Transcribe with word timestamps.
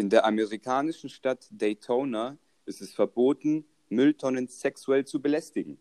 In 0.00 0.08
der 0.08 0.24
amerikanischen 0.24 1.10
Stadt 1.10 1.46
Daytona 1.50 2.38
ist 2.64 2.80
es 2.80 2.94
verboten, 2.94 3.66
Mülltonnen 3.90 4.48
sexuell 4.48 5.04
zu 5.04 5.20
belästigen. 5.20 5.76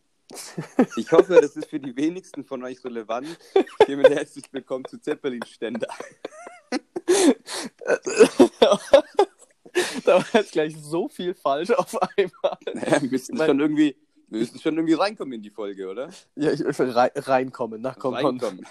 Ich 0.97 1.09
hoffe, 1.13 1.39
das 1.39 1.55
ist 1.55 1.69
für 1.69 1.79
die 1.79 1.95
wenigsten 1.95 2.43
von 2.43 2.61
euch 2.65 2.83
relevant. 2.83 3.39
Hiermit 3.85 4.09
herzlich 4.09 4.43
willkommen 4.51 4.83
zu 4.89 4.99
Zeppelin-Ständer. 4.99 5.87
da 10.03 10.15
war 10.15 10.25
jetzt 10.33 10.51
gleich 10.51 10.75
so 10.75 11.07
viel 11.07 11.33
falsch 11.33 11.71
auf 11.71 11.95
einmal. 12.01 12.57
Naja, 12.73 13.01
wir 13.01 13.09
müssen, 13.09 13.37
schon 13.37 13.61
irgendwie, 13.61 13.95
wir 14.27 14.39
müssen 14.39 14.59
schon 14.59 14.75
irgendwie 14.75 14.95
reinkommen 14.95 15.31
in 15.31 15.43
die 15.43 15.49
Folge, 15.49 15.87
oder? 15.87 16.09
Ja, 16.35 16.51
ich 16.51 16.59
will 16.59 16.89
rein, 16.89 17.11
reinkommen. 17.15 17.81
Na, 17.81 17.95
komm, 17.97 18.15
Reinkommen. 18.15 18.67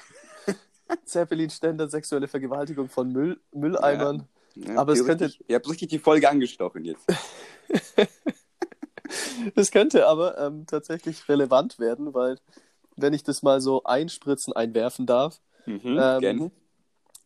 Zeppelin-Ständer, 1.06 1.88
sexuelle 1.88 2.28
Vergewaltigung 2.28 2.90
von 2.90 3.10
Müll, 3.10 3.40
Mülleimern. 3.54 4.28
Ja, 4.54 4.76
Aber 4.78 4.92
es 4.92 5.00
ihr 5.00 5.04
könnte- 5.06 5.26
richtig, 5.26 5.48
ihr 5.48 5.56
habt 5.56 5.68
richtig 5.68 5.88
die 5.88 5.98
Folge 5.98 6.28
angestochen 6.28 6.84
jetzt. 6.84 7.04
Das 9.54 9.70
könnte 9.70 10.06
aber 10.06 10.36
ähm, 10.38 10.66
tatsächlich 10.66 11.28
relevant 11.28 11.78
werden, 11.78 12.12
weil, 12.12 12.38
wenn 12.96 13.14
ich 13.14 13.22
das 13.22 13.42
mal 13.42 13.60
so 13.60 13.84
einspritzen, 13.84 14.52
einwerfen 14.52 15.06
darf, 15.06 15.40
Mhm, 15.66 15.98
Ähm, 15.98 16.50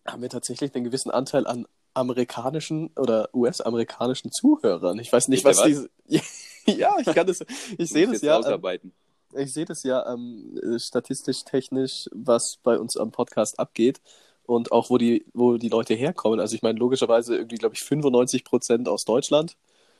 haben 0.05 0.20
wir 0.23 0.29
tatsächlich 0.29 0.74
einen 0.74 0.82
gewissen 0.84 1.12
Anteil 1.12 1.46
an 1.46 1.65
amerikanischen 1.95 2.91
oder 2.96 3.29
US-amerikanischen 3.32 4.32
Zuhörern. 4.32 4.98
Ich 4.98 5.12
weiß 5.12 5.29
nicht, 5.29 5.45
was 5.45 5.59
ihr 5.65 5.88
diese. 6.09 6.23
ja, 6.66 6.96
ich 6.98 7.07
kann 7.07 7.24
das. 7.27 7.45
Ich 7.79 7.91
sehe 7.91 8.07
Muss 8.09 8.16
das 8.16 8.23
ja. 8.23 8.34
Ähm, 8.34 8.41
Ausarbeiten. 8.41 8.93
ich 9.37 9.52
sehe 9.52 9.65
das 9.65 9.84
ja 9.84 10.12
ähm, 10.12 10.59
statistisch, 10.79 11.45
technisch, 11.45 12.09
was 12.12 12.59
bei 12.65 12.79
uns 12.80 12.96
am 12.96 13.12
Podcast 13.12 13.60
abgeht 13.60 14.01
und 14.46 14.73
auch 14.73 14.91
wo 14.91 14.98
die, 14.98 15.24
wo 15.32 15.56
die 15.56 15.69
Leute 15.69 15.95
herkommen. 15.95 16.41
Also 16.41 16.55
ich 16.55 16.62
meine, 16.62 16.78
logischerweise 16.78 17.37
irgendwie, 17.37 17.56
glaube 17.56 17.74
ich, 17.74 17.82
95 17.82 18.45
Prozent 18.45 18.88
aus 18.88 19.05
Deutschland, 19.05 19.56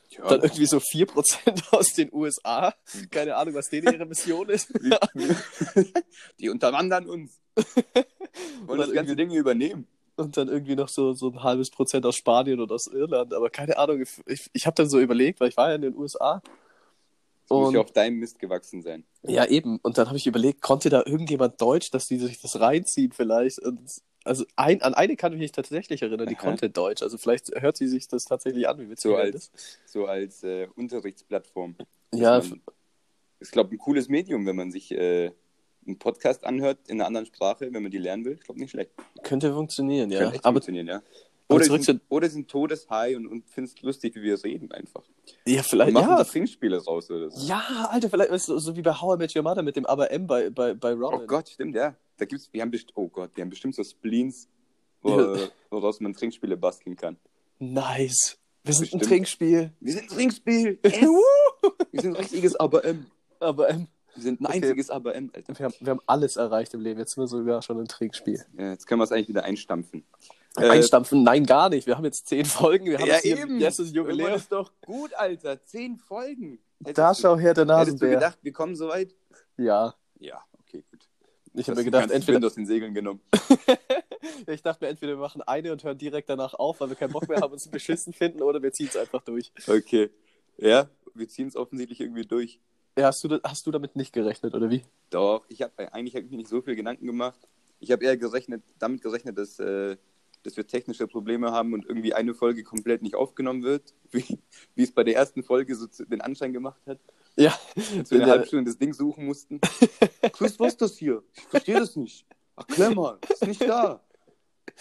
Ja, 0.09 0.27
dann 0.27 0.41
irgendwie 0.41 0.65
so 0.65 0.79
4 0.79 1.05
Prozent 1.05 1.63
aus 1.71 1.93
den 1.93 2.09
USA. 2.13 2.73
Keine 3.09 3.35
Ahnung, 3.35 3.55
was 3.55 3.69
denen 3.69 3.93
ihre 3.93 4.05
Mission 4.05 4.49
ist. 4.49 4.69
die 6.39 6.49
unterwandern 6.49 7.07
uns. 7.07 7.39
Wollen 8.65 8.79
das 8.79 8.91
ganze 8.93 9.15
Ding 9.15 9.31
übernehmen. 9.31 9.87
Und 10.15 10.37
dann 10.37 10.47
irgendwie 10.47 10.75
noch 10.75 10.89
so, 10.89 11.13
so 11.13 11.31
ein 11.31 11.41
halbes 11.41 11.71
Prozent 11.71 12.05
aus 12.05 12.15
Spanien 12.15 12.59
oder 12.59 12.75
aus 12.75 12.85
Irland. 12.87 13.33
Aber 13.33 13.49
keine 13.49 13.77
Ahnung, 13.77 14.03
ich, 14.27 14.49
ich, 14.53 14.67
habe 14.67 14.75
dann 14.75 14.87
so 14.87 14.99
überlegt, 14.99 15.39
weil 15.39 15.49
ich 15.49 15.57
war 15.57 15.69
ja 15.69 15.75
in 15.75 15.81
den 15.81 15.95
USA. 15.95 16.41
Das 17.43 17.49
muss 17.49 17.69
Und- 17.69 17.73
ja 17.73 17.81
auf 17.81 17.91
deinem 17.91 18.19
Mist 18.19 18.37
gewachsen 18.37 18.83
sein. 18.83 19.05
Ja, 19.23 19.45
eben. 19.45 19.79
Und 19.81 19.97
dann 19.97 20.07
habe 20.07 20.17
ich 20.17 20.27
überlegt, 20.27 20.61
konnte 20.61 20.89
da 20.89 21.01
irgendjemand 21.03 21.59
Deutsch, 21.59 21.89
dass 21.89 22.07
die 22.07 22.17
sich 22.17 22.39
das 22.39 22.59
reinziehen 22.59 23.11
vielleicht? 23.11 23.59
Und 23.59 23.79
also 24.23 24.45
ein, 24.55 24.81
an 24.81 24.93
eine 24.93 25.15
kann 25.15 25.33
ich 25.33 25.39
mich 25.39 25.51
tatsächlich 25.51 26.01
erinnern, 26.01 26.27
die 26.27 26.35
Aha. 26.37 26.41
konnte 26.43 26.69
Deutsch. 26.69 27.01
Also 27.03 27.17
vielleicht 27.17 27.49
hört 27.61 27.77
sie 27.77 27.87
sich 27.87 28.07
das 28.07 28.25
tatsächlich 28.25 28.67
an, 28.67 28.79
wie 28.79 28.89
witzig 28.89 29.03
So 29.11 29.15
als, 29.15 29.51
so 29.85 30.05
als 30.05 30.43
äh, 30.43 30.67
Unterrichtsplattform. 30.75 31.75
Ja, 32.13 32.39
man- 32.39 32.61
ist, 33.39 33.51
glaube 33.51 33.73
ich, 33.73 33.79
ein 33.79 33.83
cooles 33.83 34.07
Medium, 34.07 34.45
wenn 34.45 34.55
man 34.55 34.71
sich 34.71 34.91
äh, 34.91 35.31
einen 35.85 35.99
Podcast 35.99 36.45
anhört 36.45 36.79
in 36.87 36.99
einer 36.99 37.07
anderen 37.07 37.25
Sprache, 37.25 37.67
wenn 37.73 37.83
man 37.83 37.91
die 37.91 37.97
lernen 37.97 38.23
will. 38.23 38.33
Ich 38.33 38.41
glaube, 38.41 38.59
nicht 38.59 38.71
schlecht. 38.71 38.91
könnte 39.23 39.53
funktionieren, 39.53 40.11
ja. 40.11 40.19
Könnte 40.19 40.39
Aber 40.43 40.53
funktionieren, 40.55 40.87
ja. 40.87 41.01
Oder, 41.49 41.65
sind, 41.65 42.01
oder 42.09 42.29
sind 42.29 42.49
todeshigh 42.49 43.15
und, 43.17 43.27
und 43.27 43.49
finden 43.49 43.69
es 43.75 43.81
lustig, 43.81 44.15
wie 44.15 44.23
wir 44.23 44.41
reden 44.43 44.71
einfach. 44.71 45.03
ja, 45.45 45.57
Wir 45.57 45.63
vielleicht, 45.63 45.93
machen 45.93 46.11
ja. 46.11 46.17
das 46.17 46.31
Trinkspiele 46.31 46.83
raus 46.83 47.11
oder 47.11 47.29
so. 47.29 47.45
Ja, 47.45 47.89
Alter, 47.91 48.09
vielleicht 48.09 48.31
ist 48.31 48.47
es 48.47 48.63
so 48.63 48.75
wie 48.75 48.81
bei 48.81 48.93
How 48.93 49.15
I 49.15 49.17
Met 49.19 49.35
Your 49.35 49.43
Mother 49.43 49.61
mit 49.61 49.75
dem 49.75 49.85
Aber 49.85 50.09
M 50.09 50.25
bei, 50.25 50.49
bei, 50.49 50.73
bei 50.73 50.93
Robin. 50.93 51.19
Oh 51.21 51.27
Gott, 51.27 51.49
stimmt, 51.49 51.75
ja. 51.75 51.95
Da 52.17 52.25
gibt's, 52.25 52.49
wir 52.51 52.61
haben 52.61 52.71
best 52.71 52.91
oh 52.95 53.07
Gott, 53.07 53.31
wir 53.35 53.41
haben 53.43 53.49
bestimmt 53.49 53.75
so 53.75 53.83
Spleens, 53.83 54.47
wo, 55.01 55.19
Ja. 55.19 55.47
woraus 55.69 55.99
man 55.99 56.13
Trinkspiele 56.13 56.57
basteln 56.57 56.95
kann. 56.95 57.17
Nice. 57.59 58.37
Wir 58.63 58.73
sind 58.73 58.83
Bestimmt. 58.83 59.03
ein 59.03 59.07
Trinkspiel. 59.09 59.71
Wir 59.79 59.93
sind 59.93 60.03
ein 60.03 60.07
Trinkspiel. 60.09 60.79
Yes. 60.83 61.01
wir 61.91 62.01
sind 62.01 62.15
ein 62.15 62.21
richtiges 62.21 62.55
ABM. 62.59 63.05
Aber 63.39 63.69
M. 63.69 63.87
Wir 64.15 64.23
sind 64.23 64.41
ein 64.41 64.45
Okay. 64.45 64.55
einziges 64.57 64.89
ABM, 64.89 65.31
Alter. 65.33 65.57
Wir 65.57 65.65
haben, 65.65 65.73
wir 65.79 65.89
haben 65.91 65.99
alles 66.05 66.35
erreicht 66.35 66.73
im 66.73 66.81
Leben. 66.81 66.99
Jetzt 66.99 67.15
sind 67.15 67.23
wir 67.23 67.27
sogar 67.27 67.61
schon 67.61 67.79
ein 67.79 67.87
Trinkspiel. 67.87 68.43
Ja, 68.57 68.71
jetzt 68.71 68.85
können 68.87 68.99
wir 68.99 69.05
es 69.05 69.11
eigentlich 69.11 69.29
wieder 69.29 69.43
einstampfen. 69.43 70.03
Äh, 70.57 70.69
Einstampfen? 70.69 71.23
Nein, 71.23 71.45
gar 71.45 71.69
nicht. 71.69 71.87
Wir 71.87 71.97
haben 71.97 72.05
jetzt 72.05 72.27
zehn 72.27 72.45
Folgen. 72.45 72.85
Wir 72.85 72.99
haben 72.99 73.07
ja, 73.07 73.19
eben. 73.23 73.59
erstes 73.59 73.91
Jubiläum. 73.91 74.33
ist 74.33 74.51
doch 74.51 74.71
gut, 74.85 75.13
Alter. 75.15 75.63
Zehn 75.65 75.97
Folgen. 75.97 76.59
Hättest 76.79 76.97
Da 76.99 77.11
du- 77.13 77.19
schau 77.21 77.37
her, 77.37 77.53
der 77.55 77.63
Hättest 77.63 77.69
du 77.69 77.73
Nasenbär. 77.95 78.09
gedacht, 78.11 78.37
wir 78.43 78.51
kommen 78.51 78.75
so 78.75 78.87
weit? 78.89 79.15
Ja. 79.57 79.95
Ja. 80.19 80.43
Ich 81.53 81.67
habe 81.67 81.77
mir 81.77 81.85
gedacht, 81.85 82.09
entweder, 82.09 82.37
Wind 82.37 82.45
aus 82.45 82.55
den 82.55 82.65
Segeln 82.65 82.93
genommen. 82.93 83.21
ich 84.47 84.61
dachte 84.61 84.83
mir, 84.83 84.89
entweder 84.89 85.13
wir 85.13 85.21
machen 85.21 85.41
eine 85.43 85.71
und 85.71 85.83
hören 85.83 85.97
direkt 85.97 86.29
danach 86.29 86.53
auf, 86.55 86.79
weil 86.79 86.89
wir 86.89 86.95
keinen 86.95 87.13
Bock 87.13 87.27
mehr 87.29 87.39
haben, 87.41 87.53
uns 87.53 87.67
beschissen 87.67 88.13
finden, 88.13 88.41
oder 88.41 88.61
wir 88.61 88.71
ziehen 88.71 88.87
es 88.87 88.97
einfach 88.97 89.21
durch. 89.21 89.51
Okay. 89.67 90.09
Ja, 90.57 90.89
wir 91.13 91.27
ziehen 91.27 91.47
es 91.47 91.55
offensichtlich 91.55 92.01
irgendwie 92.01 92.25
durch. 92.25 92.59
Ja, 92.97 93.07
hast 93.07 93.23
du, 93.23 93.39
hast 93.43 93.65
du 93.65 93.71
damit 93.71 93.95
nicht 93.95 94.13
gerechnet, 94.13 94.53
oder 94.53 94.69
wie? 94.69 94.83
Doch, 95.09 95.45
ich 95.49 95.61
habe 95.61 95.93
eigentlich 95.93 96.15
hab 96.15 96.23
ich 96.23 96.31
mir 96.31 96.37
nicht 96.37 96.49
so 96.49 96.61
viel 96.61 96.75
Gedanken 96.75 97.05
gemacht. 97.05 97.39
Ich 97.79 97.91
habe 97.91 98.03
eher 98.03 98.17
gerechnet, 98.17 98.63
damit 98.79 99.01
gerechnet, 99.01 99.37
dass, 99.37 99.59
äh, 99.59 99.97
dass 100.43 100.57
wir 100.57 100.67
technische 100.67 101.07
Probleme 101.07 101.51
haben 101.51 101.73
und 101.73 101.85
irgendwie 101.85 102.13
eine 102.13 102.33
Folge 102.33 102.63
komplett 102.63 103.01
nicht 103.01 103.15
aufgenommen 103.15 103.63
wird, 103.63 103.93
wie, 104.11 104.39
wie 104.75 104.83
es 104.83 104.91
bei 104.91 105.03
der 105.03 105.15
ersten 105.15 105.43
Folge 105.43 105.75
so 105.75 105.87
den 106.05 106.21
Anschein 106.21 106.53
gemacht 106.53 106.81
hat, 106.85 106.99
Ja. 107.35 107.57
wir 107.75 108.05
eine 108.11 108.19
Ja. 108.21 108.27
halbe 108.27 108.45
Stunde 108.45 108.65
das 108.65 108.77
Ding 108.77 108.93
suchen 108.93 109.25
mussten. 109.25 109.59
Chris, 110.33 110.59
was 110.59 110.73
ist 110.73 110.81
das 110.81 110.97
hier? 110.97 111.23
Ich 111.33 111.41
verstehe 111.43 111.79
das 111.79 111.95
nicht. 111.95 112.25
Erklär 112.55 112.91
mal, 112.91 113.17
ist 113.29 113.47
nicht 113.47 113.61
da. 113.61 114.03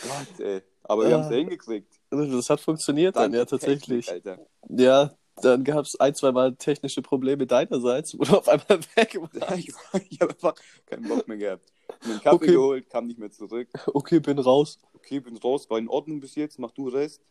Gott, 0.03 0.41
ey. 0.41 0.63
Aber 0.85 1.09
wir 1.09 1.17
Ah. 1.17 1.19
haben 1.21 1.25
es 1.27 1.31
ja 1.31 1.37
hingekriegt. 1.39 2.01
Das 2.11 2.51
hat 2.51 2.61
funktioniert 2.61 3.17
dann, 3.17 3.25
Danke, 3.33 3.39
ja, 3.39 3.45
tatsächlich. 3.47 4.07
Technik. 4.07 4.39
Ja, 4.69 5.17
dann 5.41 5.65
gab 5.65 5.87
es 5.87 5.99
ein, 5.99 6.15
zwei 6.15 6.33
Mal 6.33 6.55
technische 6.57 7.01
Probleme 7.01 7.47
deinerseits, 7.47 8.11
du 8.13 8.21
auf 8.37 8.49
einmal 8.49 8.81
weg 8.97 9.17
warst. 9.19 9.59
Ich, 9.59 9.73
ich 10.11 10.21
habe 10.21 10.33
einfach 10.35 10.55
keinen 10.85 11.09
Bock 11.09 11.27
mehr 11.27 11.39
gehabt. 11.39 11.73
Mir 12.05 12.11
einen 12.13 12.21
Kaffee 12.21 12.35
Okay. 12.37 12.53
geholt, 12.53 12.91
kam 12.91 13.07
nicht 13.07 13.19
mehr 13.19 13.31
zurück. 13.31 13.69
Okay, 13.87 14.21
bin 14.21 14.39
raus. 14.39 14.79
Okay, 14.95 15.21
bin 15.21 15.37
raus, 15.39 15.71
war 15.71 15.79
in 15.79 15.89
Ordnung 15.89 16.21
bis 16.21 16.35
jetzt, 16.35 16.59
mach 16.59 16.73
du 16.73 16.89
Rest. 16.89 17.23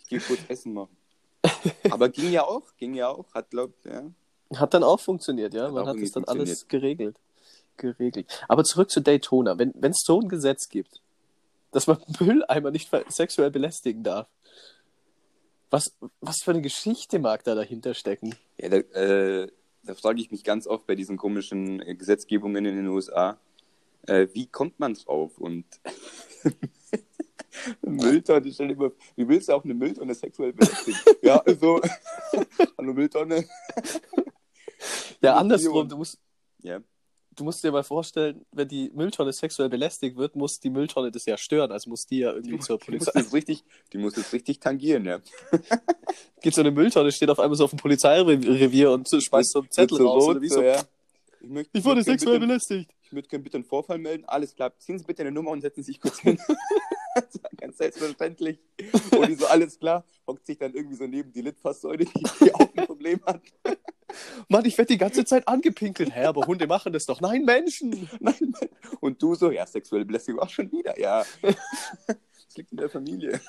Ich 0.00 0.08
gehe 0.08 0.20
kurz 0.20 0.40
essen 0.48 0.74
machen. 0.74 0.96
Aber 1.90 2.08
ging 2.08 2.30
ja 2.30 2.44
auch, 2.44 2.62
ging 2.76 2.94
ja 2.94 3.08
auch, 3.08 3.32
hat 3.34 3.50
glaubt, 3.50 3.84
ja. 3.84 4.02
Hat 4.54 4.74
dann 4.74 4.82
auch 4.82 5.00
funktioniert, 5.00 5.54
ja. 5.54 5.64
Hat 5.64 5.72
Man 5.72 5.86
hat 5.86 5.96
es 5.96 6.12
dann 6.12 6.24
alles 6.24 6.68
geregelt. 6.68 7.16
Geregelt. 7.76 8.26
Aber 8.48 8.64
zurück 8.64 8.90
zu 8.90 9.00
Daytona. 9.00 9.58
Wenn 9.58 9.74
es 9.90 10.02
so 10.04 10.20
ein 10.20 10.28
Gesetz 10.28 10.68
gibt, 10.68 11.00
dass 11.70 11.86
man 11.86 11.98
Mülleimer 12.20 12.70
nicht 12.70 12.90
sexuell 13.08 13.50
belästigen 13.50 14.02
darf, 14.02 14.26
was, 15.70 15.92
was 16.20 16.36
für 16.42 16.52
eine 16.52 16.62
Geschichte 16.62 17.18
mag 17.18 17.44
da 17.44 17.54
dahinter 17.54 17.92
stecken? 17.92 18.34
Ja, 18.58 18.70
da, 18.70 18.76
äh, 18.76 19.48
da 19.82 19.94
frage 19.94 20.20
ich 20.20 20.30
mich 20.30 20.44
ganz 20.44 20.66
oft 20.66 20.86
bei 20.86 20.94
diesen 20.94 21.18
komischen 21.18 21.78
Gesetzgebungen 21.98 22.64
in 22.64 22.76
den 22.76 22.88
USA, 22.88 23.38
äh, 24.06 24.28
wie 24.32 24.46
kommt 24.46 24.80
man 24.80 24.94
drauf? 24.94 25.36
Und 25.38 25.66
Mülltonne, 27.82 28.52
stell 28.52 28.68
dir 28.68 28.76
mal, 28.76 28.92
wie 29.16 29.28
willst 29.28 29.48
du 29.48 29.52
auch 29.54 29.64
eine 29.64 29.74
Mülltonne 29.74 30.14
sexuell 30.14 30.52
belästigen? 30.52 30.98
ja, 31.22 31.38
also, 31.40 31.80
hallo 32.78 32.92
Mülltonne. 32.94 33.44
Ja, 35.22 35.36
andersrum, 35.36 35.88
du 35.88 35.96
musst, 35.96 36.18
Ja, 36.62 36.80
du 37.34 37.44
musst 37.44 37.62
dir 37.64 37.72
mal 37.72 37.82
vorstellen, 37.84 38.44
wenn 38.52 38.68
die 38.68 38.90
Mülltonne 38.94 39.32
sexuell 39.32 39.68
belästigt 39.68 40.16
wird, 40.16 40.36
muss 40.36 40.60
die 40.60 40.70
Mülltonne 40.70 41.10
das 41.10 41.24
ja 41.26 41.36
stören. 41.36 41.72
Also 41.72 41.90
muss 41.90 42.06
die 42.06 42.18
ja 42.18 42.32
irgendwie 42.32 42.58
zur 42.58 42.78
die 42.78 42.92
muss 42.92 43.06
Polizei. 43.06 43.20
das 43.22 43.32
richtig, 43.32 43.64
die 43.92 43.98
muss 43.98 44.14
das 44.14 44.32
richtig 44.32 44.60
tangieren, 44.60 45.04
ja. 45.04 45.20
Geht 46.40 46.54
so 46.54 46.60
eine 46.60 46.70
Mülltonne, 46.70 47.10
steht 47.12 47.30
auf 47.30 47.40
einmal 47.40 47.56
so 47.56 47.64
auf 47.64 47.70
dem 47.70 47.78
Polizeirevier 47.78 48.92
und 48.92 49.08
schmeißt 49.08 49.50
so 49.52 49.60
einen 49.60 49.70
Zettel 49.70 49.98
Wird 49.98 50.02
so 50.02 50.08
raus. 50.08 50.24
rot, 50.26 50.42
so, 50.48 50.54
so. 50.56 50.62
ja. 50.62 50.82
Ich, 51.40 51.48
möchte, 51.48 51.78
Ich 51.78 51.84
wurde 51.84 51.96
möchte 51.96 52.10
sexuell 52.12 52.36
bitte, 52.38 52.46
belästigt. 52.48 52.90
Ich 53.02 53.12
würde 53.12 53.28
gerne 53.28 53.42
bitte 53.44 53.56
einen 53.56 53.64
Vorfall 53.64 53.98
melden. 53.98 54.24
Alles 54.26 54.54
klar. 54.54 54.76
Ziehen 54.78 54.98
Sie 54.98 55.04
bitte 55.04 55.22
eine 55.22 55.30
Nummer 55.32 55.50
und 55.50 55.60
setzen 55.60 55.82
Sie 55.82 55.92
sich 55.92 56.00
kurz 56.00 56.18
hin. 56.20 56.38
Das 57.32 57.42
war 57.42 57.50
Ganz 57.56 57.78
selbstverständlich. 57.78 58.58
Und 59.16 59.28
die 59.28 59.34
so, 59.34 59.46
alles 59.46 59.78
klar, 59.78 60.04
hockt 60.26 60.46
sich 60.46 60.58
dann 60.58 60.72
irgendwie 60.74 60.96
so 60.96 61.06
neben 61.06 61.32
die 61.32 61.42
Litfaßsäule, 61.42 62.04
die, 62.04 62.22
die 62.44 62.54
auch 62.54 62.68
ein 62.76 62.86
Problem 62.86 63.20
hat. 63.26 63.42
Mann, 64.48 64.64
ich 64.64 64.78
werde 64.78 64.92
die 64.94 64.98
ganze 64.98 65.24
Zeit 65.24 65.46
angepinkelt. 65.46 66.14
Hä, 66.14 66.24
aber 66.24 66.46
Hunde 66.46 66.66
machen 66.66 66.92
das 66.92 67.04
doch. 67.06 67.20
Nein, 67.20 67.44
Menschen. 67.44 68.08
Nein. 68.20 68.54
Und 69.00 69.22
du 69.22 69.34
so, 69.34 69.50
ja, 69.50 69.66
sexuelle 69.66 70.04
Belästigung 70.04 70.40
auch 70.40 70.48
schon 70.48 70.70
wieder. 70.72 70.98
Ja, 70.98 71.24
das 71.42 72.56
liegt 72.56 72.72
in 72.72 72.78
der 72.78 72.88
Familie. 72.88 73.40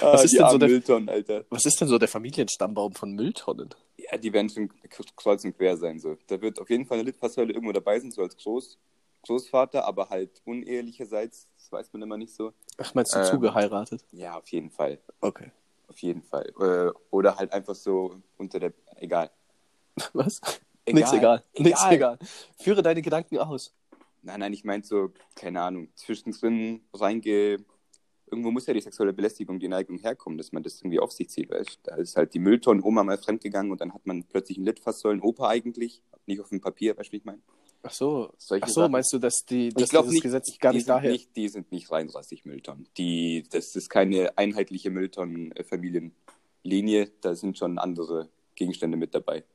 ah, 0.00 0.12
Was 0.12 0.24
ist 0.24 0.32
die 0.34 0.38
denn 0.38 0.50
so 0.50 0.58
der- 0.58 0.68
Mülltonnen, 0.68 1.08
Alter. 1.08 1.44
Was 1.50 1.66
ist 1.66 1.80
denn 1.80 1.88
so 1.88 1.98
der 1.98 2.08
Familienstammbaum 2.08 2.92
von 2.94 3.12
Mülltonnen? 3.12 3.70
Ja, 3.98 4.16
die 4.16 4.32
werden 4.32 4.48
schon 4.48 4.70
kreuz 5.16 5.44
und 5.44 5.56
quer 5.56 5.76
sein. 5.76 5.98
So. 5.98 6.16
Da 6.28 6.40
wird 6.40 6.60
auf 6.60 6.70
jeden 6.70 6.86
Fall 6.86 6.98
eine 6.98 7.06
Litfaßsäule 7.06 7.52
irgendwo 7.52 7.72
dabei 7.72 7.98
sein, 7.98 8.10
so 8.12 8.22
als 8.22 8.36
Groß, 8.36 8.78
Großvater, 9.26 9.84
aber 9.84 10.08
halt 10.08 10.40
unehelicherseits, 10.44 11.48
das 11.56 11.72
weiß 11.72 11.92
man 11.92 12.02
immer 12.02 12.16
nicht 12.16 12.34
so. 12.34 12.52
Ach, 12.78 12.94
meinst 12.94 13.14
du 13.14 13.18
Ähm. 13.18 13.24
zugeheiratet? 13.26 14.04
Ja, 14.12 14.36
auf 14.38 14.48
jeden 14.48 14.70
Fall. 14.70 14.98
Okay. 15.20 15.50
Auf 15.88 15.98
jeden 15.98 16.22
Fall. 16.22 16.52
Äh, 16.58 16.98
oder 17.10 17.36
halt 17.36 17.52
einfach 17.52 17.74
so 17.74 18.20
unter 18.38 18.58
der. 18.58 18.72
Egal. 18.96 19.30
Was? 20.12 20.40
Egal. 20.84 20.94
Nichts 21.00 21.12
egal. 21.12 21.42
Nichts 21.58 21.80
Egal. 21.80 21.94
egal. 21.94 22.18
Führe 22.58 22.82
deine 22.82 23.02
Gedanken 23.02 23.38
aus. 23.38 23.74
Nein, 24.22 24.40
nein, 24.40 24.52
ich 24.52 24.64
meinte 24.64 24.88
so, 24.88 25.12
keine 25.36 25.60
Ahnung, 25.62 25.88
zwischendrin 25.94 26.80
reinge, 26.92 27.58
irgendwo 28.28 28.50
muss 28.50 28.66
ja 28.66 28.74
die 28.74 28.80
sexuelle 28.80 29.12
Belästigung, 29.12 29.60
die 29.60 29.68
Neigung 29.68 29.98
herkommen, 29.98 30.36
dass 30.36 30.50
man 30.50 30.64
das 30.64 30.80
irgendwie 30.80 30.98
auf 30.98 31.12
sich 31.12 31.28
zieht. 31.30 31.48
Weißt? 31.50 31.78
Da 31.84 31.94
ist 31.96 32.16
halt 32.16 32.34
die 32.34 32.40
Mülltonne 32.40 32.82
Oma 32.82 33.04
mal 33.04 33.18
fremdgegangen 33.18 33.70
und 33.70 33.80
dann 33.80 33.94
hat 33.94 34.04
man 34.04 34.24
plötzlich 34.24 34.58
ein 34.58 34.64
Litfass 34.64 34.98
sollen 35.00 35.20
Opa 35.20 35.48
eigentlich, 35.48 36.02
nicht 36.26 36.40
auf 36.40 36.48
dem 36.48 36.60
Papier, 36.60 36.96
weißt 36.96 37.08
du, 37.08 37.12
wie 37.12 37.16
ich 37.18 37.24
meine? 37.24 37.40
Ach 37.82 37.92
so, 37.92 38.32
Solche 38.38 38.64
Ach 38.64 38.68
so 38.68 38.80
Sachen. 38.80 38.92
meinst 38.92 39.12
du, 39.12 39.18
dass, 39.18 39.44
die, 39.48 39.68
Ich 39.68 39.74
dass 39.74 39.90
dieses 39.90 40.10
nicht, 40.10 40.22
Gesetz 40.22 40.58
gar 40.58 40.72
die 40.72 40.78
nicht 40.78 40.88
daher... 40.88 41.12
nicht, 41.12 41.36
die 41.36 41.48
sind 41.48 41.70
nicht 41.70 41.90
reinrassig 41.90 42.44
Mülltonnen. 42.44 42.88
Die, 42.98 43.44
das 43.50 43.76
ist 43.76 43.88
keine 43.90 44.36
einheitliche 44.36 44.90
Mülltonnen-Familienlinie, 44.90 47.10
da 47.20 47.34
sind 47.34 47.58
schon 47.58 47.78
andere 47.78 48.28
Gegenstände 48.54 48.96
mit 48.96 49.14
dabei. 49.14 49.40
Da 49.40 49.46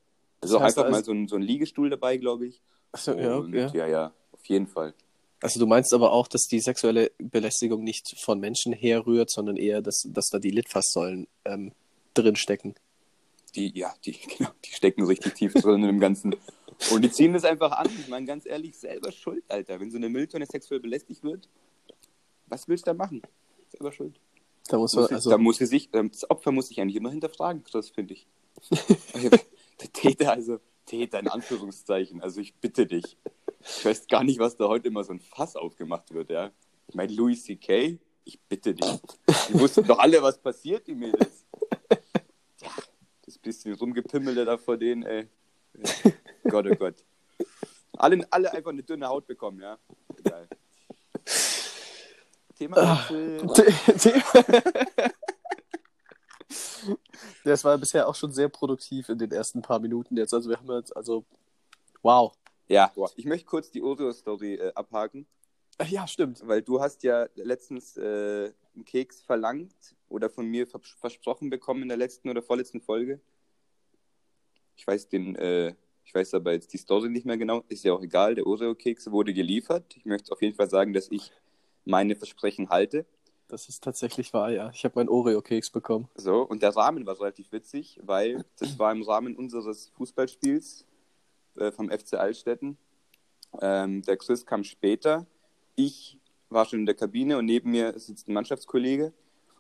ist 0.46 0.52
Das 0.52 0.54
auch 0.54 0.62
heißt 0.62 0.78
einfach 0.78 0.92
mal 0.92 0.98
also- 0.98 1.12
so 1.12 1.18
ein, 1.18 1.28
so 1.28 1.36
ein 1.36 1.42
Liegestuhl 1.42 1.90
dabei, 1.90 2.18
glaube 2.18 2.48
ich. 2.48 2.62
Ach 2.94 3.00
so, 3.00 3.14
ja, 3.14 3.36
Und, 3.36 3.54
ja. 3.54 3.68
ja, 3.74 3.88
ja, 3.88 4.14
auf 4.32 4.46
jeden 4.46 4.68
Fall. 4.68 4.94
Also 5.42 5.60
du 5.60 5.66
meinst 5.66 5.94
aber 5.94 6.12
auch, 6.12 6.28
dass 6.28 6.44
die 6.44 6.60
sexuelle 6.60 7.12
Belästigung 7.18 7.84
nicht 7.84 8.16
von 8.20 8.40
Menschen 8.40 8.74
herrührt, 8.74 9.32
sondern 9.32 9.58
eher, 9.58 9.82
dass, 9.82 10.04
dass 10.08 10.28
da 10.30 10.40
die 10.40 10.52
Litfaßsäulen 10.52 11.28
ähm, 11.46 11.72
drin 12.14 12.36
stecken. 12.36 12.76
Die, 13.56 13.78
ja, 13.78 13.94
die, 14.06 14.12
genau, 14.38 14.52
die 14.64 14.72
stecken 14.72 15.04
richtig 15.06 15.34
tief 15.34 15.54
drin 15.54 15.84
im 15.84 16.00
Ganzen. 16.00 16.36
Und 16.90 17.04
die 17.04 17.12
ziehen 17.12 17.34
das 17.34 17.44
einfach 17.44 17.72
an. 17.74 17.90
Ich 18.00 18.08
meine, 18.08 18.26
ganz 18.26 18.46
ehrlich, 18.46 18.78
selber 18.78 19.12
schuld, 19.12 19.44
Alter. 19.50 19.80
Wenn 19.80 19.92
so 19.92 19.98
eine 19.98 20.10
Mülltonne 20.10 20.46
sexuell 20.46 20.80
belästigt 20.80 21.24
wird, 21.24 21.48
was 22.48 22.68
willst 22.68 22.88
du 22.88 22.92
da 22.92 22.94
machen? 22.94 23.22
Selber 23.70 23.92
schuld. 23.92 24.20
Da 24.68 24.78
muss 24.78 24.96
man, 24.96 25.06
also, 25.06 25.30
da 25.30 25.38
muss 25.38 25.58
sie 25.58 25.66
sich, 25.66 25.90
ähm, 25.94 26.12
das 26.12 26.30
Opfer 26.30 26.52
muss 26.52 26.68
sich 26.68 26.80
eigentlich 26.80 26.96
immer 26.96 27.10
hinterfragen, 27.10 27.64
das 27.72 27.90
finde 27.90 28.14
ich. 28.14 28.28
Der 28.72 29.92
Täter, 29.94 30.32
also 30.32 30.60
Täter 30.86 31.20
in 31.20 31.28
Anführungszeichen, 31.28 32.22
also 32.22 32.42
ich 32.42 32.56
bitte 32.56 32.86
dich. 32.86 33.18
Ich 33.60 33.86
weiß 33.86 34.08
gar 34.08 34.24
nicht, 34.24 34.40
was 34.40 34.58
da 34.58 34.68
heute 34.68 34.88
immer 34.88 35.04
so 35.04 35.14
ein 35.14 35.20
Fass 35.20 35.56
aufgemacht 35.56 36.14
wird, 36.14 36.30
ja. 36.30 36.52
Ich 36.88 36.96
meine, 36.96 37.14
Louis 37.14 37.44
C.K., 37.44 38.00
ich 38.24 38.40
bitte 38.42 38.76
dich. 38.76 39.00
Die 39.50 39.60
wussten 39.60 39.86
doch 39.86 40.00
alle, 40.00 40.22
was 40.22 40.38
passiert, 40.38 40.88
die 40.88 40.94
Mädels. 40.94 41.46
Ja, 42.62 42.70
das 43.26 43.38
bisschen 43.38 43.74
Rumgepimmelte 43.74 44.46
da 44.46 44.58
vor 44.58 44.78
denen, 44.78 45.04
ey. 45.04 45.28
Ja. 45.74 46.12
Gott, 46.44 46.66
oh 46.70 46.76
Gott. 46.76 46.96
Alle, 47.98 48.26
alle 48.32 48.52
einfach 48.54 48.72
eine 48.72 48.84
dünne 48.84 49.08
Haut 49.08 49.28
bekommen, 49.28 49.60
ja. 49.62 49.78
Egal. 50.18 50.48
Thema 52.58 53.00
Wechsel. 53.10 54.18
das 57.44 57.64
war 57.64 57.78
bisher 57.78 58.08
auch 58.08 58.16
schon 58.16 58.32
sehr 58.32 58.50
produktiv 58.50 59.10
in 59.10 59.18
den 59.18 59.32
ersten 59.32 59.62
paar 59.62 59.80
Minuten 59.80 60.18
jetzt. 60.18 60.34
Also 60.34 60.50
wir 60.50 60.58
haben 60.58 60.72
jetzt, 60.72 60.96
also, 60.96 61.26
wow. 62.02 62.34
Ja, 62.68 62.92
ich 63.16 63.26
möchte 63.26 63.46
kurz 63.46 63.72
die 63.72 63.82
Oreo-Story 63.82 64.56
äh, 64.56 64.72
abhaken, 64.76 65.28
Ja, 65.90 66.08
stimmt. 66.08 66.48
weil 66.48 66.62
du 66.62 66.80
hast 66.80 67.04
ja 67.04 67.28
letztens 67.36 67.98
äh, 67.98 68.54
einen 68.76 68.86
Keks 68.86 69.22
verlangt 69.22 69.96
oder 70.08 70.30
von 70.30 70.48
mir 70.48 70.68
vers 70.68 70.96
versprochen 71.00 71.50
bekommen 71.50 71.82
in 71.84 71.90
der 71.90 71.98
letzten 71.98 72.30
oder 72.30 72.42
vorletzten 72.42 72.80
Folge. 72.80 73.20
Ich 74.78 74.88
weiß 74.88 75.10
den, 75.10 75.36
äh, 75.36 75.76
ich 76.12 76.16
weiß 76.16 76.34
aber 76.34 76.52
jetzt 76.52 76.74
die 76.74 76.78
Story 76.78 77.08
nicht 77.08 77.26
mehr 77.26 77.38
genau, 77.38 77.64
ist 77.70 77.86
ja 77.86 77.94
auch 77.94 78.02
egal, 78.02 78.36
der 78.36 78.46
Oreo-Keks 78.46 79.12
wurde 79.12 79.34
geliefert. 79.34 79.96
Ich 79.96 80.04
möchte 80.04 80.34
auf 80.34 80.42
jeden 80.42 80.58
Fall 80.58 80.70
sagen, 80.70 80.92
dass 80.92 81.10
ich 81.10 81.32
meine 81.86 82.18
Versprechen 82.18 82.70
halte. 82.70 83.06
Das 83.48 83.70
ist 83.70 83.82
tatsächlich 83.82 84.34
wahr, 84.34 84.52
ja. 84.52 84.70
Ich 84.74 84.84
habe 84.84 85.00
meinen 85.00 85.08
Oreo-Keks 85.08 85.70
bekommen. 85.70 86.10
So, 86.16 86.42
und 86.42 86.64
der 86.64 86.76
Rahmen 86.76 87.06
war 87.06 87.18
relativ 87.18 87.54
witzig, 87.54 87.98
weil 88.04 88.44
das 88.60 88.78
war 88.78 88.92
im 88.92 89.04
Rahmen 89.04 89.38
unseres 89.38 89.88
Fußballspiels 89.96 90.86
äh, 91.56 91.72
vom 91.72 91.90
FC 91.90 92.16
Altstetten. 92.16 92.78
Ähm, 93.62 94.02
der 94.02 94.18
Chris 94.18 94.46
kam 94.46 94.66
später. 94.66 95.26
Ich 95.78 96.20
war 96.50 96.66
schon 96.66 96.80
in 96.80 96.86
der 96.86 96.96
Kabine 96.96 97.38
und 97.38 97.46
neben 97.46 97.72
mir 97.72 97.98
sitzt 97.98 98.28
ein 98.28 98.34
Mannschaftskollege 98.34 99.14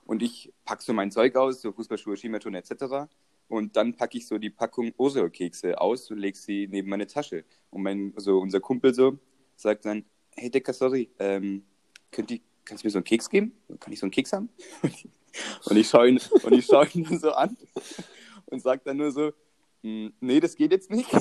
und 0.05 0.21
ich 0.21 0.51
packe 0.65 0.83
so 0.83 0.91
mein 0.91 1.11
Zeug 1.11 1.33
aus, 1.37 1.61
so 1.61 1.71
Fußballschuhe, 1.71 2.17
Skimaton 2.17 2.55
etc. 2.55 3.07
Und 3.51 3.75
dann 3.75 3.97
packe 3.97 4.17
ich 4.17 4.27
so 4.27 4.37
die 4.37 4.49
Packung 4.49 4.93
Oreo-Kekse 4.95 5.81
aus 5.81 6.09
und 6.09 6.19
lege 6.19 6.37
sie 6.37 6.69
neben 6.71 6.89
meine 6.89 7.05
Tasche. 7.05 7.43
Und 7.69 7.83
mein, 7.83 8.13
so 8.15 8.39
unser 8.39 8.61
Kumpel 8.61 8.93
so 8.93 9.19
sagt 9.57 9.83
dann, 9.83 10.05
hey 10.37 10.49
Decker, 10.49 10.71
sorry, 10.71 11.09
ähm, 11.19 11.65
könnt 12.11 12.31
ihr, 12.31 12.39
kannst 12.63 12.85
du 12.85 12.87
mir 12.87 12.91
so 12.91 12.99
einen 12.99 13.03
Keks 13.03 13.29
geben? 13.29 13.51
Kann 13.77 13.91
ich 13.91 13.99
so 13.99 14.05
einen 14.05 14.11
Keks 14.11 14.31
haben? 14.31 14.47
Und 15.65 15.75
ich 15.75 15.89
schaue 15.89 16.07
ihn, 16.07 16.19
und 16.43 16.95
ihn 16.95 17.03
dann 17.03 17.19
so 17.19 17.31
an 17.31 17.57
und 18.47 18.61
sage 18.61 18.81
dann 18.83 18.97
nur 18.97 19.11
so, 19.11 19.31
"Hm, 19.81 20.13
nee, 20.19 20.41
das 20.41 20.55
geht 20.55 20.71
jetzt 20.71 20.89
nicht. 20.89 21.09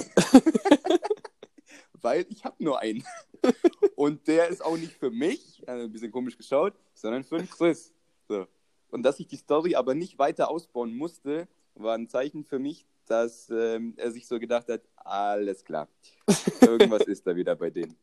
Weil 2.00 2.26
ich 2.28 2.44
habe 2.44 2.62
nur 2.62 2.80
einen. 2.80 3.04
Und 3.94 4.26
der 4.26 4.48
ist 4.48 4.64
auch 4.64 4.76
nicht 4.76 4.92
für 4.92 5.10
mich, 5.10 5.62
also 5.66 5.84
ein 5.84 5.92
bisschen 5.92 6.10
komisch 6.10 6.36
geschaut, 6.36 6.74
sondern 6.94 7.22
für 7.22 7.38
den 7.38 7.48
Chris. 7.48 7.92
So. 8.28 8.46
Und 8.90 9.04
dass 9.04 9.20
ich 9.20 9.28
die 9.28 9.36
Story 9.36 9.76
aber 9.76 9.94
nicht 9.94 10.18
weiter 10.18 10.50
ausbauen 10.50 10.96
musste, 10.96 11.46
war 11.74 11.94
ein 11.94 12.08
Zeichen 12.08 12.44
für 12.44 12.58
mich, 12.58 12.86
dass 13.06 13.48
ähm, 13.50 13.94
er 13.96 14.10
sich 14.12 14.26
so 14.26 14.38
gedacht 14.38 14.68
hat, 14.68 14.82
alles 14.96 15.64
klar, 15.64 15.88
irgendwas 16.60 17.02
ist 17.06 17.26
da 17.26 17.34
wieder 17.34 17.56
bei 17.56 17.70
denen. 17.70 17.96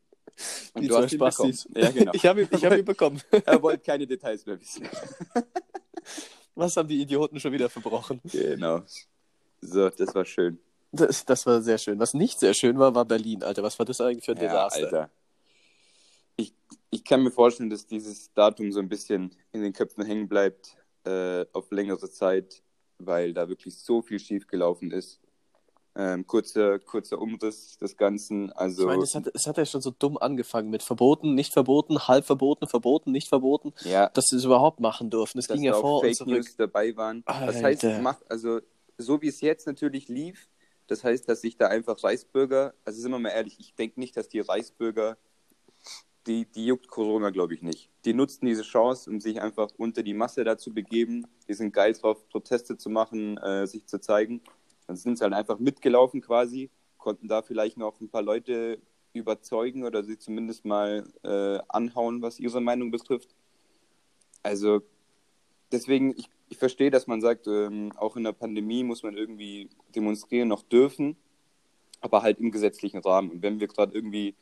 Und 0.74 0.82
Die 0.82 0.88
du 0.88 0.96
hast 0.96 1.12
ihn 1.12 1.18
bekommen. 1.18 1.58
Ja, 1.74 1.90
genau. 1.90 2.12
Ich 2.14 2.26
habe 2.26 2.42
ihn, 2.42 2.48
ich 2.50 2.64
hab 2.64 2.76
ihn 2.76 2.84
bekommen. 2.84 3.20
Er 3.44 3.60
wollte 3.62 3.82
keine 3.82 4.06
Details 4.06 4.44
mehr 4.46 4.60
wissen. 4.60 4.88
Was 6.54 6.76
haben 6.76 6.88
die 6.88 7.00
Idioten 7.00 7.40
schon 7.40 7.52
wieder 7.52 7.68
verbrochen? 7.68 8.20
Genau. 8.24 8.82
So, 9.60 9.88
das 9.90 10.14
war 10.14 10.24
schön. 10.24 10.58
Das, 10.92 11.24
das 11.24 11.46
war 11.46 11.60
sehr 11.62 11.78
schön. 11.78 11.98
Was 11.98 12.14
nicht 12.14 12.38
sehr 12.38 12.54
schön 12.54 12.78
war, 12.78 12.94
war 12.94 13.04
Berlin, 13.04 13.42
Alter. 13.42 13.62
Was 13.62 13.78
war 13.78 13.86
das 13.86 14.00
eigentlich 14.00 14.24
für 14.24 14.32
ein 14.32 14.38
Ja, 14.38 14.44
Desaster? 14.44 14.84
Alter. 14.84 15.10
Ich, 16.36 16.54
ich 16.90 17.04
kann 17.04 17.22
mir 17.22 17.30
vorstellen, 17.30 17.70
dass 17.70 17.86
dieses 17.86 18.32
Datum 18.32 18.72
so 18.72 18.80
ein 18.80 18.88
bisschen 18.88 19.34
in 19.52 19.62
den 19.62 19.72
Köpfen 19.72 20.04
hängen 20.04 20.28
bleibt 20.28 20.76
äh, 21.04 21.46
auf 21.52 21.70
längere 21.70 22.10
Zeit, 22.10 22.62
weil 22.98 23.32
da 23.32 23.48
wirklich 23.48 23.78
so 23.78 24.02
viel 24.02 24.18
schiefgelaufen 24.18 24.90
ist. 24.90 25.20
Ähm, 25.96 26.26
kurzer, 26.26 26.78
kurzer 26.78 27.20
Umriss 27.20 27.76
des 27.78 27.96
Ganzen. 27.96 28.52
Also, 28.52 28.82
Ich 28.82 28.86
meine, 28.86 29.02
es 29.02 29.14
hat, 29.16 29.28
es 29.34 29.46
hat 29.48 29.56
ja 29.56 29.66
schon 29.66 29.80
so 29.80 29.90
dumm 29.90 30.16
angefangen 30.16 30.70
mit 30.70 30.84
verboten, 30.84 31.34
nicht 31.34 31.52
verboten, 31.52 32.06
halb 32.06 32.24
verboten, 32.24 32.68
verboten, 32.68 33.10
nicht 33.10 33.28
verboten, 33.28 33.72
ja, 33.84 34.08
dass 34.10 34.26
sie 34.26 34.36
es 34.36 34.44
überhaupt 34.44 34.78
machen 34.78 35.10
durften. 35.10 35.38
Das 35.38 35.48
dass 35.48 35.56
ging 35.56 35.64
ja 35.64 35.74
vor 35.74 35.96
und 35.96 36.06
Fake 36.06 36.14
zurück. 36.14 36.34
News 36.34 36.56
dabei 36.56 36.96
waren. 36.96 37.24
Das 37.26 37.60
heißt, 37.62 37.84
macht, 38.00 38.30
also 38.30 38.60
so 38.96 39.20
wie 39.22 39.28
es 39.28 39.40
jetzt 39.40 39.66
natürlich 39.66 40.08
lief, 40.08 40.48
das 40.86 41.02
heißt, 41.02 41.28
dass 41.28 41.40
sich 41.40 41.56
da 41.56 41.66
einfach 41.66 42.02
Reichsbürger, 42.02 42.74
also 42.84 43.00
sind 43.00 43.10
wir 43.10 43.18
mal 43.18 43.30
ehrlich, 43.30 43.56
ich 43.58 43.74
denke 43.74 43.98
nicht, 43.98 44.16
dass 44.16 44.28
die 44.28 44.40
Reichsbürger, 44.40 45.18
die, 46.26 46.46
die 46.46 46.66
juckt 46.66 46.88
Corona, 46.88 47.30
glaube 47.30 47.54
ich, 47.54 47.62
nicht. 47.62 47.90
Die 48.04 48.14
nutzten 48.14 48.46
diese 48.46 48.62
Chance, 48.62 49.10
um 49.10 49.20
sich 49.20 49.40
einfach 49.40 49.68
unter 49.76 50.02
die 50.02 50.14
Masse 50.14 50.44
da 50.44 50.58
zu 50.58 50.72
begeben. 50.74 51.26
Die 51.48 51.54
sind 51.54 51.72
geil 51.72 51.94
drauf, 51.94 52.28
Proteste 52.28 52.76
zu 52.76 52.90
machen, 52.90 53.38
äh, 53.38 53.66
sich 53.66 53.86
zu 53.86 54.00
zeigen. 54.00 54.42
Dann 54.86 54.96
sind 54.96 55.18
sie 55.18 55.24
halt 55.24 55.34
einfach 55.34 55.58
mitgelaufen 55.58 56.20
quasi, 56.20 56.70
konnten 56.98 57.28
da 57.28 57.42
vielleicht 57.42 57.76
noch 57.76 58.00
ein 58.00 58.08
paar 58.08 58.22
Leute 58.22 58.80
überzeugen 59.12 59.84
oder 59.84 60.04
sie 60.04 60.18
zumindest 60.18 60.64
mal 60.64 61.04
äh, 61.22 61.58
anhauen, 61.68 62.22
was 62.22 62.38
ihre 62.38 62.60
Meinung 62.60 62.90
betrifft. 62.90 63.34
Also 64.42 64.82
deswegen, 65.72 66.12
ich, 66.16 66.28
ich 66.48 66.58
verstehe, 66.58 66.90
dass 66.90 67.06
man 67.06 67.20
sagt, 67.20 67.46
ähm, 67.46 67.92
auch 67.96 68.16
in 68.16 68.24
der 68.24 68.32
Pandemie 68.32 68.84
muss 68.84 69.02
man 69.02 69.16
irgendwie 69.16 69.68
demonstrieren 69.94 70.48
noch 70.48 70.62
dürfen, 70.62 71.16
aber 72.00 72.22
halt 72.22 72.38
im 72.38 72.50
gesetzlichen 72.50 73.00
Rahmen. 73.00 73.30
Und 73.30 73.42
wenn 73.42 73.60
wir 73.60 73.66
gerade 73.66 73.94
irgendwie 73.94 74.34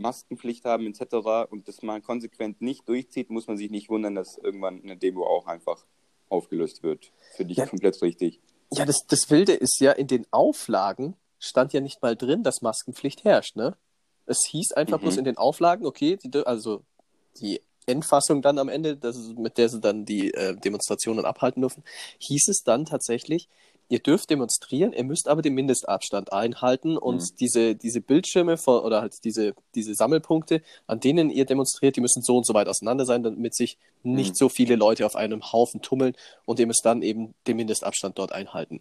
Maskenpflicht 0.00 0.64
haben 0.64 0.86
etc. 0.86 1.46
und 1.50 1.68
das 1.68 1.82
mal 1.82 2.00
konsequent 2.00 2.60
nicht 2.60 2.88
durchzieht, 2.88 3.30
muss 3.30 3.46
man 3.46 3.56
sich 3.56 3.70
nicht 3.70 3.88
wundern, 3.88 4.14
dass 4.14 4.38
irgendwann 4.38 4.82
eine 4.82 4.96
Demo 4.96 5.26
auch 5.26 5.46
einfach 5.46 5.84
aufgelöst 6.28 6.82
wird. 6.82 7.12
Finde 7.36 7.52
ich 7.52 7.58
Ja. 7.58 7.66
komplett 7.66 8.00
richtig. 8.02 8.40
Ja, 8.72 8.84
das, 8.84 9.06
das 9.08 9.30
Wilde 9.30 9.52
ist 9.52 9.80
ja, 9.80 9.92
in 9.92 10.06
den 10.06 10.26
Auflagen 10.30 11.16
stand 11.38 11.72
ja 11.72 11.80
nicht 11.80 12.02
mal 12.02 12.16
drin, 12.16 12.42
dass 12.42 12.62
Maskenpflicht 12.62 13.24
herrscht, 13.24 13.56
ne? 13.56 13.76
Es 14.26 14.46
hieß 14.48 14.72
einfach 14.72 14.98
Mhm. 14.98 15.02
bloß 15.02 15.16
in 15.16 15.24
den 15.24 15.38
Auflagen, 15.38 15.86
okay, 15.86 16.16
die, 16.22 16.46
also 16.46 16.82
die 17.40 17.60
Endfassung 17.86 18.42
dann 18.42 18.58
am 18.58 18.68
Ende, 18.68 18.96
das 18.96 19.16
mit 19.36 19.58
der 19.58 19.68
sie 19.68 19.80
dann 19.80 20.04
die 20.04 20.32
äh, 20.34 20.54
Demonstrationen 20.54 21.24
abhalten 21.24 21.62
dürfen, 21.62 21.82
hieß 22.18 22.48
es 22.48 22.62
dann 22.62 22.84
tatsächlich, 22.84 23.48
ihr 23.90 23.98
dürft 23.98 24.30
demonstrieren, 24.30 24.92
ihr 24.94 25.04
müsst 25.04 25.28
aber 25.28 25.42
den 25.42 25.52
Mindestabstand 25.54 26.32
einhalten 26.32 26.96
und 26.96 27.20
Mhm. 27.20 27.36
diese, 27.40 27.74
diese 27.74 28.00
Bildschirme 28.00 28.56
vor, 28.56 28.84
oder 28.84 29.02
halt 29.02 29.22
diese, 29.24 29.52
diese 29.74 29.94
Sammelpunkte, 29.94 30.62
an 30.86 31.00
denen 31.00 31.28
ihr 31.28 31.44
demonstriert, 31.44 31.96
die 31.96 32.00
müssen 32.00 32.22
so 32.22 32.36
und 32.38 32.46
so 32.46 32.54
weit 32.54 32.68
auseinander 32.68 33.04
sein, 33.04 33.22
damit 33.22 33.54
sich 33.54 33.76
nicht 34.02 34.30
Mhm. 34.30 34.36
so 34.36 34.48
viele 34.48 34.76
Leute 34.76 35.04
auf 35.04 35.16
einem 35.16 35.52
Haufen 35.52 35.82
tummeln 35.82 36.14
und 36.46 36.58
ihr 36.58 36.66
müsst 36.66 36.86
dann 36.86 37.02
eben 37.02 37.34
den 37.46 37.56
Mindestabstand 37.56 38.18
dort 38.18 38.32
einhalten. 38.32 38.80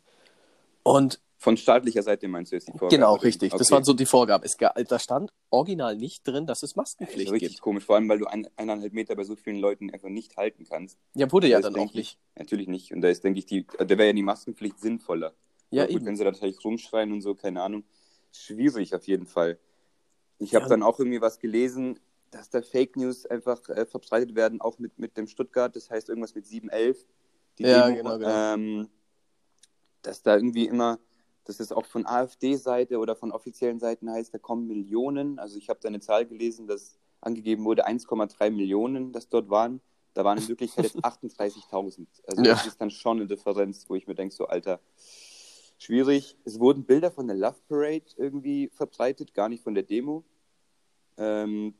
Und 0.83 1.19
Von 1.41 1.55
staatlicher 1.55 2.03
Seite 2.03 2.27
meinst 2.27 2.51
du 2.51 2.57
jetzt 2.57 2.67
die 2.67 2.71
Vorgabe? 2.73 2.95
genau, 2.95 3.15
richtig. 3.15 3.51
Das 3.53 3.61
Okay. 3.61 3.71
waren 3.71 3.83
so 3.85 3.93
die 3.93 4.05
Vorgaben. 4.05 4.43
Es, 4.43 4.57
da 4.57 4.99
stand 4.99 5.31
original 5.49 5.95
nicht 5.95 6.27
drin, 6.27 6.45
dass 6.45 6.57
es 6.57 6.61
Das 6.61 6.69
ist 6.71 6.75
Maskenpflicht 6.75 7.31
richtig 7.31 7.49
gibt. 7.53 7.61
komisch, 7.61 7.85
vor 7.85 7.95
allem 7.95 8.09
weil 8.09 8.19
du 8.19 8.25
ein, 8.25 8.45
eineinhalb 8.57 8.91
Meter 8.91 9.15
bei 9.15 9.23
so 9.23 9.37
vielen 9.37 9.55
Leuten 9.55 9.89
einfach 9.89 10.09
nicht 10.09 10.35
halten 10.35 10.65
kannst. 10.65 10.99
Ja, 11.15 11.31
wurde 11.31 11.47
ja 11.47 11.61
Da 11.61 11.67
ist, 11.69 11.73
dann 11.73 11.81
auch 11.81 11.93
nicht. 11.93 12.17
Ich, 12.35 12.37
natürlich 12.37 12.67
nicht. 12.67 12.91
Und 12.93 12.99
da 13.01 13.07
ist, 13.07 13.23
denke 13.23 13.39
ich, 13.39 13.45
die, 13.45 13.65
da 13.65 13.87
wäre 13.89 14.07
ja 14.07 14.13
die 14.13 14.21
Maskenpflicht 14.21 14.79
sinnvoller. 14.81 15.33
Ja, 15.71 15.85
gut, 15.85 15.95
eben. 15.95 16.05
wenn 16.07 16.17
sie 16.17 16.25
da 16.25 16.31
natürlich 16.31 16.61
rumschreien 16.63 17.11
und 17.13 17.21
so, 17.21 17.35
keine 17.35 17.61
Ahnung. 17.61 17.85
Schwierig 18.33 18.93
auf 18.93 19.07
jeden 19.07 19.25
Fall. 19.25 19.59
Ich 20.39 20.53
habe 20.55 20.65
Ja. 20.65 20.69
dann 20.69 20.83
auch 20.83 20.99
irgendwie 20.99 21.21
was 21.21 21.39
gelesen. 21.39 21.99
dass 22.31 22.49
da 22.51 22.61
Fake 22.61 22.95
News 22.95 23.25
einfach 23.25 23.67
äh, 23.69 23.87
verbreitet 23.87 24.35
werden, 24.35 24.61
auch 24.61 24.77
mit, 24.77 24.99
mit 24.99 25.17
dem 25.17 25.25
Stuttgart, 25.25 25.75
das 25.75 25.89
heißt 25.89 26.09
irgendwas 26.09 26.35
mit 26.35 26.45
711. 26.45 27.07
Die 27.57 27.63
Ja, 27.63 27.87
Demo, 27.89 27.97
genau, 27.97 28.17
genau. 28.19 28.53
Ähm, 28.53 28.89
dass 30.03 30.21
da 30.21 30.35
irgendwie 30.35 30.67
immer, 30.67 30.99
dass 31.45 31.59
es 31.59 31.71
auch 31.71 31.85
von 31.85 32.05
AfD-Seite 32.05 32.99
oder 32.99 33.15
von 33.15 33.31
offiziellen 33.31 33.79
Seiten 33.79 34.09
heißt, 34.09 34.33
da 34.33 34.37
kommen 34.37 34.67
Millionen. 34.67 35.39
Also 35.39 35.57
ich 35.57 35.69
habe 35.69 35.79
da 35.81 35.87
eine 35.87 35.99
Zahl 35.99 36.25
gelesen, 36.25 36.67
dass 36.67 36.99
angegeben 37.21 37.65
wurde 37.65 37.87
1,3 37.87 38.49
Millionen, 38.51 39.11
das 39.11 39.29
dort 39.29 39.49
waren. 39.49 39.81
Da 40.13 40.23
waren 40.23 40.37
in 40.37 40.47
Wirklichkeit 40.47 40.85
jetzt 40.85 40.97
38.000. 41.03 42.07
Also 42.27 42.43
Ja. 42.43 42.53
das 42.53 42.65
ist 42.65 42.79
dann 42.79 42.91
schon 42.91 43.17
eine 43.17 43.27
Differenz, 43.27 43.85
wo 43.89 43.95
ich 43.95 44.07
mir 44.07 44.15
denke, 44.15 44.33
so 44.35 44.47
Alter, 44.47 44.79
schwierig. 45.77 46.37
Es 46.45 46.59
wurden 46.59 46.83
Bilder 46.83 47.11
von 47.11 47.27
der 47.27 47.35
Love 47.35 47.57
Parade 47.67 48.05
irgendwie 48.17 48.69
verbreitet, 48.69 49.33
gar 49.33 49.49
nicht 49.49 49.63
von 49.63 49.73
der 49.73 49.83
Demo. 49.83 50.23
Ähm, 51.17 51.73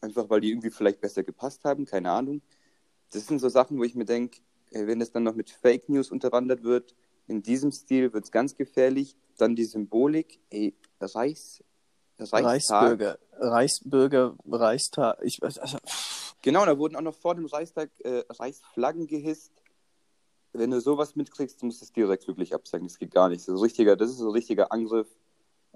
einfach 0.00 0.28
weil 0.28 0.40
die 0.40 0.50
irgendwie 0.50 0.70
vielleicht 0.70 1.00
besser 1.00 1.22
gepasst 1.22 1.64
haben, 1.64 1.84
keine 1.86 2.10
Ahnung. 2.10 2.42
Das 3.10 3.26
sind 3.26 3.40
so 3.40 3.48
Sachen, 3.48 3.78
wo 3.78 3.84
ich 3.84 3.94
mir 3.94 4.04
denke, 4.04 4.40
wenn 4.70 4.98
das 5.00 5.10
dann 5.12 5.22
noch 5.22 5.34
mit 5.34 5.50
Fake 5.50 5.88
News 5.88 6.10
unterwandert 6.10 6.62
wird, 6.62 6.94
in 7.26 7.42
diesem 7.42 7.72
Stil 7.72 8.12
wird 8.12 8.24
es 8.24 8.30
ganz 8.30 8.54
gefährlich. 8.54 9.16
Dann 9.38 9.54
die 9.54 9.64
Symbolik, 9.64 10.40
ey, 10.50 10.74
Reichs, 11.00 11.62
Reichstag. 12.18 12.82
Reichsbürger, 12.82 13.18
Reichsbürger, 13.38 14.34
Reichstag. 14.46 15.18
Ich 15.22 15.40
weiß, 15.42 15.58
also, 15.58 15.76
Genau, 16.46 16.64
da 16.64 16.78
wurden 16.78 16.94
auch 16.94 17.02
noch 17.02 17.14
vor 17.16 17.34
dem 17.34 17.46
Reichstag 17.46 17.90
äh, 18.04 18.22
Reichsflaggen 18.30 19.08
gehisst. 19.08 19.50
Wenn 20.52 20.70
du 20.70 20.80
sowas 20.80 21.16
mitkriegst, 21.16 21.60
musst 21.64 21.80
du 21.80 21.86
es 21.86 21.92
direkt 21.92 22.28
wirklich 22.28 22.54
absagen. 22.54 22.86
Das 22.86 23.00
geht 23.00 23.10
gar 23.10 23.28
nicht. 23.28 23.42
So 23.42 23.56
richtiger, 23.56 23.96
das 23.96 24.10
ist 24.10 24.18
so 24.18 24.28
ein 24.28 24.32
richtiger 24.32 24.70
Angriff 24.70 25.08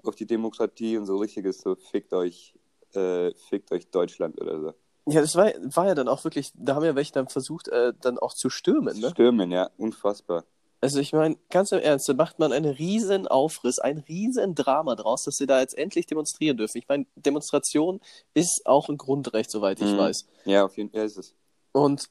auf 0.01 0.15
die 0.15 0.25
Demokratie 0.25 0.97
und 0.97 1.07
so 1.07 1.17
richtiges 1.17 1.59
so 1.59 1.75
fickt 1.75 2.13
euch, 2.13 2.55
äh, 2.93 3.33
fickt 3.49 3.73
euch 3.73 3.89
Deutschland 3.89 4.39
oder 4.39 4.61
so. 4.61 4.73
ja, 5.11 5.19
das 5.19 5.35
war, 5.35 5.51
war 5.75 5.87
ja 5.87 5.95
dann 5.95 6.07
auch 6.07 6.23
wirklich, 6.23 6.53
da 6.55 6.75
haben 6.75 6.85
ja 6.85 6.95
welche 6.95 7.11
dann 7.11 7.27
versucht, 7.27 7.67
äh, 7.67 7.91
dann 7.99 8.17
auch 8.17 8.33
zu 8.33 8.49
stürmen, 8.49 8.97
ne? 8.97 9.09
Stürmen, 9.09 9.51
ja, 9.51 9.69
unfassbar. 9.75 10.45
Also 10.83 10.99
ich 10.99 11.13
meine, 11.13 11.37
ganz 11.51 11.71
im 11.71 11.79
Ernst, 11.79 12.09
da 12.09 12.13
macht 12.13 12.39
man 12.39 12.51
einen 12.51 12.73
riesen 12.73 13.27
Aufriss, 13.27 13.77
ein 13.77 13.99
riesen 13.99 14.55
Drama 14.55 14.95
draus, 14.95 15.23
dass 15.23 15.35
sie 15.35 15.45
da 15.45 15.59
jetzt 15.59 15.77
endlich 15.77 16.07
demonstrieren 16.07 16.57
dürfen. 16.57 16.79
Ich 16.79 16.87
meine, 16.87 17.05
Demonstration 17.15 18.01
ist 18.33 18.61
auch 18.65 18.89
ein 18.89 18.97
Grundrecht, 18.97 19.51
soweit 19.51 19.79
ich 19.79 19.93
Mhm. 19.93 19.97
weiß. 19.97 20.25
Ja, 20.45 20.65
auf 20.65 20.75
jeden 20.77 20.89
Fall 20.89 21.05
ist 21.05 21.17
es. 21.17 21.35
Und 21.71 22.09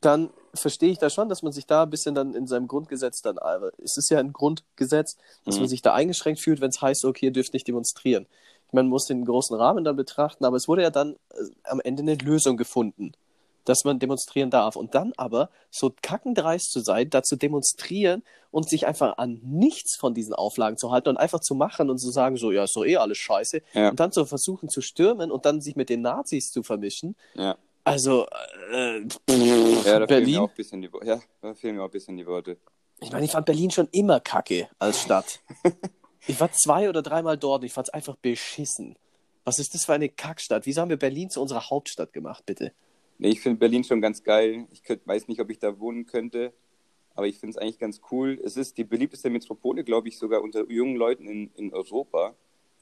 dann 0.00 0.30
verstehe 0.54 0.90
ich 0.90 0.98
da 0.98 1.10
schon, 1.10 1.28
dass 1.28 1.42
man 1.42 1.52
sich 1.52 1.66
da 1.66 1.82
ein 1.82 1.90
bisschen 1.90 2.14
dann 2.14 2.34
in 2.34 2.46
seinem 2.46 2.68
Grundgesetz 2.68 3.22
dann, 3.22 3.38
aber 3.38 3.72
es 3.78 3.96
ist 3.96 4.08
ja 4.10 4.18
ein 4.18 4.32
Grundgesetz, 4.32 5.16
dass 5.44 5.56
Mhm. 5.56 5.62
man 5.62 5.68
sich 5.68 5.82
da 5.82 5.92
eingeschränkt 5.92 6.40
fühlt, 6.40 6.60
wenn 6.60 6.70
es 6.70 6.80
heißt, 6.80 7.04
okay, 7.04 7.26
ihr 7.26 7.32
dürft 7.32 7.52
nicht 7.54 7.66
demonstrieren. 7.66 8.26
Man 8.72 8.86
muss 8.86 9.06
den 9.06 9.24
großen 9.24 9.56
Rahmen 9.56 9.82
dann 9.82 9.96
betrachten, 9.96 10.44
aber 10.44 10.56
es 10.56 10.68
wurde 10.68 10.82
ja 10.82 10.90
dann 10.90 11.16
äh, 11.34 11.44
am 11.64 11.80
Ende 11.80 12.02
eine 12.02 12.14
Lösung 12.14 12.56
gefunden, 12.56 13.12
dass 13.70 13.84
man 13.84 13.98
demonstrieren 13.98 14.50
darf. 14.50 14.76
Und 14.76 14.94
dann 14.94 15.12
aber 15.16 15.48
so 15.70 15.92
kackendreist 16.02 16.72
zu 16.72 16.80
sein, 16.80 17.08
da 17.08 17.22
zu 17.22 17.36
demonstrieren 17.36 18.22
und 18.50 18.68
sich 18.68 18.86
einfach 18.86 19.16
an 19.18 19.40
nichts 19.44 19.96
von 19.96 20.12
diesen 20.12 20.34
Auflagen 20.34 20.76
zu 20.76 20.90
halten 20.90 21.10
und 21.10 21.16
einfach 21.16 21.40
zu 21.40 21.54
machen 21.54 21.88
und 21.88 21.98
zu 21.98 22.10
sagen, 22.10 22.36
so, 22.36 22.50
ja, 22.50 22.64
ist 22.64 22.74
doch 22.74 22.84
eh 22.84 22.96
alles 22.96 23.18
scheiße. 23.18 23.62
Ja. 23.72 23.90
Und 23.90 24.00
dann 24.00 24.12
zu 24.12 24.26
versuchen 24.26 24.68
zu 24.68 24.80
stürmen 24.80 25.30
und 25.30 25.46
dann 25.46 25.60
sich 25.60 25.76
mit 25.76 25.88
den 25.88 26.02
Nazis 26.02 26.50
zu 26.50 26.62
vermischen. 26.62 27.14
Ja. 27.34 27.56
Also, 27.84 28.26
äh, 28.72 28.98
Ja, 28.98 29.06
da 29.06 29.12
fehlen 29.32 30.06
Berlin. 30.06 30.34
mir 30.34 30.42
auch 30.42 30.48
ein 30.50 30.54
bisschen 30.56 30.82
die 30.82 30.92
Worte. 30.92 31.06
Ja, 31.06 31.20
da 31.40 31.54
fehlen 31.54 31.76
mir 31.76 31.82
auch 31.82 31.86
ein 31.86 31.92
bisschen 31.92 32.16
die 32.16 32.26
Worte. 32.26 32.58
Ich 33.00 33.12
meine, 33.12 33.24
ich 33.24 33.30
fand 33.30 33.46
Berlin 33.46 33.70
schon 33.70 33.88
immer 33.92 34.20
kacke 34.20 34.68
als 34.78 35.00
Stadt. 35.00 35.40
ich 36.26 36.38
war 36.40 36.52
zwei 36.52 36.88
oder 36.88 37.02
dreimal 37.02 37.38
dort 37.38 37.62
und 37.62 37.66
ich 37.66 37.72
fand 37.72 37.88
es 37.88 37.94
einfach 37.94 38.16
beschissen. 38.16 38.96
Was 39.44 39.58
ist 39.58 39.74
das 39.74 39.86
für 39.86 39.94
eine 39.94 40.08
Kackstadt? 40.08 40.66
Wieso 40.66 40.82
haben 40.82 40.90
wir 40.90 40.98
Berlin 40.98 41.30
zu 41.30 41.40
unserer 41.40 41.70
Hauptstadt 41.70 42.12
gemacht, 42.12 42.44
bitte? 42.44 42.72
Nee, 43.20 43.28
ich 43.28 43.42
finde 43.42 43.58
Berlin 43.58 43.84
schon 43.84 44.00
ganz 44.00 44.22
geil. 44.22 44.66
Ich 44.70 44.82
könnt, 44.82 45.06
weiß 45.06 45.28
nicht, 45.28 45.42
ob 45.42 45.50
ich 45.50 45.58
da 45.58 45.78
wohnen 45.78 46.06
könnte, 46.06 46.54
aber 47.14 47.26
ich 47.26 47.38
finde 47.38 47.50
es 47.50 47.58
eigentlich 47.58 47.78
ganz 47.78 48.00
cool. 48.10 48.40
Es 48.42 48.56
ist 48.56 48.78
die 48.78 48.84
beliebteste 48.84 49.28
Metropole, 49.28 49.84
glaube 49.84 50.08
ich, 50.08 50.16
sogar 50.16 50.40
unter 50.40 50.68
jungen 50.70 50.96
Leuten 50.96 51.26
in, 51.26 51.50
in 51.54 51.74
Europa. 51.74 52.34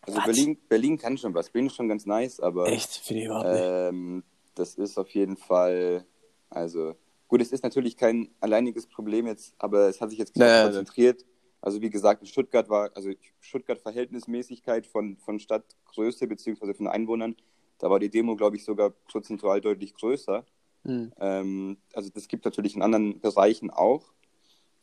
Also? 0.03 0.21
Berlin, 0.25 0.57
Berlin 0.69 0.97
kann 0.97 1.19
schon 1.19 1.35
was. 1.35 1.51
Berlin 1.51 1.67
ist 1.67 1.75
schon 1.75 1.89
ganz 1.89 2.07
nice, 2.07 2.39
aber 2.39 2.69
Echt? 2.69 2.89
Finde 2.99 3.23
ich 3.23 3.27
überhaupt 3.27 3.49
nicht. 3.49 3.63
ähm, 3.65 4.23
das 4.55 4.77
ist 4.77 4.97
auf 4.97 5.11
jeden 5.11 5.37
Fall, 5.37 6.07
also 6.51 6.95
gut, 7.27 7.43
es 7.43 7.51
ist 7.51 7.65
natürlich 7.65 7.97
kein 7.97 8.29
alleiniges 8.39 8.87
Problem 8.87 9.27
jetzt, 9.27 9.57
aber 9.59 9.89
es 9.89 10.01
hat 10.01 10.11
sich 10.11 10.21
jetzt 10.21 10.37
Naja, 10.37 10.67
konzentriert. 10.67 11.27
Also 11.61 11.83
wie 11.83 11.91
gesagt, 11.91 12.23
in 12.23 12.29
Stuttgart 12.29 12.69
war, 12.69 12.93
also 12.95 13.11
Stuttgart 13.41 13.81
Verhältnismäßigkeit 13.81 14.87
von, 14.87 15.17
von 15.17 15.41
Stadtgröße 15.41 16.29
beziehungsweise 16.29 16.75
von 16.75 16.87
Einwohnern, 16.87 17.35
da 17.79 17.91
war 17.91 17.99
die 17.99 18.11
Demo, 18.11 18.37
glaube 18.37 18.57
ich, 18.57 18.65
sogar 18.65 18.91
prozentual 18.91 19.61
deutlich 19.61 19.95
größer. 19.95 20.45
Hm. 20.85 21.13
Ähm, 21.19 21.77
also 21.93 22.11
das 22.11 22.29
gibt 22.29 22.45
natürlich 22.45 22.77
in 22.77 22.83
anderen 22.83 23.21
Bereichen 23.21 23.71
auch. 23.71 24.13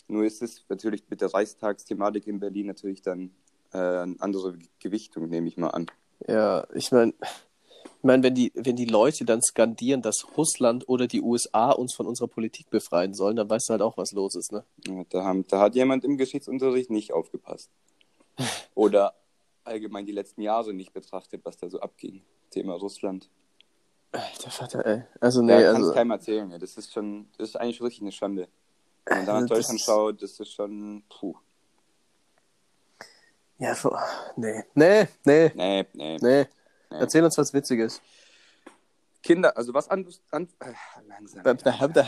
Nur 0.08 0.26
ist 0.26 0.42
es 0.42 0.64
natürlich 0.70 1.04
mit 1.10 1.22
der 1.22 1.34
Reichstagsthematik 1.34 2.28
in 2.28 2.40
Berlin 2.40 2.68
natürlich 2.68 3.02
dann 3.02 3.32
äh, 3.74 3.78
eine 3.78 4.16
andere 4.20 4.58
Gewichtung, 4.80 5.30
nehme 5.30 5.48
ich 5.48 5.58
mal 5.58 5.70
an. 5.70 5.88
Ja, 6.28 6.68
ich 6.74 6.92
meine, 6.92 7.14
ich 7.20 8.04
mein, 8.04 8.24
wenn, 8.24 8.36
die, 8.36 8.52
wenn 8.56 8.76
die 8.76 8.86
Leute 8.86 9.26
dann 9.26 9.42
skandieren, 9.42 10.02
dass 10.02 10.28
Russland 10.38 10.88
oder 10.88 11.08
die 11.08 11.22
USA 11.22 11.72
uns 11.72 11.96
von 11.96 12.06
unserer 12.06 12.28
Politik 12.28 12.70
befreien 12.70 13.14
sollen, 13.14 13.36
dann 13.36 13.50
weißt 13.50 13.70
du 13.70 13.72
halt 13.72 13.82
auch, 13.82 13.98
was 13.98 14.12
los 14.12 14.36
ist, 14.36 14.52
ne? 14.52 14.64
Ja, 14.88 15.04
da, 15.10 15.24
haben, 15.24 15.46
da 15.48 15.60
hat 15.60 15.76
jemand 15.76 16.04
im 16.04 16.18
Geschichtsunterricht 16.18 16.92
nicht 16.92 17.14
aufgepasst. 17.14 17.72
Oder 18.76 19.16
allgemein 19.66 20.06
die 20.06 20.12
letzten 20.12 20.42
Jahre 20.42 20.74
nicht 20.74 20.94
betrachtet, 20.94 21.44
was 21.44 21.58
da 21.58 21.70
so 21.70 21.80
abging. 21.80 22.24
Thema 22.52 22.74
Russland. 22.76 23.30
Alter 24.12 24.50
Vater, 24.52 24.86
ey. 24.86 25.04
Also, 25.20 25.42
nee, 25.42 25.62
Ja, 25.62 25.74
also. 25.74 25.94
keinem 25.94 26.12
erzählen. 26.12 26.50
Ja. 26.50 26.58
Das 26.58 26.78
ist 26.78 26.94
schon, 26.94 27.28
das 27.38 27.50
ist 27.50 27.56
eigentlich 27.58 27.82
richtig 27.82 28.02
eine 28.02 28.12
Schande. 28.12 28.48
Wenn 29.06 29.18
man 29.18 29.26
da 29.26 29.34
nach 29.34 29.42
Also 29.42 29.48
das 29.48 29.58
Deutschland 29.60 29.80
ist- 29.80 29.86
schaut, 29.86 30.22
das 30.22 30.40
ist 30.40 30.52
schon, 30.54 31.04
puh. 31.10 31.36
Ja, 33.58 33.74
so, 33.76 33.96
nee. 34.36 34.64
Nee, 34.74 35.08
nee, 35.24 35.52
Nee, 35.56 35.86
nee. 35.94 36.18
nee. 36.22 36.46
Erzähl 36.90 37.24
uns 37.24 37.38
was 37.38 37.54
Witziges. 37.54 38.02
Kinder, 39.26 39.58
also 39.58 39.74
was 39.74 39.90
anderes. 39.90 40.22
An, 40.30 40.48
äh, 40.60 40.72
langsam. 41.08 41.44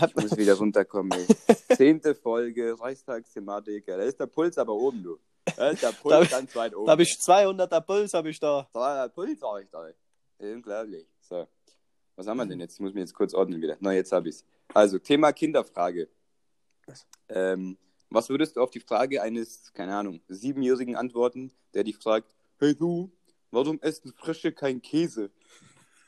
Ich 0.08 0.16
muss 0.16 0.38
wieder 0.38 0.54
runterkommen. 0.54 1.12
Ey. 1.12 1.56
Zehnte 1.76 2.14
Folge, 2.14 2.80
Reichstagsthematik. 2.80 3.88
Da 3.88 3.96
ist 4.04 4.20
der 4.20 4.28
Puls 4.28 4.56
aber 4.60 4.74
oben, 4.74 5.02
du. 5.02 5.18
Da 5.56 5.70
ist 5.72 5.82
der 5.82 5.92
Puls 6.02 6.26
ich- 6.26 6.30
ganz 6.30 6.56
weit 6.56 6.76
oben. 6.76 6.86
Da 6.86 6.92
habe 6.92 7.02
ich 7.02 7.10
200er 7.14 7.82
Puls, 7.82 8.14
habe 8.14 8.30
ich 8.30 8.40
da. 8.40 8.70
Da, 8.72 9.08
der 9.08 9.10
Puls 9.10 9.40
sag 9.40 9.64
ich 9.64 9.70
da. 9.72 9.90
Unglaublich. 10.38 11.08
So. 11.22 11.48
Was 12.16 12.28
haben 12.28 12.38
wir 12.38 12.46
denn 12.46 12.60
jetzt? 12.60 12.76
Ich 12.76 12.80
muss 12.82 12.94
mich 12.94 13.02
jetzt 13.02 13.16
kurz 13.16 13.34
ordnen 13.34 13.64
wieder. 13.64 13.78
Na, 13.80 13.94
jetzt 13.94 14.12
habe 14.12 14.30
ich's. 14.30 14.46
Also, 14.76 15.00
Thema 15.00 15.34
Kinderfrage. 15.34 16.10
Was? 16.86 17.08
Ähm, 17.30 17.80
was 18.12 18.30
würdest 18.30 18.58
du 18.58 18.62
auf 18.62 18.70
die 18.70 18.80
Frage 18.80 19.24
eines, 19.24 19.74
keine 19.74 19.96
Ahnung, 19.96 20.22
Siebenjährigen 20.28 20.96
antworten, 20.96 21.52
der 21.74 21.84
dich 21.84 21.98
fragt, 21.98 22.36
hey 22.60 22.76
du, 22.76 23.12
warum 23.50 23.82
essen 23.82 24.14
Frösche 24.14 24.52
kein 24.52 24.84
Käse? 24.84 25.32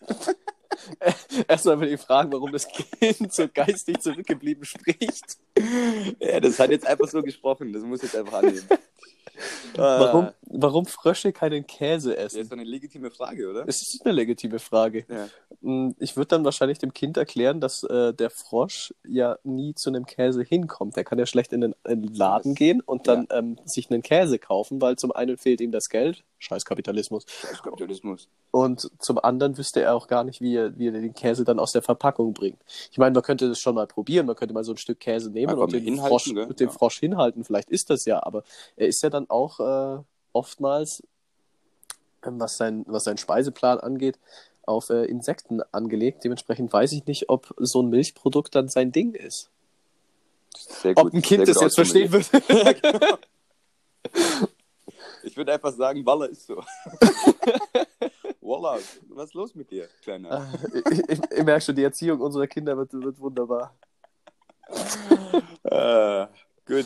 Erstmal 1.47 1.79
will 1.79 1.93
ich 1.93 1.99
fragen, 2.01 2.31
warum 2.31 2.51
das 2.51 2.67
Kind 2.67 3.33
so 3.33 3.47
geistig 3.53 3.99
zurückgeblieben 4.01 4.63
spricht. 4.65 5.37
Ja, 6.19 6.39
das 6.39 6.59
hat 6.59 6.71
jetzt 6.71 6.87
einfach 6.87 7.07
so 7.07 7.21
gesprochen, 7.21 7.73
das 7.73 7.83
muss 7.83 7.99
ich 8.03 8.11
jetzt 8.11 8.15
einfach 8.15 8.39
annehmen. 8.39 8.63
Warum, 9.75 10.25
Ah, 10.25 10.33
warum 10.49 10.85
Frösche 10.85 11.31
keinen 11.31 11.65
Käse 11.65 12.13
Das 12.13 12.33
ist 12.33 12.39
essen? 12.39 12.49
doch 12.49 12.57
eine 12.57 12.65
legitime 12.69 13.09
Frage, 13.09 13.49
oder? 13.49 13.63
Das 13.63 13.77
ist 13.81 14.01
eine 14.03 14.13
legitime 14.13 14.59
Frage. 14.59 15.05
Ja. 15.07 15.29
Mm, 15.61 15.95
Ich 15.99 16.17
würde 16.17 16.27
dann 16.27 16.43
wahrscheinlich 16.43 16.77
dem 16.79 16.93
Kind 16.93 17.15
erklären, 17.15 17.61
dass 17.61 17.83
äh, 17.83 18.13
der 18.13 18.31
Frosch 18.31 18.93
ja 19.07 19.37
nie 19.45 19.75
zu 19.75 19.89
einem 19.91 20.05
Käse 20.05 20.43
hinkommt. 20.43 20.97
Der 20.97 21.05
kann 21.05 21.19
ja 21.19 21.25
schlecht 21.25 21.53
in 21.53 21.61
den, 21.61 21.75
in 21.87 22.01
den 22.01 22.13
Laden 22.13 22.53
gehen 22.53 22.81
und 22.81 23.07
dann 23.07 23.27
ähm, 23.31 23.57
sich 23.63 23.89
einen 23.89 24.01
Käse 24.01 24.39
kaufen, 24.39 24.81
weil 24.81 24.97
zum 24.97 25.13
einen 25.13 25.37
fehlt 25.37 25.61
ihm 25.61 25.71
das 25.71 25.87
Geld, 25.87 26.25
scheiß 26.39 26.65
Kapitalismus, 26.65 27.25
ist 27.25 27.61
Kapitalismus. 27.63 28.27
und 28.51 28.89
zum 28.99 29.19
anderen 29.19 29.57
wüsste 29.57 29.81
er 29.81 29.93
auch 29.95 30.07
gar 30.07 30.23
nicht, 30.23 30.41
wie 30.41 30.55
er, 30.55 30.77
wie 30.77 30.87
er 30.87 30.93
den 30.93 31.13
Käse 31.13 31.43
dann 31.43 31.59
aus 31.59 31.71
der 31.73 31.81
Verpackung 31.81 32.33
bringt. 32.33 32.59
Ich 32.91 32.97
meine, 32.97 33.13
man 33.13 33.23
könnte 33.23 33.47
das 33.49 33.59
schon 33.59 33.75
mal 33.75 33.85
probieren, 33.87 34.25
man 34.25 34.35
könnte 34.35 34.53
mal 34.53 34.63
so 34.63 34.71
ein 34.73 34.77
Stück 34.77 34.99
Käse 34.99 35.29
nehmen 35.29 35.55
und 35.57 35.71
den, 35.73 35.97
Frosch, 35.97 36.33
gell? 36.33 36.47
den 36.47 36.67
Ja. 36.67 36.73
Frosch 36.73 36.99
hinhalten. 36.99 37.43
Vielleicht 37.43 37.69
ist 37.69 37.89
das 37.89 38.05
ja, 38.05 38.23
aber 38.23 38.43
er 38.77 38.87
ist 38.87 39.03
ja 39.03 39.09
dann 39.09 39.29
auch 39.29 39.59
äh, 39.59 40.01
oftmals, 40.33 41.03
ähm, 42.25 42.39
was, 42.39 42.57
sein, 42.57 42.85
was 42.87 43.03
seinen 43.03 43.17
Speiseplan 43.17 43.79
angeht, 43.79 44.17
auf 44.65 44.89
äh, 44.89 45.05
Insekten 45.05 45.61
angelegt. 45.71 46.23
Dementsprechend 46.23 46.71
weiß 46.71 46.91
ich 46.93 47.05
nicht, 47.05 47.29
ob 47.29 47.53
so 47.57 47.81
ein 47.81 47.89
Milchprodukt 47.89 48.55
dann 48.55 48.67
sein 48.69 48.91
Ding 48.91 49.13
ist. 49.13 49.49
Sehr 50.55 50.91
Ob 50.97 51.03
gut- 51.03 51.13
ein 51.13 51.21
Kind 51.21 51.47
das 51.47 51.59
jetzt 51.61 51.75
verstehen 51.75 52.13
ausformuliert. 52.13 52.79
Ich 55.23 55.35
würde 55.37 55.53
einfach 55.53 55.73
sagen, 55.73 56.05
Walla 56.05 56.25
ist 56.25 56.47
so. 56.47 56.57
Walla, 58.41 58.79
was 59.09 59.25
ist 59.29 59.33
los 59.33 59.55
mit 59.55 59.69
dir, 59.71 59.87
Kleiner? 60.01 60.47
ich, 60.91 60.99
ich, 61.09 61.19
ich 61.37 61.43
merke 61.43 61.61
schon, 61.61 61.75
die 61.75 61.83
Erziehung 61.83 62.19
unserer 62.19 62.47
Kinder 62.47 62.75
wird, 62.77 62.93
wird 62.93 63.19
wunderbar. 63.19 63.77
Ah, 65.69 66.29
gut. 66.65 66.85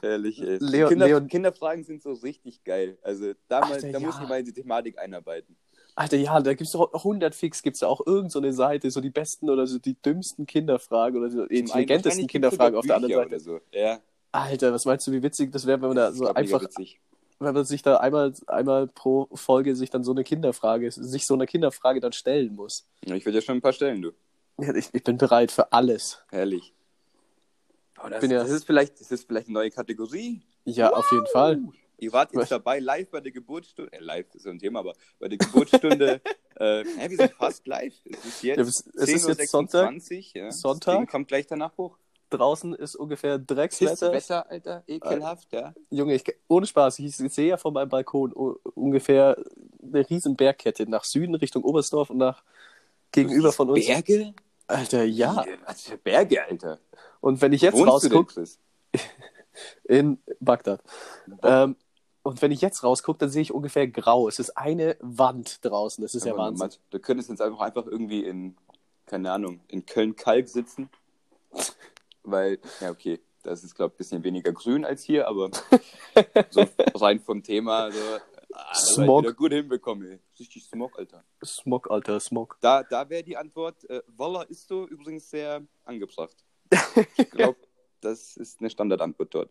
Herrlich, 0.00 0.40
ey. 0.42 0.58
Leon- 0.60 0.88
Kinder, 0.88 1.06
Leon- 1.06 1.28
Kinderfragen 1.28 1.84
sind 1.84 2.02
so 2.02 2.12
richtig 2.12 2.64
geil. 2.64 2.98
Also 3.02 3.32
da, 3.48 3.60
mal, 3.60 3.72
Alter, 3.72 3.92
da 3.92 4.00
muss 4.00 4.16
ja. 4.16 4.22
ich 4.22 4.28
mal 4.28 4.40
in 4.40 4.44
die 4.46 4.52
Thematik 4.52 4.98
einarbeiten. 4.98 5.56
Alter, 5.94 6.16
ja, 6.16 6.40
da 6.40 6.54
gibt's 6.54 6.72
doch 6.72 6.92
100 6.92 7.34
Fix, 7.34 7.62
gibt's 7.62 7.80
da 7.80 7.86
auch 7.86 8.00
irgendeine 8.00 8.30
so 8.30 8.38
eine 8.38 8.52
Seite, 8.52 8.90
so 8.90 9.00
die 9.00 9.10
besten 9.10 9.50
oder 9.50 9.66
so 9.66 9.78
die 9.78 9.94
dümmsten 9.94 10.46
Kinderfragen 10.46 11.20
oder 11.20 11.30
so 11.30 11.46
die 11.46 11.58
intelligentesten 11.58 12.26
Kinderfragen 12.26 12.78
auf 12.78 12.86
der 12.86 12.96
anderen 12.96 13.14
Seite. 13.14 13.40
So. 13.40 13.60
Ja. 13.72 14.00
Alter, 14.32 14.72
was 14.72 14.86
meinst 14.86 15.06
du, 15.06 15.12
wie 15.12 15.22
witzig 15.22 15.52
das 15.52 15.66
wäre, 15.66 15.80
wenn 15.82 15.88
man 15.88 15.96
da 15.96 16.12
so 16.12 16.26
einfach, 16.32 16.62
witzig. 16.62 17.00
Wenn 17.44 17.54
man 17.54 17.64
sich 17.64 17.82
da 17.82 17.96
einmal, 17.98 18.32
einmal 18.46 18.86
pro 18.86 19.28
Folge 19.34 19.74
sich 19.76 19.90
dann 19.90 20.04
so 20.04 20.12
eine 20.12 20.24
Kinderfrage, 20.24 20.90
sich 20.90 21.26
so 21.26 21.34
eine 21.34 21.46
Kinderfrage 21.46 22.00
dann 22.00 22.12
stellen 22.12 22.54
muss. 22.54 22.86
Ich 23.02 23.24
würde 23.24 23.38
ja 23.38 23.42
schon 23.42 23.56
ein 23.58 23.60
paar 23.62 23.72
stellen, 23.72 24.02
du. 24.02 24.12
Ja, 24.58 24.74
ich, 24.74 24.88
ich 24.92 25.02
bin 25.02 25.16
bereit 25.18 25.50
für 25.50 25.72
alles. 25.72 26.22
Herrlich. 26.30 26.72
Oh, 28.04 28.08
das, 28.08 28.20
Bin 28.20 28.30
ja- 28.30 28.42
das, 28.42 28.50
ist 28.50 28.64
vielleicht, 28.64 29.00
das 29.00 29.10
ist 29.10 29.26
vielleicht 29.26 29.46
eine 29.48 29.54
neue 29.54 29.70
Kategorie. 29.70 30.42
Ja, 30.64 30.90
auf 30.92 31.10
jeden 31.12 31.26
Fall. 31.26 31.60
Ihr 31.98 32.12
wart 32.12 32.32
jetzt 32.34 32.50
dabei, 32.50 32.80
live 32.80 33.10
bei 33.10 33.20
der 33.20 33.30
Geburtsstunde. 33.30 33.92
Äh, 33.92 34.00
live 34.00 34.34
ist 34.34 34.42
so 34.42 34.50
ein 34.50 34.58
Thema, 34.58 34.80
aber 34.80 34.92
bei 35.20 35.28
der 35.28 35.38
Geburtsstunde. 35.38 36.20
äh, 36.60 36.78
ja, 36.82 37.10
wir 37.10 37.16
sind 37.16 37.32
fast 37.34 37.64
live. 37.66 37.94
Es 38.04 38.24
ist 38.24 38.42
jetzt, 38.42 38.56
Ja, 38.56 38.62
es- 38.64 38.86
es 38.94 39.08
ist 39.08 39.28
jetzt 39.28 39.54
10.26 39.54 40.34
Uhr, 40.36 40.42
ja. 40.42 40.50
Sonntag. 40.50 40.94
Das 40.94 40.98
Ding 41.00 41.06
kommt 41.06 41.28
gleich 41.28 41.46
danach 41.46 41.76
hoch. 41.78 41.96
Draußen 42.32 42.74
ist 42.74 42.96
ungefähr 42.96 43.34
Wetter, 43.34 43.54
Dreckswetter. 43.54 44.12
Wetter, 44.12 44.50
Alter, 44.50 44.82
ekelhaft, 44.86 45.52
ja. 45.52 45.72
Junge, 45.90 46.14
ich, 46.14 46.24
ohne 46.48 46.66
Spaß, 46.66 46.98
ich 46.98 47.16
sehe 47.16 47.48
ja 47.48 47.56
von 47.56 47.72
meinem 47.72 47.88
Balkon 47.88 48.32
ungefähr 48.32 49.36
eine 49.82 50.08
riesen 50.08 50.36
Bergkette 50.36 50.88
nach 50.88 51.04
Süden 51.04 51.34
Richtung 51.34 51.64
Oberstdorf 51.64 52.10
und 52.10 52.18
nach 52.18 52.42
gegenüber 53.12 53.52
von 53.52 53.70
uns. 53.70 53.86
Berge? 53.86 54.34
Alter, 54.66 55.04
ja. 55.04 55.44
Was 55.66 55.82
für 55.82 55.98
Berge, 55.98 56.42
Alter. 56.44 56.78
Und 57.20 57.40
wenn 57.40 57.52
ich 57.52 57.62
jetzt 57.62 57.78
rausgucke, 57.78 58.44
in 59.84 60.18
Bagdad. 60.40 60.80
Ähm, 61.42 61.76
und 62.22 62.40
wenn 62.40 62.52
ich 62.52 62.60
jetzt 62.60 62.84
rausgucke, 62.84 63.18
dann 63.18 63.30
sehe 63.30 63.42
ich 63.42 63.52
ungefähr 63.52 63.88
grau. 63.88 64.28
Es 64.28 64.38
ist 64.38 64.56
eine 64.56 64.96
Wand 65.00 65.64
draußen. 65.64 66.02
Das 66.02 66.14
ist 66.14 66.24
ja, 66.24 66.32
Aber 66.32 66.44
Wahnsinn. 66.44 66.70
Du 66.90 66.98
könntest 66.98 67.30
jetzt 67.30 67.42
einfach, 67.42 67.60
einfach 67.60 67.86
irgendwie 67.86 68.24
in, 68.24 68.56
keine 69.06 69.32
Ahnung, 69.32 69.60
in 69.68 69.84
Köln-Kalk 69.84 70.48
sitzen. 70.48 70.88
Weil, 72.24 72.58
ja, 72.80 72.90
okay, 72.90 73.20
das 73.42 73.64
ist, 73.64 73.74
glaube 73.74 73.92
ich, 73.92 73.94
ein 73.94 73.98
bisschen 73.98 74.24
weniger 74.24 74.52
grün 74.52 74.84
als 74.84 75.02
hier, 75.02 75.26
aber 75.26 75.50
so 76.50 76.64
rein 76.94 77.20
vom 77.20 77.42
Thema, 77.42 77.90
so, 77.90 77.98
ich 78.72 78.78
Smog. 78.78 79.22
wieder 79.22 79.32
gut 79.32 79.52
hinbekommen, 79.52 80.10
ey. 80.10 80.20
Richtig 80.38 80.64
Smog, 80.64 80.98
Alter. 80.98 81.24
Smog, 81.44 81.90
Alter, 81.90 82.20
Smog. 82.20 82.58
Da, 82.60 82.82
da 82.82 83.08
wäre 83.08 83.22
die 83.22 83.36
Antwort, 83.36 83.88
äh, 83.88 84.02
Walla 84.06 84.42
ist 84.42 84.68
so 84.68 84.86
übrigens 84.86 85.28
sehr 85.30 85.66
angebracht. 85.84 86.36
Ich 87.16 87.30
glaube, 87.30 87.58
das 88.00 88.36
ist 88.36 88.60
eine 88.60 88.70
Standardantwort 88.70 89.34
dort. 89.34 89.50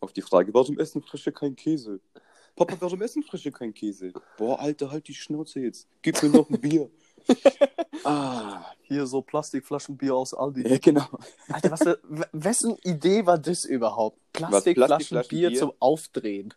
Auf 0.00 0.12
die 0.12 0.22
Frage, 0.22 0.52
warum 0.52 0.78
essen 0.78 1.02
Frische 1.02 1.32
kein 1.32 1.56
Käse? 1.56 2.00
Papa, 2.54 2.76
warum 2.80 3.02
essen 3.02 3.22
Frische 3.22 3.52
kein 3.52 3.72
Käse? 3.74 4.12
Boah, 4.38 4.58
Alter, 4.60 4.90
halt 4.90 5.08
die 5.08 5.14
Schnauze 5.14 5.60
jetzt. 5.60 5.88
Gib 6.02 6.22
mir 6.22 6.30
noch 6.30 6.48
ein 6.48 6.60
Bier. 6.60 6.90
Ah, 8.04 8.64
Hier 8.82 9.06
so 9.06 9.22
Plastikflaschenbier 9.22 10.14
aus 10.14 10.34
Aldi. 10.34 10.68
ja, 10.68 10.78
genau. 10.78 11.06
Alter, 11.50 11.70
was 11.70 11.82
für, 11.82 11.98
wessen 12.32 12.76
Idee 12.82 13.26
war 13.26 13.38
das 13.38 13.64
überhaupt? 13.64 14.18
Plastikflaschenbier 14.32 14.86
Plastikflaschenbier? 14.86 15.58
zum 15.58 15.72
Aufdrehen. 15.78 16.54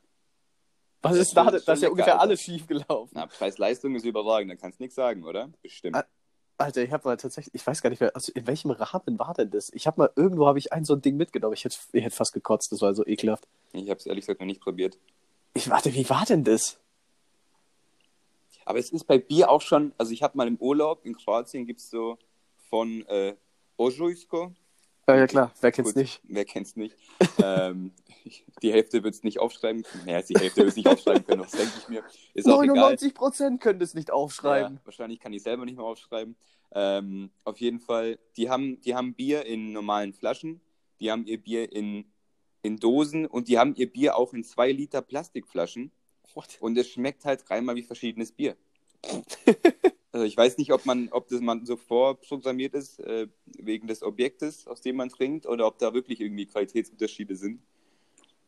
Was 1.02 1.14
Das 1.14 1.22
ist 1.28 1.38
da? 1.38 1.50
Das 1.50 1.64
ist 1.68 1.82
ja 1.84 1.90
ungefähr 1.90 2.14
Alter. 2.14 2.24
alles 2.24 2.42
schief 2.42 2.68
gelaufen. 2.68 3.12
Na, 3.14 3.26
Preis-Leistung 3.26 3.96
ist 3.96 4.06
überragend, 4.06 4.52
da 4.52 4.56
kannst 4.56 4.80
du 4.80 4.84
nichts 4.84 4.96
sagen, 4.96 5.24
oder? 5.24 5.50
Bestimmt. 5.62 5.96
Ah, 5.96 6.06
Alter, 6.58 6.82
ich 6.84 6.92
habe 6.92 7.08
mal 7.08 7.16
tatsächlich, 7.16 7.56
ich 7.56 7.66
weiß 7.66 7.82
gar 7.82 7.90
nicht 7.90 8.02
mehr, 8.02 8.14
also 8.14 8.34
in 8.36 8.46
welchem 8.46 8.72
Rahmen 8.72 9.18
war 9.18 9.34
denn 9.34 9.50
das? 9.50 9.72
Ich 9.74 9.88
habe 9.88 10.02
mal, 10.02 10.10
irgendwo 10.18 10.46
habe 10.46 10.60
ich 10.60 10.74
ein 10.74 10.84
so 10.84 10.94
ein 10.94 11.02
Ding 11.02 11.16
mitgenommen. 11.16 11.54
Ich 11.54 11.64
hätte, 11.64 11.78
ich 11.94 12.04
hätte 12.04 12.16
fast 12.16 12.34
gekotzt, 12.34 12.74
das 12.74 12.82
war 12.82 12.94
so 12.94 13.06
ekelhaft. 13.08 13.48
Ich 13.72 13.90
habe 13.90 13.98
es 13.98 14.06
ehrlich 14.06 14.24
gesagt 14.24 14.42
noch 14.42 14.46
nicht 14.48 14.60
probiert. 14.60 14.98
Ich 15.54 15.70
warte, 15.70 15.94
wie 15.94 16.10
war 16.10 16.26
denn 16.26 16.44
das? 16.44 16.78
Aber 18.70 18.78
es 18.78 18.92
ist 18.92 19.06
bei 19.06 19.18
Bier 19.18 19.50
auch 19.50 19.62
schon, 19.62 19.94
also 19.98 20.12
ich 20.12 20.22
habe 20.22 20.38
mal 20.38 20.48
im 20.48 20.58
Urlaub 20.58 21.04
in 21.04 21.16
Kroatien 21.16 21.66
gibt 21.66 21.80
es 21.80 21.90
so 21.90 22.20
von 22.70 23.04
äh, 23.08 23.36
Ojujsko. 23.78 24.54
Ja, 25.08 25.16
ja 25.16 25.26
klar, 25.26 25.52
wer 25.60 25.72
kennt's 25.72 25.96
Gut, 25.96 26.04
nicht? 26.04 26.22
Wer 26.26 26.46
kennt's 26.46 26.76
nicht? 26.76 26.96
ähm, 27.44 27.94
die 28.62 28.72
Hälfte 28.72 29.04
wird 29.04 29.16
es 29.16 29.24
nicht 29.24 29.40
aufschreiben. 29.40 29.84
Naja, 30.06 30.22
die 30.22 30.36
Hälfte 30.36 30.58
wird 30.58 30.70
es 30.70 30.76
nicht 30.76 30.88
aufschreiben 30.88 31.26
können, 31.26 31.42
das 31.42 31.54
denke 31.54 31.74
ich 31.80 31.90
mir. 31.90 32.04
Ist 32.36 32.48
auch 32.48 32.62
egal. 32.62 32.76
99 32.76 33.16
Prozent 33.16 33.60
können 33.60 33.80
das 33.80 33.96
nicht 33.96 34.12
aufschreiben. 34.12 34.76
Ja, 34.76 34.82
wahrscheinlich 34.86 35.20
kann 35.20 35.34
ich 35.34 35.42
selber 35.42 35.66
nicht 35.66 35.78
mehr 35.78 35.86
aufschreiben. 35.86 36.36
Ähm, 36.72 37.32
auf 37.46 37.60
jeden 37.60 37.80
Fall, 37.80 38.20
die 38.38 38.52
haben, 38.52 38.80
die 38.82 38.94
haben 38.94 39.16
Bier 39.16 39.48
in 39.48 39.74
normalen 39.74 40.14
Flaschen, 40.14 40.62
die 41.00 41.10
haben 41.10 41.26
ihr 41.26 41.42
Bier 41.42 41.72
in, 41.72 42.06
in 42.62 42.78
Dosen 42.78 43.26
und 43.26 43.48
die 43.48 43.58
haben 43.58 43.74
ihr 43.74 43.92
Bier 43.92 44.16
auch 44.16 44.32
in 44.34 44.44
zwei 44.44 44.72
Liter 44.72 45.02
Plastikflaschen. 45.02 45.92
What? 46.36 46.58
Und 46.60 46.78
es 46.78 46.90
schmeckt 46.90 47.26
halt 47.26 47.48
dreimal 47.48 47.76
wie 47.76 47.84
verschiedenes 47.84 48.32
Bier. 48.32 48.56
also 50.12 50.26
ich 50.26 50.36
weiß 50.36 50.58
nicht, 50.58 50.74
ob 50.74 50.86
man, 50.86 51.10
ob 51.10 51.28
das 51.30 51.40
man 51.42 51.66
so 51.66 51.78
vorprogrammiert 51.78 52.74
ist, 52.74 53.00
äh, 53.00 53.28
wegen 53.46 53.88
des 53.88 54.04
Objektes, 54.04 54.68
aus 54.68 54.82
dem 54.82 54.98
man 54.98 55.10
trinkt, 55.10 55.46
oder 55.46 55.68
ob 55.68 55.80
da 55.80 55.94
wirklich 55.94 56.20
irgendwie 56.22 56.46
Qualitätsunterschiede 56.46 57.36
sind. 57.36 57.62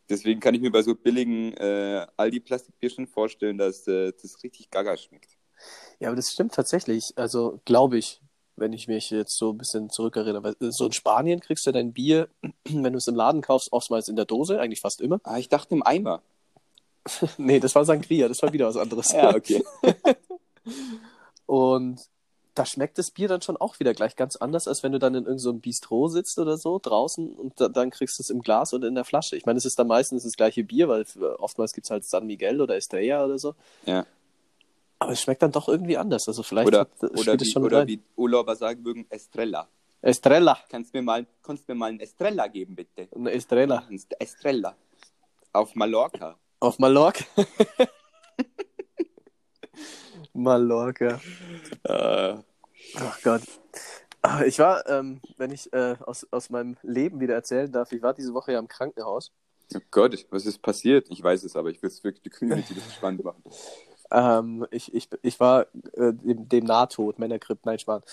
Deswegen 0.10 0.42
kann 0.42 0.54
ich 0.54 0.62
mir 0.62 0.72
bei 0.72 0.82
so 0.82 0.94
billigen 0.94 1.54
äh, 1.54 2.06
Aldi-Plastikbier 2.18 2.90
schon 2.90 3.08
vorstellen, 3.08 3.58
dass 3.58 3.88
äh, 3.88 4.12
das 4.22 4.44
richtig 4.44 4.70
gaga 4.70 4.98
schmeckt. 4.98 5.38
Ja, 6.00 6.10
aber 6.10 6.18
das 6.18 6.32
stimmt 6.32 6.54
tatsächlich. 6.54 7.14
Also, 7.16 7.62
glaube 7.64 7.98
ich, 7.98 8.22
wenn 8.58 8.74
ich 8.74 8.88
mich 8.88 9.10
jetzt 9.10 9.38
so 9.38 9.52
ein 9.52 9.58
bisschen 9.58 9.90
zurückerinnere. 9.90 10.44
Weil, 10.44 10.68
äh, 10.68 10.72
So 10.72 10.86
in 10.86 10.92
Spanien 10.92 11.40
kriegst 11.40 11.66
du 11.66 11.72
dein 11.72 11.94
Bier, 11.94 12.28
wenn 12.66 12.94
du 12.94 12.98
es 12.98 13.08
im 13.08 13.16
Laden 13.16 13.42
kaufst, 13.42 13.72
oftmals 13.72 14.10
in 14.10 14.16
der 14.16 14.26
Dose, 14.26 14.60
eigentlich 14.60 14.82
fast 14.82 15.02
immer. 15.02 15.22
Ah, 15.24 15.38
ich 15.38 15.50
dachte 15.50 15.76
im 15.76 15.84
Eimer. 15.84 16.22
Nee, 17.38 17.60
das 17.60 17.76
war 17.76 17.86
Sangria, 17.86 18.28
das 18.28 18.42
war 18.42 18.54
wieder 18.54 18.68
was 18.68 18.78
anderes. 18.78 19.12
Ja, 19.12 19.36
okay. 19.36 19.64
Und 21.46 22.00
da 22.54 22.66
schmeckt 22.66 22.98
das 22.98 23.12
Bier 23.12 23.28
dann 23.28 23.42
schon 23.42 23.58
auch 23.58 23.80
wieder 23.80 23.94
gleich 23.94 24.16
ganz 24.16 24.36
anders, 24.36 24.68
als 24.68 24.84
wenn 24.84 24.92
du 24.92 25.00
dann 25.00 25.14
in 25.14 25.24
irgendeinem 25.24 25.40
so 25.40 25.54
Bistro 25.54 26.08
sitzt 26.10 26.38
oder 26.38 26.58
so 26.58 26.80
draußen 26.82 27.34
und 27.34 27.60
da, 27.60 27.70
dann 27.70 27.92
kriegst 27.92 28.20
du 28.20 28.24
es 28.24 28.30
im 28.30 28.42
Glas 28.42 28.74
oder 28.74 28.88
in 28.88 28.96
der 28.96 29.06
Flasche. 29.06 29.36
Ich 29.38 29.46
meine, 29.46 29.58
es 29.58 29.66
ist 29.66 29.80
dann 29.80 29.88
meistens 29.88 30.24
das 30.24 30.34
gleiche 30.34 30.64
Bier, 30.64 30.90
weil 30.90 31.02
äh, 31.02 31.26
oftmals 31.40 31.74
gibt 31.74 31.86
es 31.86 31.92
halt 31.92 32.04
San 32.04 32.28
Miguel 32.28 32.62
oder 32.62 32.76
Estrella 32.76 33.24
oder 33.26 33.40
so. 33.40 33.56
Ja. 33.86 34.06
Aber 35.00 35.14
es 35.14 35.22
schmeckt 35.22 35.42
dann 35.42 35.52
doch 35.52 35.68
irgendwie 35.68 35.98
anders. 35.98 36.28
Also 36.28 36.44
vielleicht 36.44 36.68
Oder, 36.68 36.82
hat- 36.82 37.04
oder, 37.04 37.40
wie, 37.40 37.46
schon 37.46 37.64
oder 37.64 37.88
wie 37.88 38.02
Urlauber 38.16 38.56
sagen 38.56 38.84
würden, 38.86 39.06
Estrella. 39.10 39.68
Estrella. 40.02 40.60
Kannst 40.70 40.94
mir 40.94 41.02
mal, 41.02 41.26
kannst 41.42 41.68
mir 41.68 41.76
mal 41.76 41.90
ein 41.92 42.00
Estrella 42.00 42.48
geben, 42.48 42.76
bitte? 42.76 43.08
Eine 43.16 43.32
Estrella. 43.32 43.84
Ein 43.90 44.00
Estrella. 44.20 44.76
Auf 45.54 45.74
Mallorca. 45.76 46.38
Auf 46.62 46.78
Mallorca. 46.78 47.26
Mallorca. 50.34 51.20
Äh, 51.84 52.36
Ach 52.98 53.22
Gott. 53.24 53.42
Ah, 54.22 54.44
Ich 54.44 54.60
war, 54.60 54.88
ähm, 54.88 55.22
wenn 55.38 55.52
ich 55.52 55.74
äh, 55.74 55.96
aus, 56.06 56.28
aus 56.30 56.52
meinem 56.52 56.78
Leben 56.84 57.20
wieder 57.20 57.34
erzählen 57.34 57.72
darf, 57.72 57.92
ich 57.92 58.04
war 58.04 58.14
diese 58.14 58.36
Woche 58.36 58.52
ja 58.54 58.60
im 58.60 58.68
Krankenhaus. 58.68 59.32
oh 59.76 59.80
Gott, 59.90 60.26
was 60.30 60.46
ist 60.46 60.62
passiert? 60.62 61.08
Ich 61.10 61.24
weiß 61.24 61.44
es, 61.44 61.56
aber 61.56 61.70
ich 61.72 61.82
will 61.82 61.90
es 61.90 62.04
wirklich 62.04 62.22
die 62.22 62.30
Community 62.30 62.76
das 62.76 62.94
spannend 62.94 63.24
machen. 63.24 63.44
Ähm, 64.12 64.68
ich, 64.70 64.94
ich, 64.94 65.10
ich 65.24 65.40
war 65.40 65.64
äh, 65.94 66.14
dem, 66.14 66.48
dem 66.48 66.66
Nahtod, 66.66 67.18
Männergrip, 67.18 67.66
nein, 67.66 67.80
Schwan. 67.80 68.04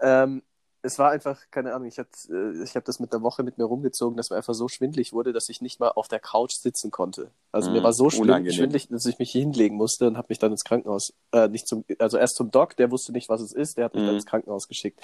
Ähm, 0.00 0.42
es 0.82 0.98
war 0.98 1.10
einfach, 1.10 1.40
keine 1.50 1.74
Ahnung, 1.74 1.88
ich, 1.88 1.98
hat, 1.98 2.08
äh, 2.30 2.62
ich 2.62 2.76
habe 2.76 2.84
das 2.84 3.00
mit 3.00 3.12
einer 3.12 3.22
Woche 3.22 3.42
mit 3.42 3.58
mir 3.58 3.64
rumgezogen, 3.64 4.16
dass 4.16 4.30
mir 4.30 4.36
einfach 4.36 4.54
so 4.54 4.68
schwindlig 4.68 5.12
wurde, 5.12 5.32
dass 5.32 5.48
ich 5.48 5.60
nicht 5.60 5.80
mal 5.80 5.88
auf 5.88 6.06
der 6.08 6.20
Couch 6.20 6.52
sitzen 6.54 6.90
konnte. 6.92 7.30
Also 7.50 7.70
mir 7.72 7.80
Mm, 7.80 7.84
war 7.84 7.92
so 7.92 8.04
unangenehm. 8.10 8.52
schwindlig, 8.52 8.88
dass 8.88 9.04
ich 9.06 9.18
mich 9.18 9.32
hinlegen 9.32 9.76
musste 9.76 10.06
und 10.06 10.16
habe 10.16 10.26
mich 10.30 10.38
dann 10.38 10.52
ins 10.52 10.64
Krankenhaus, 10.64 11.12
äh, 11.32 11.48
nicht 11.48 11.66
zum, 11.66 11.84
also 11.98 12.16
erst 12.16 12.36
zum 12.36 12.50
Doc, 12.52 12.76
der 12.76 12.90
wusste 12.92 13.12
nicht, 13.12 13.28
was 13.28 13.40
es 13.40 13.52
ist, 13.52 13.76
der 13.76 13.86
hat 13.86 13.94
mich 13.94 14.04
Mm. 14.04 14.06
dann 14.06 14.14
ins 14.16 14.26
Krankenhaus 14.26 14.68
geschickt. 14.68 15.00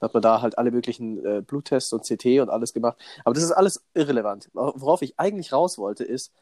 Dann 0.00 0.08
hat 0.08 0.14
man 0.14 0.22
da 0.22 0.40
halt 0.40 0.56
alle 0.56 0.70
möglichen 0.70 1.24
äh, 1.24 1.42
Bluttests 1.42 1.92
und 1.92 2.04
CT 2.04 2.40
und 2.40 2.48
alles 2.48 2.72
gemacht. 2.72 2.96
Aber 3.24 3.34
das 3.34 3.42
ist 3.44 3.52
alles 3.52 3.82
irrelevant. 3.94 4.48
Worauf 4.54 5.02
ich 5.02 5.18
eigentlich 5.18 5.52
raus 5.52 5.76
wollte, 5.76 6.02
ist, 6.04 6.32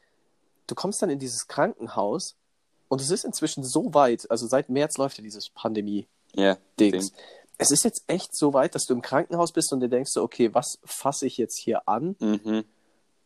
du 0.68 0.74
kommst 0.76 1.02
dann 1.02 1.10
in 1.10 1.18
dieses 1.18 1.48
Krankenhaus 1.48 2.36
und 2.88 3.00
es 3.00 3.10
ist 3.10 3.24
inzwischen 3.24 3.64
so 3.64 3.92
weit, 3.92 4.30
also 4.30 4.46
seit 4.46 4.68
März 4.68 4.98
läuft 4.98 5.18
ja 5.18 5.24
dieses 5.24 5.50
Pandemie-Dings. 5.50 7.10
Ja, 7.10 7.16
Es 7.58 7.70
ist 7.72 7.84
jetzt 7.84 8.04
echt 8.06 8.36
so 8.36 8.52
weit, 8.54 8.74
dass 8.74 8.84
du 8.84 8.94
im 8.94 9.02
Krankenhaus 9.02 9.52
bist 9.52 9.72
und 9.72 9.80
dir 9.80 9.88
denkst, 9.88 10.12
so, 10.12 10.22
okay, 10.22 10.54
was 10.54 10.78
fasse 10.84 11.26
ich 11.26 11.36
jetzt 11.36 11.58
hier 11.58 11.88
an? 11.88 12.14
Mhm. 12.20 12.64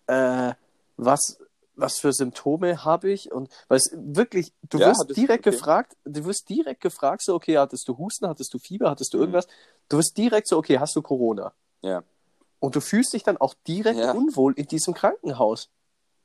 Äh, 0.07 0.55
was, 0.97 1.38
was 1.75 1.99
für 1.99 2.12
Symptome 2.12 2.85
habe 2.85 3.11
ich? 3.12 3.31
Und 3.31 3.51
weil 3.68 3.77
es 3.77 3.90
wirklich, 3.95 4.53
du 4.71 4.79
Ja, 4.79 4.88
wirst 4.88 5.16
direkt 5.16 5.47
okay. 5.47 5.55
gefragt, 5.57 5.97
du 6.05 6.25
wirst 6.25 6.49
direkt 6.49 6.81
gefragt, 6.81 7.23
so, 7.23 7.35
okay, 7.35 7.59
hattest 7.59 7.87
du 7.88 7.99
Husten, 7.99 8.27
hattest 8.27 8.53
du 8.55 8.59
Fieber, 8.59 8.90
hattest 8.90 9.12
du 9.12 9.18
Mhm. 9.18 9.23
irgendwas? 9.25 9.47
Du 9.88 9.99
wirst 9.99 10.16
direkt 10.16 10.49
so, 10.49 10.57
okay, 10.57 10.79
hast 10.79 10.97
du 10.97 11.03
Corona? 11.03 11.53
Ja. 11.83 12.03
Und 12.59 12.75
du 12.75 12.81
fühlst 12.81 13.12
dich 13.12 13.23
dann 13.25 13.37
auch 13.37 13.55
direkt 13.66 13.99
Ja. 13.99 14.12
unwohl 14.12 14.55
in 14.55 14.66
diesem 14.66 14.95
Krankenhaus. 14.95 15.68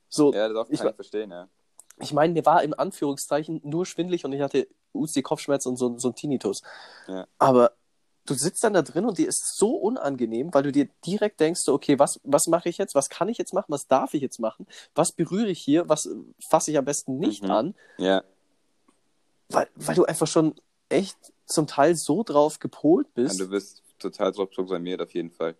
So, 0.10 0.34
Ja, 0.34 0.48
das 0.48 0.70
Ich 0.70 0.80
kann 0.80 0.89
ich 0.89 0.96
verstehen, 0.96 1.32
ja. 1.32 1.50
ich 2.00 2.13
meine, 2.13 2.32
mir 2.34 2.46
war 2.46 2.63
in 2.63 2.74
Anführungszeichen 2.74 3.60
nur 3.65 3.86
schwindelig 3.86 4.24
und 4.24 4.32
ich 4.32 4.41
hatte 4.41 4.67
UC 4.93 5.22
Kopfschmerzen 5.24 5.70
und 5.70 5.78
so, 5.78 5.98
so 5.98 6.10
ein 6.10 6.15
Tinnitus. 6.15 6.62
Ja. 7.08 7.28
Aber 7.39 7.74
du 8.28 8.36
sitzt 8.36 8.63
dann 8.63 8.74
da 8.74 8.82
drin 8.84 9.06
und 9.06 9.18
dir 9.18 9.28
ist 9.28 9.58
so 9.58 9.72
unangenehm, 9.76 10.54
weil 10.54 10.63
du 10.63 10.72
dir 10.72 10.88
direkt 11.06 11.40
denkst, 11.40 11.62
so, 11.63 11.74
okay, 11.74 11.98
was, 11.98 12.20
was 12.24 12.46
mache 12.48 12.70
ich 12.70 12.78
jetzt? 12.78 12.94
Was 12.94 13.10
kann 13.10 13.30
ich 13.30 13.38
jetzt 13.38 13.54
machen? 13.54 13.68
Was 13.70 13.88
darf 13.88 14.13
ich 14.13 14.22
jetzt 14.22 14.40
machen? 14.40 14.68
Was 14.94 15.12
berühre 15.12 15.50
ich 15.50 15.60
hier? 15.60 15.90
Was 15.90 16.08
fasse 16.50 16.72
ich 16.72 16.78
am 16.78 16.86
besten 16.86 17.18
nicht 17.18 17.44
Mhm. 17.44 17.52
an? 17.52 17.76
Ja, 17.98 18.24
weil, 19.50 19.68
weil 19.76 19.96
du 19.96 20.06
einfach 20.06 20.28
schon 20.28 20.56
echt 20.90 21.18
zum 21.46 21.68
Teil 21.68 21.96
so 21.96 22.24
drauf 22.24 22.60
gepolt 22.60 23.08
Ja, 23.16 23.24
bist. 23.24 23.40
du 23.40 23.48
bist 23.50 23.82
total 24.00 24.32
drauf 24.32 24.50
programmiert, 24.52 25.02
auf 25.02 25.13
jeden 25.13 25.32
Fall. 25.32 25.56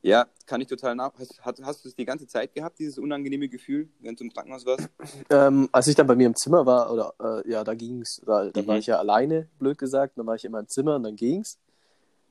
Ja, 0.00 0.28
kann 0.46 0.60
ich 0.60 0.68
total 0.68 0.94
nach. 0.94 1.12
Hast, 1.18 1.40
hast, 1.44 1.60
hast 1.64 1.84
du 1.84 1.88
es 1.88 1.96
die 1.96 2.04
ganze 2.04 2.28
Zeit 2.28 2.54
gehabt, 2.54 2.78
dieses 2.78 2.98
unangenehme 2.98 3.48
Gefühl, 3.48 3.88
wenn 3.98 4.14
du 4.14 4.22
im 4.24 4.32
Krankenhaus 4.32 4.64
warst? 4.64 4.88
Ähm, 5.28 5.68
als 5.72 5.88
ich 5.88 5.96
dann 5.96 6.06
bei 6.06 6.14
mir 6.14 6.28
im 6.28 6.36
Zimmer 6.36 6.64
war, 6.64 6.92
oder 6.92 7.42
äh, 7.44 7.50
ja, 7.50 7.64
da 7.64 7.74
ging's, 7.74 8.22
da, 8.24 8.48
da 8.48 8.62
Mhm. 8.62 8.66
war 8.68 8.78
ich 8.78 8.86
ja 8.86 8.98
alleine, 8.98 9.48
blöd 9.58 9.76
gesagt, 9.76 10.16
dann 10.16 10.26
war 10.26 10.36
ich 10.36 10.44
in 10.44 10.52
meinem 10.52 10.68
Zimmer 10.68 10.94
und 10.96 11.02
dann 11.02 11.16
ging's. 11.16 11.58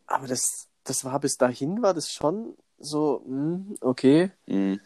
Aber 0.07 0.27
das, 0.27 0.67
das 0.83 1.05
war 1.05 1.19
bis 1.19 1.37
dahin, 1.37 1.83
war 1.83 1.93
das 1.93 2.11
schon 2.11 2.57
so, 2.79 3.21
hm, 3.25 3.75
okay. 3.81 4.31
Mhm. 4.47 4.79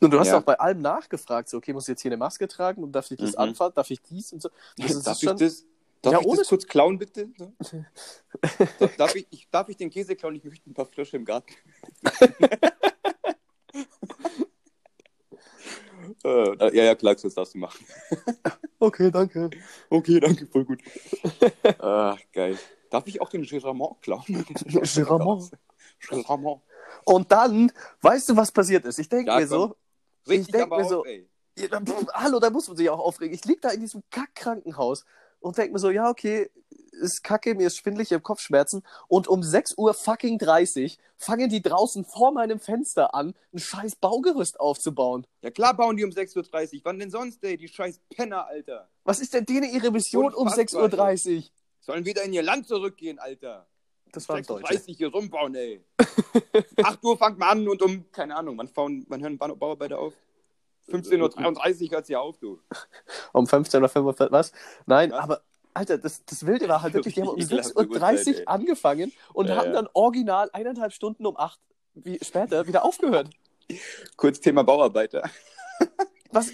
Und 0.00 0.10
du 0.10 0.18
hast 0.18 0.28
Ja. 0.28 0.38
auch 0.38 0.42
bei 0.42 0.58
allem 0.58 0.80
nachgefragt, 0.80 1.48
so, 1.48 1.58
okay, 1.58 1.72
muss 1.72 1.84
ich 1.84 1.90
jetzt 1.90 2.02
hier 2.02 2.08
eine 2.10 2.16
Maske 2.16 2.48
tragen 2.48 2.82
und 2.82 2.90
darf 2.90 3.08
ich 3.12 3.18
das 3.18 3.34
Mhm. 3.34 3.38
anfassen, 3.38 3.74
darf 3.76 3.88
ich 3.90 4.02
dies 4.02 4.32
und 4.32 4.42
so. 4.42 4.50
Das 4.76 4.86
ist 4.96 5.06
darf 5.06 5.20
schon, 5.20 5.36
ich 5.36 5.42
das, 5.42 5.64
darf 6.02 6.12
Ja, 6.12 6.20
ich 6.20 6.36
das 6.36 6.48
kurz 6.48 6.66
klauen, 6.66 6.98
bitte? 6.98 7.30
Darf, 8.78 8.96
darf, 8.96 9.14
ich, 9.14 9.26
ich, 9.30 9.48
darf 9.50 9.68
ich 9.68 9.76
den 9.76 9.90
Käse 9.90 10.16
klauen? 10.16 10.34
Ich 10.34 10.42
möchte 10.42 10.68
ein 10.68 10.74
paar 10.74 10.86
Frösche 10.86 11.16
im 11.16 11.24
Garten. 11.24 11.52
äh, 16.24 16.76
ja, 16.76 16.84
ja, 16.84 16.94
klar, 16.96 17.14
das 17.14 17.34
darfst 17.34 17.54
du 17.54 17.58
machen. 17.58 17.86
Okay, 18.80 19.08
danke. 19.10 19.50
Okay, 19.88 20.18
danke, 20.18 20.46
voll 20.48 20.64
gut. 20.64 20.80
Ach, 21.78 22.18
geil. 22.32 22.58
Darf 22.92 23.06
ich 23.06 23.22
auch 23.22 23.30
den 23.30 23.42
Giramont 23.42 24.02
klauen? 24.02 24.22
Giramont. 24.66 25.50
Giramont. 25.98 26.62
Und 27.04 27.32
dann, 27.32 27.72
weißt 28.02 28.28
du, 28.28 28.36
was 28.36 28.52
passiert 28.52 28.84
ist? 28.84 28.98
Ich 28.98 29.08
denke 29.08 29.30
Ja, 29.30 29.38
mir 29.38 29.46
so. 29.46 29.74
Richtig, 30.28 30.52
denk 30.52 30.64
aber 30.64 30.76
mir 30.76 30.82
auf, 30.84 30.90
so-. 30.90 31.04
Ja, 31.58 31.80
pff, 31.80 32.06
hallo, 32.12 32.38
da 32.38 32.50
muss 32.50 32.68
man 32.68 32.76
sich 32.76 32.90
auch 32.90 32.98
aufregen. 32.98 33.34
Ich 33.34 33.46
lieg 33.46 33.62
da 33.62 33.70
in 33.70 33.80
diesem 33.80 34.02
Kack-Krankenhaus 34.10 35.06
und 35.40 35.56
denk 35.56 35.72
mir 35.72 35.78
so, 35.78 35.88
ja, 35.88 36.10
okay, 36.10 36.50
ist 36.92 37.24
kacke, 37.24 37.54
mir 37.54 37.68
ist 37.68 37.78
schwindelig, 37.78 38.10
ich 38.10 38.14
hab 38.14 38.22
Kopfschmerzen. 38.22 38.82
Und 39.08 39.26
um 39.26 39.42
6 39.42 39.78
Uhr 39.78 39.94
fucking 39.94 40.38
30 40.38 40.98
fangen 41.16 41.48
die 41.48 41.62
draußen 41.62 42.04
vor 42.04 42.30
meinem 42.32 42.60
Fenster 42.60 43.14
an, 43.14 43.34
ein 43.54 43.58
scheiß 43.58 43.96
Baugerüst 43.96 44.60
aufzubauen. 44.60 45.26
Ja 45.40 45.50
klar 45.50 45.74
bauen 45.74 45.96
die 45.96 46.04
um 46.04 46.10
6.30 46.10 46.74
Uhr. 46.74 46.80
Wann 46.84 46.98
denn 46.98 47.10
sonst, 47.10 47.42
ey? 47.42 47.56
Die 47.56 47.68
scheiß 47.68 48.00
Penner, 48.10 48.46
Alter. 48.46 48.90
Was 49.04 49.20
ist 49.20 49.32
denn 49.32 49.46
denen 49.46 49.72
ihre 49.72 49.90
Mission 49.90 50.34
um 50.34 50.46
Unfassbar, 50.46 50.88
6.30 50.88 51.36
Uhr? 51.36 51.42
Sollen 51.82 52.04
wieder 52.06 52.22
in 52.22 52.32
ihr 52.32 52.42
Land 52.42 52.66
zurückgehen, 52.68 53.18
Alter. 53.18 53.66
Das 54.12 54.28
war 54.28 54.36
ein 54.36 54.44
6.30 54.44 54.46
Deutscher. 54.46 54.74
Uhr 54.74 54.94
hier 54.94 55.08
rumbauen, 55.12 55.54
ey. 55.56 55.84
8 56.82 57.02
Uhr 57.04 57.18
fangt 57.18 57.38
man 57.38 57.48
an 57.58 57.68
und 57.68 57.82
um, 57.82 58.10
keine 58.12 58.36
Ahnung, 58.36 58.56
wann, 58.56 58.68
fahren, 58.68 59.04
wann 59.08 59.20
hören 59.20 59.36
Bau- 59.36 59.54
Bauarbeiter 59.56 59.98
auf? 59.98 60.14
15.33 60.88 61.84
Uhr 61.84 61.90
hört 61.90 62.06
sie 62.06 62.16
auf, 62.16 62.38
du. 62.38 62.60
Um 63.32 63.46
15.45 63.46 64.02
Uhr, 64.04 64.32
was? 64.32 64.52
Nein, 64.86 65.10
Was? 65.10 65.20
aber, 65.20 65.42
Alter, 65.74 65.98
das, 65.98 66.24
das 66.24 66.46
Wilde 66.46 66.68
war 66.68 66.82
halt 66.82 66.94
wirklich, 66.94 67.14
die 67.14 67.22
haben 67.22 67.28
um 67.30 67.38
Ekelhafte 67.40 67.72
6.30 67.72 67.88
Uhrzeit, 67.88 68.26
ey. 68.26 68.40
Uhr 68.42 68.48
angefangen 68.48 69.12
und 69.32 69.48
Ja, 69.48 69.56
haben 69.56 69.72
dann 69.72 69.88
original 69.92 70.50
eineinhalb 70.52 70.92
Stunden 70.92 71.26
um 71.26 71.36
8 71.36 71.58
wie, 71.94 72.18
später 72.22 72.66
wieder 72.66 72.84
aufgehört. 72.84 73.28
Kurz 74.16 74.40
Thema 74.40 74.62
Bauarbeiter. 74.62 75.28
Was, 76.30 76.50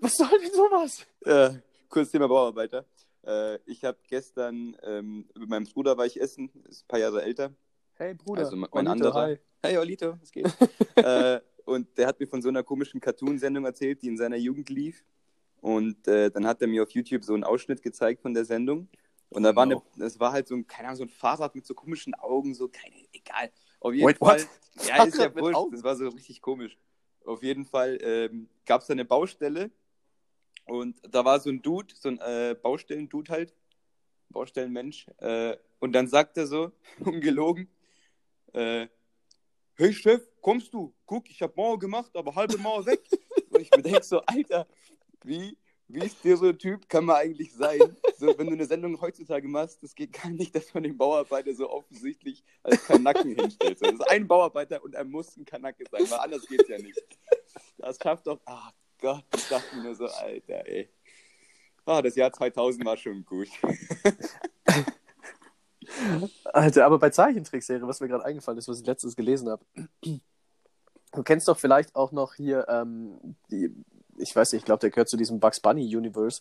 was 0.00 0.16
soll 0.16 0.28
denn 0.40 0.52
sowas? 0.52 1.06
Äh, 1.24 1.60
kurz 1.88 2.10
Thema 2.10 2.26
Bauarbeiter. 2.28 2.84
Äh, 3.24 3.58
ich 3.66 3.84
habe 3.84 3.98
gestern 4.08 4.76
ähm, 4.82 5.28
mit 5.38 5.48
meinem 5.48 5.64
Bruder 5.64 5.96
war 5.96 6.06
ich 6.06 6.20
essen, 6.20 6.50
ist 6.68 6.84
ein 6.84 6.88
paar 6.88 6.98
Jahre 6.98 7.22
älter. 7.22 7.54
Hey 7.94 8.14
Bruder, 8.14 8.42
Also 8.44 8.56
mein 8.56 8.68
Olito, 8.72 8.90
anderer. 8.90 9.22
hi. 9.22 9.38
Hey 9.62 9.78
Olito, 9.78 10.18
was 10.20 10.32
geht? 10.32 10.46
äh, 10.96 11.40
und 11.64 11.96
der 11.96 12.08
hat 12.08 12.18
mir 12.18 12.26
von 12.26 12.42
so 12.42 12.48
einer 12.48 12.62
komischen 12.62 13.00
Cartoon-Sendung 13.00 13.64
erzählt, 13.64 14.02
die 14.02 14.08
in 14.08 14.16
seiner 14.16 14.36
Jugend 14.36 14.68
lief. 14.70 15.04
Und 15.60 16.08
äh, 16.08 16.30
dann 16.30 16.46
hat 16.46 16.60
er 16.60 16.66
mir 16.66 16.82
auf 16.82 16.90
YouTube 16.90 17.22
so 17.24 17.34
einen 17.34 17.44
Ausschnitt 17.44 17.82
gezeigt 17.82 18.22
von 18.22 18.34
der 18.34 18.44
Sendung. 18.44 18.88
Und 19.28 19.44
da 19.44 19.54
war 19.54 19.62
eine, 19.62 19.80
das 19.96 20.18
war 20.18 20.32
halt 20.32 20.48
so 20.48 20.56
ein, 20.56 20.66
keine 20.66 20.88
Ahnung, 20.88 20.98
so 20.98 21.04
ein 21.04 21.08
Fahrrad 21.08 21.54
mit 21.54 21.64
so 21.64 21.74
komischen 21.74 22.14
Augen, 22.14 22.54
so 22.54 22.68
keine, 22.68 22.96
egal. 23.12 23.50
Auf 23.80 23.94
jeden 23.94 24.08
Wait, 24.08 24.18
Fall. 24.18 24.40
what? 24.40 24.88
Ja, 24.88 25.04
ist 25.04 25.18
ja 25.18 25.34
wurscht. 25.34 25.72
Das 25.72 25.84
war 25.84 25.96
so 25.96 26.08
richtig 26.08 26.40
komisch. 26.40 26.76
Auf 27.24 27.42
jeden 27.42 27.64
Fall 27.64 27.98
ähm, 28.02 28.48
gab 28.66 28.80
es 28.80 28.88
da 28.88 28.92
eine 28.92 29.04
Baustelle 29.04 29.70
und 30.64 31.00
da 31.10 31.24
war 31.24 31.40
so 31.40 31.50
ein 31.50 31.62
Dude, 31.62 31.94
so 31.94 32.08
ein 32.08 32.18
äh, 32.18 32.54
Baustellen-Dude 32.60 33.32
halt, 33.32 33.54
Baustellenmensch. 34.30 35.06
Äh, 35.18 35.56
und 35.80 35.92
dann 35.92 36.08
sagt 36.08 36.36
er 36.36 36.46
so, 36.46 36.72
ungelogen, 37.00 37.68
äh, 38.52 38.86
hey 39.74 39.92
Chef, 39.92 40.22
kommst 40.40 40.72
du? 40.72 40.94
Guck, 41.06 41.30
ich 41.30 41.42
hab 41.42 41.56
Mauer 41.56 41.78
gemacht, 41.78 42.10
aber 42.14 42.34
halbe 42.34 42.58
Mauer 42.58 42.86
weg. 42.86 43.02
und 43.50 43.60
ich 43.60 43.70
mir 43.70 43.82
denk 43.82 44.04
so, 44.04 44.20
Alter, 44.22 44.66
wie, 45.24 45.56
wie 45.88 46.04
ist 46.04 46.22
dir 46.22 46.36
so 46.36 46.48
ein 46.48 46.58
Typ, 46.58 46.88
kann 46.88 47.04
man 47.04 47.16
eigentlich 47.16 47.52
sein? 47.52 47.96
So, 48.16 48.38
wenn 48.38 48.46
du 48.46 48.52
eine 48.52 48.66
Sendung 48.66 49.00
heutzutage 49.00 49.48
machst, 49.48 49.82
das 49.82 49.94
geht 49.94 50.12
gar 50.12 50.30
nicht, 50.30 50.54
dass 50.54 50.72
man 50.72 50.84
den 50.84 50.96
Bauarbeiter 50.96 51.54
so 51.54 51.68
offensichtlich 51.68 52.44
als 52.62 52.84
Kanacken 52.84 53.34
hinstellt. 53.34 53.78
So, 53.78 53.86
Das 53.86 53.94
ist 53.94 54.10
ein 54.10 54.28
Bauarbeiter 54.28 54.82
und 54.82 54.94
er 54.94 55.04
muss 55.04 55.36
ein 55.36 55.44
Kanacke 55.44 55.84
sein, 55.90 56.08
weil 56.08 56.18
anders 56.20 56.46
geht's 56.46 56.68
ja 56.68 56.78
nicht. 56.78 57.02
Das 57.78 57.98
schafft 58.00 58.26
doch, 58.26 58.40
ach 58.44 58.72
Gott, 59.02 59.24
ich 59.34 59.48
dachte 59.48 59.76
mir 59.76 59.82
nur 59.82 59.94
so, 59.96 60.06
Alter, 60.06 60.66
ey. 60.66 60.88
Ah, 61.84 62.00
das 62.00 62.14
Jahr 62.14 62.32
2000 62.32 62.84
war 62.84 62.96
schon 62.96 63.24
gut. 63.24 63.48
Alter, 66.44 66.86
aber 66.86 67.00
bei 67.00 67.10
Zeichentrickserie, 67.10 67.86
was 67.86 68.00
mir 68.00 68.06
gerade 68.06 68.24
eingefallen 68.24 68.58
ist, 68.58 68.68
was 68.68 68.80
ich 68.80 68.86
letztens 68.86 69.16
gelesen 69.16 69.50
habe. 69.50 69.64
Du 71.14 71.22
kennst 71.22 71.46
doch 71.46 71.58
vielleicht 71.58 71.94
auch 71.94 72.10
noch 72.10 72.32
hier, 72.32 72.66
ähm, 72.70 73.36
die, 73.50 73.70
ich 74.16 74.34
weiß 74.34 74.52
nicht, 74.52 74.62
ich 74.62 74.64
glaube, 74.64 74.80
der 74.80 74.88
gehört 74.88 75.10
zu 75.10 75.18
diesem 75.18 75.40
Bugs 75.40 75.60
Bunny 75.60 75.94
Universe. 75.94 76.40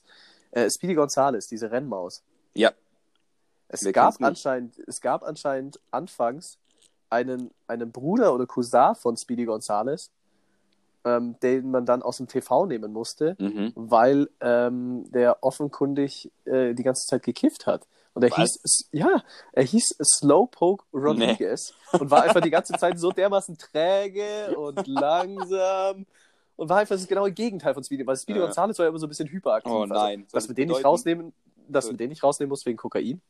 Äh, 0.52 0.70
Speedy 0.70 0.94
Gonzales, 0.94 1.48
diese 1.48 1.72
Rennmaus. 1.72 2.24
Ja, 2.54 2.72
Es 3.68 3.84
Wer 3.84 3.92
gab 3.92 4.22
anscheinend, 4.22 4.80
es 4.88 5.02
gab 5.02 5.24
anscheinend 5.24 5.82
anfangs 5.92 6.58
einen, 7.10 7.52
einen 7.68 7.92
Bruder 7.92 8.34
oder 8.34 8.48
Cousin 8.48 8.96
von 8.96 9.18
Speedy 9.18 9.44
Gonzales, 9.44 10.10
ähm, 11.06 11.36
den 11.42 11.72
man 11.72 11.86
dann 11.86 12.02
aus 12.02 12.18
dem 12.18 12.28
TV 12.28 12.66
nehmen 12.66 12.94
musste, 12.94 13.36
mhm. 13.40 13.74
weil 13.76 14.30
ähm, 14.40 15.10
der 15.12 15.44
offenkundig 15.44 16.32
äh, 16.46 16.74
die 16.74 16.84
ganze 16.84 17.08
Zeit 17.08 17.24
gekifft 17.24 17.68
hat. 17.68 17.88
Und 18.14 18.24
er 18.24 18.32
Was? 18.32 18.38
hieß, 18.38 18.90
ja, 18.92 19.24
er 19.54 19.64
hieß 19.64 19.96
Slowpoke 20.04 20.84
Rodriguez 20.94 21.74
und 21.94 22.12
war 22.12 22.24
einfach 22.24 22.42
die 22.42 22.50
ganze 22.50 22.74
Zeit 22.80 23.00
so 23.00 23.12
dermaßen 23.12 23.58
träge 23.58 24.58
und 24.58 24.86
langsam 24.86 26.06
und 26.58 26.70
war 26.70 26.78
einfach 26.78 26.96
das 26.96 27.08
genaue 27.08 27.32
Gegenteil 27.32 27.74
von 27.74 27.84
Speedy, 27.84 28.06
weil 28.06 28.18
Speedy 28.18 28.40
Ja. 28.40 28.46
Gonzales 28.46 28.78
war 28.78 28.86
ja 28.86 28.90
immer 28.90 29.00
so 29.00 29.08
ein 29.08 29.10
bisschen 29.10 29.30
hyperaktiv. 29.30 29.72
Oh 29.72 29.86
nein. 29.86 30.22
Also, 30.26 30.38
dass 30.38 30.48
wir 30.48 30.56
den 30.56 30.70
nicht 30.70 30.84
rausnehmen, 30.84 31.34
dass 31.68 31.90
wir 31.90 31.98
den 31.98 32.10
nicht 32.10 32.24
rausnehmen 32.24 32.50
muss 32.50 32.66
wegen 32.66 32.78
Kokain. 32.78 33.22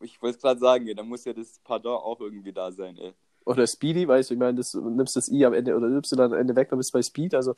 Ich 0.00 0.20
wollte 0.20 0.36
es 0.36 0.42
gerade 0.42 0.60
sagen, 0.60 0.86
ey, 0.86 0.94
da 0.94 1.02
muss 1.02 1.24
ja 1.24 1.32
das 1.32 1.58
Pardon 1.64 1.96
auch 1.96 2.20
irgendwie 2.20 2.52
da 2.52 2.70
sein, 2.70 2.98
ey. 2.98 3.14
Oder 3.46 3.66
Speedy, 3.66 4.06
weißt 4.06 4.28
du, 4.30 4.34
ich 4.34 4.40
meine, 4.40 4.58
das, 4.58 4.72
du 4.72 4.90
nimmst 4.90 5.16
das 5.16 5.28
I 5.28 5.44
am 5.46 5.54
Ende 5.54 5.74
oder 5.76 5.88
Y 5.88 6.20
am 6.20 6.32
Ende 6.34 6.54
weg, 6.56 6.68
dann 6.68 6.78
bist 6.78 6.92
du 6.92 6.98
bei 6.98 7.02
Speed, 7.02 7.34
also. 7.34 7.54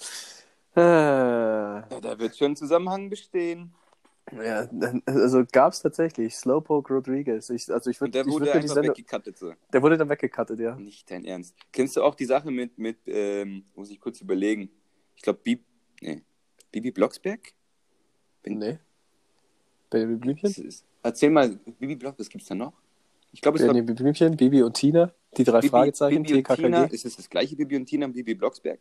Äh, 0.77 0.81
Ja, 0.81 1.81
da 2.01 2.19
wird 2.19 2.37
schon 2.37 2.53
ein 2.53 2.57
Zusammenhang 2.57 3.09
bestehen. 3.11 3.73
ja, 4.33 4.69
also 5.07 5.45
gab 5.51 5.73
es 5.73 5.81
tatsächlich 5.81 6.37
Slowpoke 6.37 6.93
Rodriguez. 6.93 7.49
Ich, 7.49 7.73
also 7.73 7.89
ich 7.89 7.99
Und 8.01 8.09
würde 8.09 8.13
der 8.13 8.27
ich 8.27 8.29
wurde 8.33 8.45
würd 8.47 8.55
einfach 8.57 8.75
Sendung, 8.75 8.91
weggekattet 8.95 9.39
so. 9.39 9.55
Der 9.73 9.83
wurde 9.83 9.97
dann 9.97 10.09
weggecuttet, 10.11 10.61
ja. 10.61 10.77
Nicht 10.77 11.11
dein 11.11 11.25
Ernst. 11.25 11.57
Kennst 11.73 11.97
du 11.97 12.03
auch 12.03 12.15
die 12.15 12.27
Sache 12.27 12.51
mit, 12.51 12.77
mit 12.79 12.99
ähm, 13.07 13.65
muss 13.75 13.89
ich 13.91 13.99
kurz 13.99 14.21
überlegen. 14.21 14.71
Ich 15.17 15.23
glaube, 15.23 15.41
Bibi, 15.43 15.65
nee, 16.03 16.23
Bibi 16.71 16.91
Blocksberg? 16.91 17.41
Bin- 18.43 18.59
Nee. 18.59 18.79
Baby 19.89 20.17
Blümchen? 20.17 20.75
Erzähl 21.03 21.31
mal, 21.31 21.49
Bibi 21.79 21.97
Blocksberg, 21.97 22.27
was 22.27 22.29
gibt's 22.29 22.47
da 22.49 22.55
noch? 22.55 22.75
Ich 23.33 23.41
glaube, 23.41 23.57
es 23.57 23.63
Ja, 23.63 23.69
war 23.69 23.75
nee, 23.75 23.81
Baby 23.81 23.95
Blümchen, 24.03 24.37
Bibi 24.37 24.63
und 24.63 24.75
Tina, 24.75 25.11
die 25.37 25.45
drei 25.45 25.61
Bibi, 25.61 25.71
Fragezeichen, 25.71 26.23
Bibi 26.23 26.39
und 26.39 26.57
Tina. 26.57 26.81
TKKG. 26.81 26.95
Ist 26.95 27.05
es 27.05 27.17
das 27.17 27.29
gleiche 27.31 27.57
Bibi 27.57 27.77
und 27.77 27.87
Tina 27.87 28.07
und 28.07 28.13
Bibi 28.13 28.35
Blocksberg? 28.35 28.81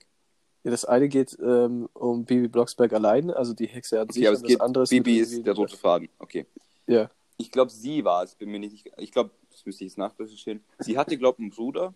Ja, 0.63 0.71
das 0.71 0.85
eine 0.85 1.07
geht 1.07 1.37
ähm, 1.41 1.87
um 1.93 2.25
Bibi 2.25 2.47
Blocksberg 2.47 2.93
allein, 2.93 3.31
also 3.31 3.53
die 3.53 3.67
Hexe 3.67 4.01
an 4.01 4.09
sich, 4.09 4.23
Okay, 4.23 4.27
aber 4.27 4.37
und 4.37 4.43
es 4.43 4.47
geht, 4.47 4.59
das 4.59 4.65
andere 4.65 4.83
ist 4.83 4.89
Bibi 4.89 5.17
ist 5.19 5.45
der 5.45 5.53
rote 5.53 5.77
Faden. 5.77 6.09
Okay. 6.19 6.45
Ja. 6.87 7.09
Ich 7.37 7.51
glaube, 7.51 7.71
sie 7.71 8.03
war 8.03 8.23
es, 8.23 8.35
bin 8.35 8.49
mir 8.49 8.59
nicht. 8.59 8.89
Ich 8.97 9.11
glaube, 9.11 9.31
das 9.51 9.65
müsste 9.65 9.83
ich 9.83 9.91
jetzt 9.91 9.97
nachrecherchieren. 9.97 10.63
Sie 10.79 10.97
hatte, 10.97 11.17
glaube 11.17 11.35
ich, 11.37 11.43
einen 11.43 11.51
Bruder, 11.51 11.93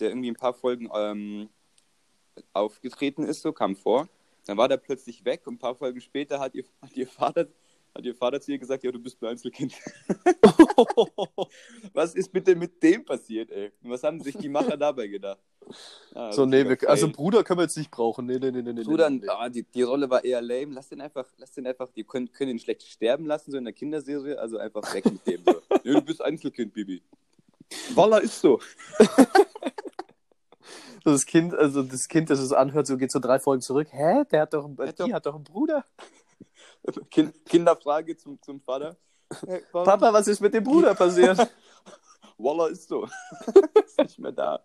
der 0.00 0.08
irgendwie 0.08 0.30
ein 0.30 0.36
paar 0.36 0.54
Folgen 0.54 0.88
ähm, 0.94 1.48
aufgetreten 2.52 3.22
ist, 3.24 3.42
so 3.42 3.52
kam 3.52 3.76
vor. 3.76 4.08
Dann 4.46 4.56
war 4.56 4.68
der 4.68 4.76
plötzlich 4.76 5.24
weg 5.24 5.46
und 5.46 5.54
ein 5.54 5.58
paar 5.58 5.76
Folgen 5.76 6.00
später 6.00 6.40
hat 6.40 6.54
ihr, 6.54 6.64
hat 6.80 6.96
ihr 6.96 7.06
Vater 7.06 7.46
hat 7.94 8.04
ihr 8.04 8.14
Vater 8.14 8.40
zu 8.40 8.52
ihr 8.52 8.58
gesagt, 8.58 8.82
ja, 8.84 8.90
du 8.90 8.98
bist 8.98 9.22
ein 9.22 9.28
Einzelkind. 9.28 9.74
was 11.92 12.14
ist 12.14 12.32
bitte 12.32 12.56
mit 12.56 12.82
dem 12.82 13.04
passiert, 13.04 13.50
ey? 13.50 13.70
Und 13.82 13.90
was 13.90 14.02
haben 14.02 14.20
sich 14.20 14.36
die 14.36 14.48
Macher 14.48 14.76
dabei 14.76 15.08
gedacht? 15.08 15.40
Ah, 16.14 16.32
so, 16.32 16.46
nee, 16.46 16.68
wir, 16.68 16.78
also. 16.88 17.10
Bruder 17.10 17.44
können 17.44 17.58
wir 17.58 17.64
jetzt 17.64 17.76
nicht 17.76 17.90
brauchen. 17.90 18.26
Nee, 18.26 18.38
nee, 18.38 18.50
nee, 18.50 18.62
nee. 18.62 18.82
Bruder, 18.82 19.10
nee, 19.10 19.20
nee. 19.22 19.28
ah, 19.28 19.48
die, 19.48 19.62
die 19.62 19.82
Rolle 19.82 20.08
war 20.08 20.24
eher 20.24 20.40
lame. 20.40 20.74
Lass 20.74 20.88
den 20.88 21.00
einfach, 21.00 21.26
lass 21.36 21.52
den 21.52 21.66
einfach, 21.66 21.88
die 21.94 22.04
können, 22.04 22.32
können 22.32 22.52
ihn 22.52 22.58
schlecht 22.58 22.82
sterben 22.82 23.26
lassen, 23.26 23.50
so 23.50 23.58
in 23.58 23.64
der 23.64 23.72
Kinderserie, 23.72 24.38
also 24.38 24.58
einfach 24.58 24.94
weg 24.94 25.04
mit 25.04 25.26
dem. 25.26 25.42
So. 25.44 25.52
nee, 25.84 25.92
du 25.92 26.02
bist 26.02 26.22
Einzelkind, 26.22 26.72
Bibi. 26.72 27.02
Walla 27.94 28.18
ist 28.18 28.40
so. 28.40 28.60
So 31.04 31.04
das 31.10 31.26
Kind, 31.26 31.54
also 31.54 31.82
das 31.82 32.08
Kind, 32.08 32.30
das 32.30 32.38
es 32.38 32.52
anhört, 32.52 32.86
so 32.86 32.96
geht 32.96 33.12
so 33.12 33.18
drei 33.18 33.38
Folgen 33.38 33.62
zurück. 33.62 33.88
Hä? 33.90 34.24
Der 34.30 34.42
hat 34.42 34.54
doch, 34.54 34.68
hat 34.78 34.98
die 34.98 35.02
doch- 35.02 35.12
hat 35.12 35.26
doch 35.26 35.34
einen 35.34 35.44
Bruder. 35.44 35.84
Kind, 37.10 37.44
Kinderfrage 37.44 38.16
zum, 38.16 38.40
zum 38.42 38.60
Vater. 38.60 38.96
Hey, 39.46 39.62
Papa, 39.72 40.12
was 40.12 40.28
ist 40.28 40.40
mit 40.40 40.52
dem 40.54 40.64
Bruder 40.64 40.94
passiert? 40.96 41.38
Walla 42.38 42.66
ist 42.68 42.88
so. 42.88 43.04
ist 43.86 43.98
nicht 43.98 44.18
mehr 44.18 44.32
da. 44.32 44.62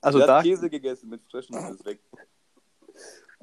Also 0.00 0.18
der 0.18 0.26
da, 0.26 0.36
hat 0.38 0.44
Käse 0.44 0.68
gegessen 0.68 1.08
mit 1.08 1.22
frischen 1.24 1.56
und 1.56 1.74
ist 1.74 1.84
weg. 1.84 2.00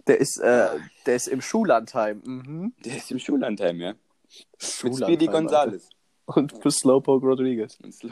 der 0.08 0.20
ist, 0.20 0.38
äh, 0.38 0.70
der 1.06 1.16
ist 1.16 1.28
im 1.28 1.42
Schullandheim. 1.42 2.22
Mhm. 2.24 2.74
Der 2.86 2.98
ist 2.98 3.12
im 3.12 3.20
Schullandheim, 3.20 3.80
ja. 3.80 3.94
Mit 3.94 4.00
Schullandheim, 4.60 5.08
Speedy 5.08 5.28
Alter. 5.28 5.40
Gonzales. 5.40 5.90
Und 6.26 6.62
für 6.62 6.72
Slowpoke 6.72 7.26
Rodriguez. 7.26 7.78
Und, 7.82 7.94
Slo 7.94 8.12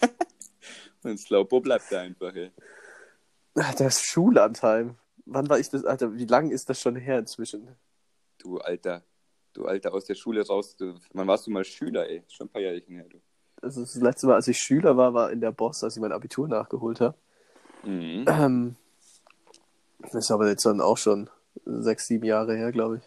und 1.02 1.18
Slowpo 1.18 1.60
bleibt 1.60 1.90
da 1.90 2.00
einfach, 2.00 2.34
ey. 2.34 2.50
Ah, 3.54 3.72
Das 3.76 4.02
Schullandheim. 4.02 4.96
Wann 5.24 5.48
war 5.48 5.58
ich 5.58 5.70
das, 5.70 5.84
Alter? 5.84 6.14
Wie 6.14 6.26
lange 6.26 6.52
ist 6.52 6.68
das 6.68 6.80
schon 6.80 6.96
her 6.96 7.18
inzwischen? 7.18 7.76
Du 8.42 8.58
Alter. 8.58 9.02
Du 9.52 9.66
Alter 9.66 9.94
aus 9.94 10.04
der 10.04 10.14
Schule 10.14 10.46
raus. 10.46 10.76
Du, 10.76 10.94
wann 11.12 11.28
warst 11.28 11.46
du 11.46 11.50
mal 11.50 11.64
Schüler, 11.64 12.08
ey? 12.08 12.24
Schon 12.28 12.46
ein 12.46 12.50
paar 12.50 12.62
Jährchen 12.62 12.96
her, 12.96 13.06
du. 13.08 13.18
Also 13.60 13.82
das 13.82 13.94
letzte 13.94 14.26
Mal, 14.26 14.34
als 14.34 14.48
ich 14.48 14.58
Schüler 14.58 14.96
war, 14.96 15.14
war 15.14 15.30
in 15.30 15.40
der 15.40 15.52
Boss, 15.52 15.84
als 15.84 15.96
ich 15.96 16.02
mein 16.02 16.12
Abitur 16.12 16.48
nachgeholt 16.48 17.00
habe. 17.00 17.16
Mhm. 17.84 18.24
Ähm, 18.26 18.76
das 20.00 20.14
ist 20.14 20.30
aber 20.32 20.48
jetzt 20.48 20.66
dann 20.66 20.80
auch 20.80 20.98
schon 20.98 21.30
sechs, 21.64 22.08
sieben 22.08 22.24
Jahre 22.24 22.56
her, 22.56 22.72
glaube 22.72 22.96
ich. 22.96 23.02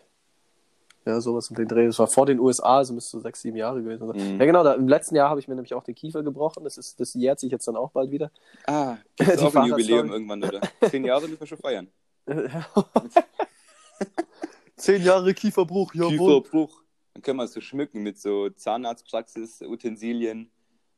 Ja, 1.06 1.20
sowas 1.20 1.50
um 1.50 1.58
den 1.58 1.68
Dreh. 1.68 1.86
Das 1.86 2.00
war 2.00 2.08
vor 2.08 2.26
den 2.26 2.40
USA, 2.40 2.78
also 2.78 2.94
müsste 2.94 3.12
so 3.12 3.20
sechs, 3.20 3.42
sieben 3.42 3.58
Jahre 3.58 3.84
gewesen 3.84 4.08
sein. 4.08 4.36
Mhm. 4.36 4.40
Ja, 4.40 4.46
genau, 4.46 4.64
da, 4.64 4.74
im 4.74 4.88
letzten 4.88 5.16
Jahr 5.16 5.30
habe 5.30 5.42
ich 5.42 5.48
mir 5.48 5.56
nämlich 5.56 5.74
auch 5.74 5.84
den 5.84 5.94
Kiefer 5.94 6.24
gebrochen. 6.24 6.64
Das, 6.64 6.78
ist, 6.78 7.00
das 7.00 7.14
jährt 7.14 7.40
sich 7.40 7.52
jetzt 7.52 7.68
dann 7.68 7.76
auch 7.76 7.92
bald 7.92 8.12
wieder. 8.12 8.32
Ah, 8.66 8.96
gibt's 9.18 9.38
Die 9.38 9.46
auch 9.46 9.56
ein. 9.56 9.68
Jubiläum 9.68 10.12
irgendwann, 10.12 10.44
oder? 10.44 10.62
Zehn 10.90 11.04
Jahre 11.04 11.28
müssen 11.28 11.42
wir 11.42 11.48
schon 11.48 11.58
feiern. 11.58 11.90
Zehn 14.78 15.04
Jahre 15.04 15.34
Kieferbruch, 15.34 15.92
Kieferbruch. 15.94 16.84
Dann 17.14 17.22
können 17.22 17.38
wir 17.40 17.44
es 17.46 17.54
so 17.54 17.62
schmücken 17.62 18.04
mit 18.04 18.20
so 18.20 18.50
Zahnarztpraxis, 18.50 19.62
Utensilien. 19.62 20.52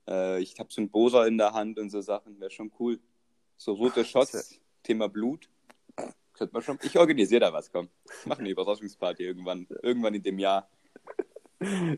Äh, 0.07 0.41
ich 0.41 0.59
habe 0.59 0.69
so 0.71 0.81
einen 0.81 0.89
Bohrer 0.89 1.27
in 1.27 1.37
der 1.37 1.53
Hand 1.53 1.77
und 1.77 1.89
so 1.91 2.01
Sachen. 2.01 2.39
Wäre 2.39 2.49
schon 2.49 2.71
cool. 2.79 2.99
So 3.55 3.73
rote 3.73 4.03
Shots, 4.03 4.59
Thema 4.83 5.09
Blut. 5.09 5.49
Könnte 6.33 6.53
man 6.53 6.63
schon. 6.63 6.79
Ich 6.83 6.97
organisiere 6.97 7.41
da 7.41 7.53
was, 7.53 7.71
komm. 7.71 7.89
Mach 8.25 8.39
eine 8.39 8.49
Überraschungsparty 8.49 9.23
irgendwann. 9.23 9.67
Irgendwann 9.81 10.13
in 10.13 10.23
dem 10.23 10.39
Jahr. 10.39 10.69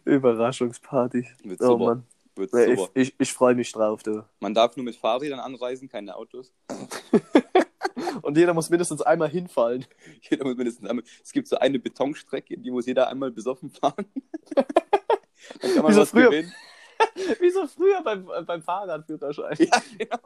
Überraschungsparty. 0.06 1.28
Wird 1.44 1.62
Oh. 1.62 1.78
Mann. 1.78 2.06
Wird 2.36 2.52
super. 2.52 2.90
ich 2.96 3.10
ich, 3.10 3.16
ich 3.20 3.34
freue 3.34 3.56
mich 3.56 3.72
drauf, 3.72 4.02
du. 4.04 4.24
Man 4.40 4.54
darf 4.54 4.78
nur 4.78 4.86
mit 4.86 4.96
Fahrrädern 4.96 5.40
anreisen, 5.42 5.90
keine 5.90 6.16
Autos. 6.16 6.54
Und 8.22 8.38
jeder 8.38 8.54
muss 8.54 8.70
mindestens 8.70 9.02
einmal 9.02 9.30
hinfallen. 9.30 9.86
Jeder 10.30 10.46
muss 10.46 10.56
mindestens 10.56 10.90
einmal. 10.90 11.06
Es 11.24 11.32
gibt 11.32 11.48
so 11.48 11.58
eine 11.58 11.80
Betonstrecke, 11.80 12.58
die 12.58 12.72
muss 12.72 12.86
jeder 12.86 13.08
einmal 13.10 13.32
besoffen 13.32 13.70
fahren. 13.70 14.06
Dann 14.56 15.74
kann 15.74 15.84
man 15.84 15.92
Wie 15.92 15.96
so 15.96 16.02
was 16.02 16.10
früher. 16.10 16.30
gewinnen. 16.30 16.54
Wie 17.40 17.50
so 17.50 17.66
früher 17.68 18.02
beim, 18.04 18.30
beim 18.46 18.62
Fahrradführerschein. 18.62 19.56
Ja, 19.60 19.82
genau. 19.98 20.18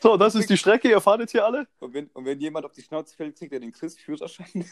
So, 0.00 0.16
das 0.16 0.34
ist 0.34 0.50
die 0.50 0.56
Strecke, 0.56 0.88
ihr 0.88 1.00
fahrt 1.00 1.20
jetzt 1.20 1.32
hier 1.32 1.44
alle. 1.44 1.68
Und 1.78 1.94
wenn, 1.94 2.06
und 2.08 2.24
wenn 2.24 2.40
jemand 2.40 2.66
auf 2.66 2.72
die 2.72 2.82
Schnauze 2.82 3.14
fällt, 3.14 3.36
kriegt 3.36 3.52
er 3.52 3.60
den 3.60 3.72
Chris-Führerschein. 3.72 4.64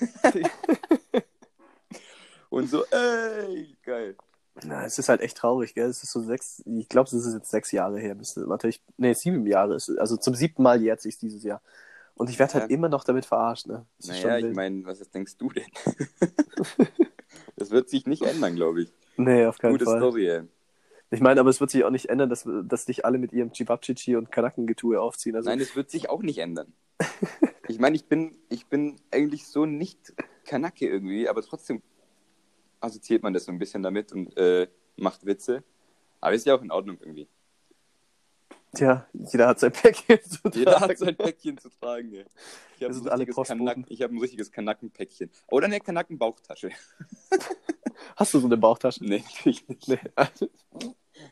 und 2.49 2.69
so, 2.69 2.85
ey, 2.87 3.77
geil. 3.83 4.17
Na, 4.65 4.85
es 4.87 4.99
ist 4.99 5.09
halt 5.09 5.21
echt 5.21 5.37
traurig, 5.37 5.75
gell? 5.75 5.89
Es 5.89 6.03
ist 6.03 6.13
so 6.13 6.23
sechs, 6.23 6.63
ich 6.65 6.89
glaube, 6.89 7.09
es 7.09 7.13
ist 7.13 7.35
jetzt 7.35 7.51
sechs 7.51 7.73
Jahre 7.73 7.99
her. 8.01 8.15
Müsste, 8.15 8.49
warte, 8.49 8.69
ich, 8.69 8.81
nee, 8.97 9.13
sieben 9.13 9.47
Jahre. 9.47 9.75
Ist, 9.75 9.91
also 9.99 10.17
zum 10.17 10.35
siebten 10.35 10.63
Mal 10.63 10.81
jährt 10.81 11.03
sich 11.03 11.19
dieses 11.19 11.43
Jahr. 11.45 11.61
Und 12.17 12.31
ich 12.31 12.39
werde 12.39 12.55
halt 12.55 12.71
Ja. 12.71 12.75
immer 12.75 12.89
noch 12.89 13.05
damit 13.05 13.27
verarscht, 13.27 13.67
ne? 13.67 13.87
Das 13.99 14.09
Naja, 14.09 14.39
ich 14.39 14.55
meine, 14.55 14.85
was 14.87 14.99
denkst 15.11 15.37
du 15.37 15.51
denn? 15.51 15.67
das 17.57 17.71
wird 17.71 17.91
sich 17.91 18.07
nicht 18.07 18.23
ändern, 18.23 18.57
glaube 18.57 18.83
ich. 18.83 18.93
Nee, 19.19 19.45
auf 19.47 19.59
keinen 19.59 19.73
Gute 19.73 19.85
Fall. 19.85 19.99
Story, 19.99 20.29
ey. 20.29 20.43
Ich 21.11 21.21
meine, 21.21 21.41
aber 21.41 21.51
es 21.51 21.61
wird 21.61 21.71
sich 21.71 21.85
auch 21.85 21.91
nicht 21.91 22.09
ändern, 22.09 22.29
dass, 22.31 22.49
dass 22.65 22.89
nicht 22.89 23.05
alle 23.05 23.19
mit 23.19 23.33
ihrem 23.33 23.53
Chibabchichi 23.53 24.17
und 24.17 24.33
Kanackengetue 24.33 25.01
aufziehen. 25.01 25.37
Also, 25.37 25.51
Nein, 25.51 25.59
das 25.59 25.77
wird 25.77 25.91
sich 25.91 26.09
auch 26.09 26.23
nicht 26.23 26.39
ändern. 26.39 26.73
ich 27.69 27.79
meine, 27.79 27.95
ich 27.97 28.07
bin, 28.07 28.37
ich 28.49 28.67
bin 28.67 28.97
eigentlich 29.11 29.47
so 29.47 29.67
nicht 29.67 30.15
Kanacke 30.45 30.89
irgendwie, 30.89 31.29
aber 31.29 31.43
trotzdem 31.43 31.83
assoziiert 32.81 33.23
man 33.23 33.35
das 33.35 33.45
so 33.45 33.53
ein 33.53 33.59
bisschen 33.59 33.83
damit 33.83 34.13
und 34.13 34.37
äh, 34.37 34.69
macht 34.97 35.27
Witze. 35.27 35.63
Aber 36.21 36.35
ist 36.35 36.47
ja 36.47 36.57
auch 36.57 36.63
in 36.63 36.73
Ordnung 36.73 36.97
irgendwie. 36.99 37.29
Tja, 38.75 39.07
jeder 39.13 39.49
hat 39.49 39.61
sein 39.61 39.73
Päckchen 39.73 40.19
zu 40.23 40.39
Jeder 40.55 40.73
tragen. 40.73 40.91
hat 40.91 40.99
sein 40.99 41.17
Päckchen 41.17 41.59
zu 41.59 41.69
tragen. 41.71 42.13
Ey. 42.15 42.25
Ich 42.79 42.85
habe 42.85 43.11
ein, 43.71 43.87
ich 43.89 44.03
hab 44.03 44.11
ein 44.11 44.19
richtiges 44.19 44.51
Kanackenpäckchen. 44.53 45.31
Oder 45.51 45.67
eine 45.67 45.81
Kanackenbauchtasche. 45.81 46.71
Hast 48.17 48.35
du 48.35 48.41
so 48.41 48.47
eine 48.47 48.57
Bauchtasche? 48.57 49.05
nee, 49.05 49.25
ich 49.45 49.67
nicht. 49.69 49.89
Nee. 49.89 49.99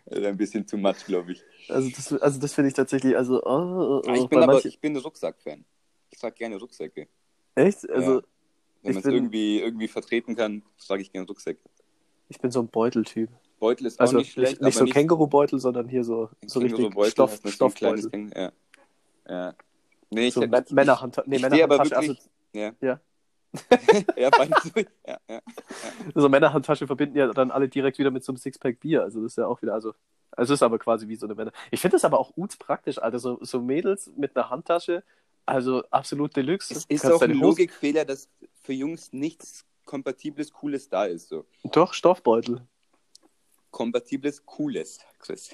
Ist 0.06 0.24
ein 0.24 0.36
bisschen 0.36 0.66
too 0.66 0.78
much, 0.78 1.04
glaube 1.06 1.32
ich. 1.32 1.42
Also 1.68 1.90
das, 1.90 2.12
also 2.14 2.40
das 2.40 2.54
finde 2.54 2.68
ich 2.68 2.74
tatsächlich, 2.74 3.16
also, 3.16 3.42
oh, 3.42 3.48
oh, 3.48 4.02
oh, 4.06 4.12
ich 4.14 4.22
bei 4.22 4.26
bin 4.28 4.38
aber, 4.42 4.52
manchen- 4.54 4.68
ich 4.68 4.80
bin 4.80 4.94
ein 4.94 5.02
Rucksack-Fan. 5.02 5.64
Ich 6.10 6.18
trage 6.18 6.34
gerne 6.36 6.56
Rucksäcke. 6.56 7.08
echt? 7.54 7.88
Also, 7.90 8.16
Ja. 8.16 8.22
Wenn 8.82 8.90
Ich 8.90 8.94
man 8.96 8.96
es 8.98 9.02
bin- 9.04 9.14
irgendwie, 9.14 9.60
irgendwie 9.60 9.88
vertreten 9.88 10.36
kann, 10.36 10.62
trage 10.86 11.02
ich 11.02 11.10
gerne 11.12 11.26
Rucksäcke. 11.26 11.60
ich 12.28 12.38
bin 12.38 12.50
so 12.50 12.60
ein 12.60 12.68
Beuteltyp. 12.68 13.30
Beutel 13.64 13.86
ist 13.86 13.98
Also 13.98 14.16
auch 14.16 14.18
nicht 14.18 14.32
schlecht, 14.32 14.60
nicht, 14.60 14.76
so 14.76 14.84
nicht 14.84 14.92
Kängurubeutel, 14.92 15.58
sondern 15.58 15.88
hier 15.88 16.04
so, 16.04 16.28
so 16.44 16.60
richtig 16.60 16.92
Stoff, 17.10 17.40
so 17.42 17.48
Stoffbeutel. 17.50 18.10
Käng- 18.10 18.30
Ja. 18.38 18.52
ja. 19.28 19.54
Nee, 20.10 20.26
ich 20.28 20.34
So 20.34 20.42
hätte- 20.42 20.52
Mä- 20.54 20.64
ich- 20.66 20.72
Männerhand, 20.72 21.22
nee, 21.26 21.38
Männerhandtasche, 21.38 21.96
also 21.96 22.08
wirklich. 22.08 22.30
ja. 22.52 22.72
Ja. 22.82 23.00
ja, 24.16 24.30
beide 24.36 24.52
so, 24.62 24.70
ja, 25.06 25.18
ja. 25.30 25.40
so 26.14 26.28
Männerhandtasche 26.28 26.86
verbinden 26.86 27.16
ja 27.16 27.28
dann 27.32 27.50
alle 27.50 27.68
direkt 27.68 27.98
wieder 27.98 28.10
mit 28.10 28.22
so 28.22 28.32
einem 28.32 28.36
Sixpack 28.36 28.80
Bier. 28.80 29.02
Also 29.02 29.22
das 29.22 29.32
ist 29.32 29.36
ja 29.38 29.46
auch 29.46 29.62
wieder, 29.62 29.72
also, 29.72 29.94
also 30.32 30.52
es 30.52 30.58
ist 30.58 30.62
aber 30.62 30.78
quasi 30.78 31.08
wie 31.08 31.16
so 31.16 31.26
eine 31.26 31.34
Männer. 31.34 31.52
Ich 31.70 31.80
finde 31.80 31.94
das 31.94 32.04
aber 32.04 32.18
auch 32.18 32.32
uts 32.36 32.56
praktisch, 32.58 32.98
Alter. 32.98 33.18
So, 33.18 33.38
so 33.40 33.60
Mädels 33.62 34.10
mit 34.16 34.36
einer 34.36 34.50
Handtasche, 34.50 35.04
also 35.46 35.84
absolut 35.90 36.36
Deluxe. 36.36 36.74
Es 36.74 36.84
ist 36.86 37.06
auch 37.10 37.22
ein 37.22 37.30
Logikfehler, 37.32 38.04
dass 38.04 38.28
für 38.62 38.72
Jungs 38.74 39.12
nichts 39.12 39.64
Kompatibles, 39.86 40.52
Cooles 40.52 40.88
da 40.88 41.04
ist. 41.06 41.28
So. 41.28 41.44
Doch, 41.72 41.94
Stoffbeutel. 41.94 42.60
Kompatibles, 43.74 44.46
Cooles, 44.46 45.00
Chris. 45.18 45.50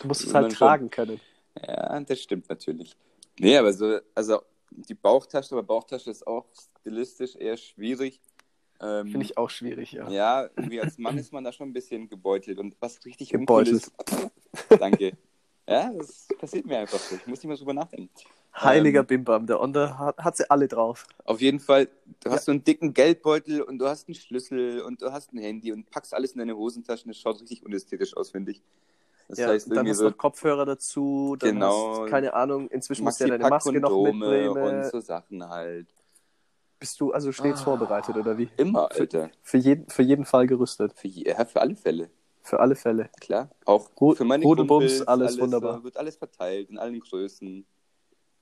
Du 0.00 0.08
musst 0.08 0.22
es 0.24 0.34
halt 0.34 0.42
man 0.42 0.50
schon. 0.50 0.58
tragen 0.58 0.90
können. 0.90 1.20
Ja, 1.66 1.98
das 2.00 2.20
stimmt 2.20 2.46
natürlich. 2.50 2.94
Nee, 3.38 3.56
aber 3.56 3.72
so, 3.72 4.00
also 4.14 4.42
die 4.70 4.92
Bauchtasche, 4.92 5.54
aber 5.54 5.62
Bauchtasche 5.62 6.10
ist 6.10 6.26
auch 6.26 6.44
stilistisch 6.80 7.34
eher 7.34 7.56
schwierig. 7.56 8.20
Ähm, 8.82 9.06
Finde 9.06 9.24
ich 9.24 9.38
auch 9.38 9.48
schwierig, 9.48 9.92
ja. 9.92 10.10
Ja, 10.10 10.50
irgendwie 10.56 10.78
als 10.82 10.98
Mann 10.98 11.16
ist 11.16 11.32
man 11.32 11.42
da 11.42 11.52
schon 11.52 11.70
ein 11.70 11.72
bisschen 11.72 12.06
gebeutelt 12.10 12.58
und 12.58 12.76
was 12.80 13.02
richtig 13.06 13.30
Gebeutelt. 13.30 13.90
uncool 13.98 14.30
ist. 14.68 14.78
Danke. 14.78 15.16
Ja, 15.66 15.90
das 15.94 16.28
passiert 16.38 16.66
mir 16.66 16.80
einfach 16.80 16.98
so. 16.98 17.16
Ich 17.16 17.26
muss 17.26 17.38
nicht 17.38 17.48
mehr 17.48 17.56
drüber 17.56 17.72
nachdenken. 17.72 18.10
Heiliger 18.58 19.00
Ähm, 19.00 19.06
Bimbam, 19.06 19.46
der 19.46 19.60
Onder 19.60 19.98
hat, 19.98 20.16
hat 20.18 20.36
sie 20.36 20.48
alle 20.50 20.66
drauf. 20.68 21.06
Auf 21.24 21.40
jeden 21.40 21.60
Fall, 21.60 21.88
du 22.24 22.30
hast 22.30 22.46
so 22.46 22.52
einen 22.52 22.64
dicken 22.64 22.94
Geldbeutel 22.94 23.60
und 23.62 23.78
du 23.78 23.86
hast 23.86 24.08
einen 24.08 24.14
Schlüssel 24.14 24.80
und 24.80 25.02
du 25.02 25.12
hast 25.12 25.32
ein 25.32 25.38
Handy 25.38 25.72
und 25.72 25.90
packst 25.90 26.14
alles 26.14 26.32
in 26.32 26.38
deine 26.38 26.56
Hosentaschen. 26.56 27.08
Das 27.10 27.18
schaut 27.18 27.40
richtig 27.40 27.64
unästhetisch 27.66 28.16
aus, 28.16 28.30
finde 28.30 28.52
ich. 28.52 28.62
Das 29.28 29.38
ja, 29.40 29.48
heißt 29.48 29.70
dann 29.70 29.86
hast 29.88 29.98
du 29.98 30.04
so 30.04 30.08
noch 30.10 30.16
Kopfhörer 30.16 30.64
dazu, 30.64 31.36
dann 31.38 31.54
Genau. 31.54 32.02
hast, 32.02 32.10
keine 32.10 32.32
Ahnung, 32.32 32.68
inzwischen 32.68 33.04
musst 33.04 33.20
du 33.20 33.24
ja 33.24 33.36
deine 33.36 33.48
Maske 33.50 33.78
noch 33.80 33.90
Kondome 33.90 34.28
mitnehmen. 34.48 34.84
und 34.84 34.90
so 34.90 35.00
Sachen 35.00 35.46
halt. 35.48 35.88
Bist 36.78 37.00
du 37.00 37.10
also 37.12 37.32
stets 37.32 37.60
Ah. 37.62 37.64
vorbereitet, 37.64 38.16
oder 38.16 38.38
wie? 38.38 38.48
Immer, 38.56 38.88
Für- 38.92 39.00
Alter. 39.00 39.30
Für 39.42 39.56
jeden, 39.58 39.88
für 39.88 40.02
jeden 40.02 40.24
Fall 40.24 40.46
gerüstet. 40.46 40.92
Für, 40.94 41.08
je, 41.08 41.24
ja, 41.28 41.44
für 41.44 41.60
alle 41.60 41.74
Fälle. 41.74 42.10
Für 42.42 42.60
alle 42.60 42.76
Fälle. 42.76 43.10
Klar. 43.20 43.50
Auch 43.64 43.90
Ru- 43.96 44.14
für 44.14 44.24
meine 44.24 44.44
Rudelbums, 44.44 44.98
Kumpels, 44.98 45.08
alles 45.08 45.40
wunderbar. 45.40 45.78
So, 45.78 45.84
wird 45.84 45.96
alles 45.96 46.16
verteilt 46.16 46.70
in 46.70 46.78
allen 46.78 47.00
Größen. 47.00 47.66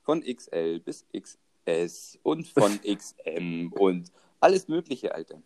Von 0.05 0.21
XL 0.21 0.79
bis 0.79 1.05
XS 1.11 2.19
und 2.23 2.47
von 2.47 2.79
XM 2.83 3.73
und 3.73 4.11
alles 4.39 4.67
Mögliche, 4.67 5.13
Alter. 5.13 5.41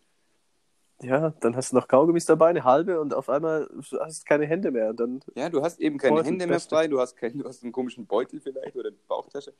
Ja, 1.02 1.30
dann 1.40 1.56
hast 1.56 1.72
du 1.72 1.76
noch 1.76 1.88
Kaugummis 1.88 2.26
dabei, 2.26 2.48
eine 2.48 2.64
halbe 2.64 3.00
und 3.00 3.14
auf 3.14 3.30
einmal 3.30 3.70
hast 4.00 4.22
du 4.22 4.24
keine 4.26 4.46
Hände 4.46 4.70
mehr. 4.70 4.90
Und 4.90 5.00
dann, 5.00 5.20
Ja, 5.34 5.48
du 5.48 5.62
hast 5.62 5.80
eben 5.80 5.96
keine 5.96 6.22
Hände 6.22 6.46
mehr 6.46 6.60
frei, 6.60 6.88
du 6.88 7.00
hast, 7.00 7.16
keinen, 7.16 7.38
du 7.38 7.48
hast 7.48 7.62
einen 7.62 7.72
komischen 7.72 8.06
Beutel 8.06 8.38
vielleicht 8.40 8.76
oder 8.76 8.88
eine 8.88 8.98
Bauchtasche. 9.08 9.54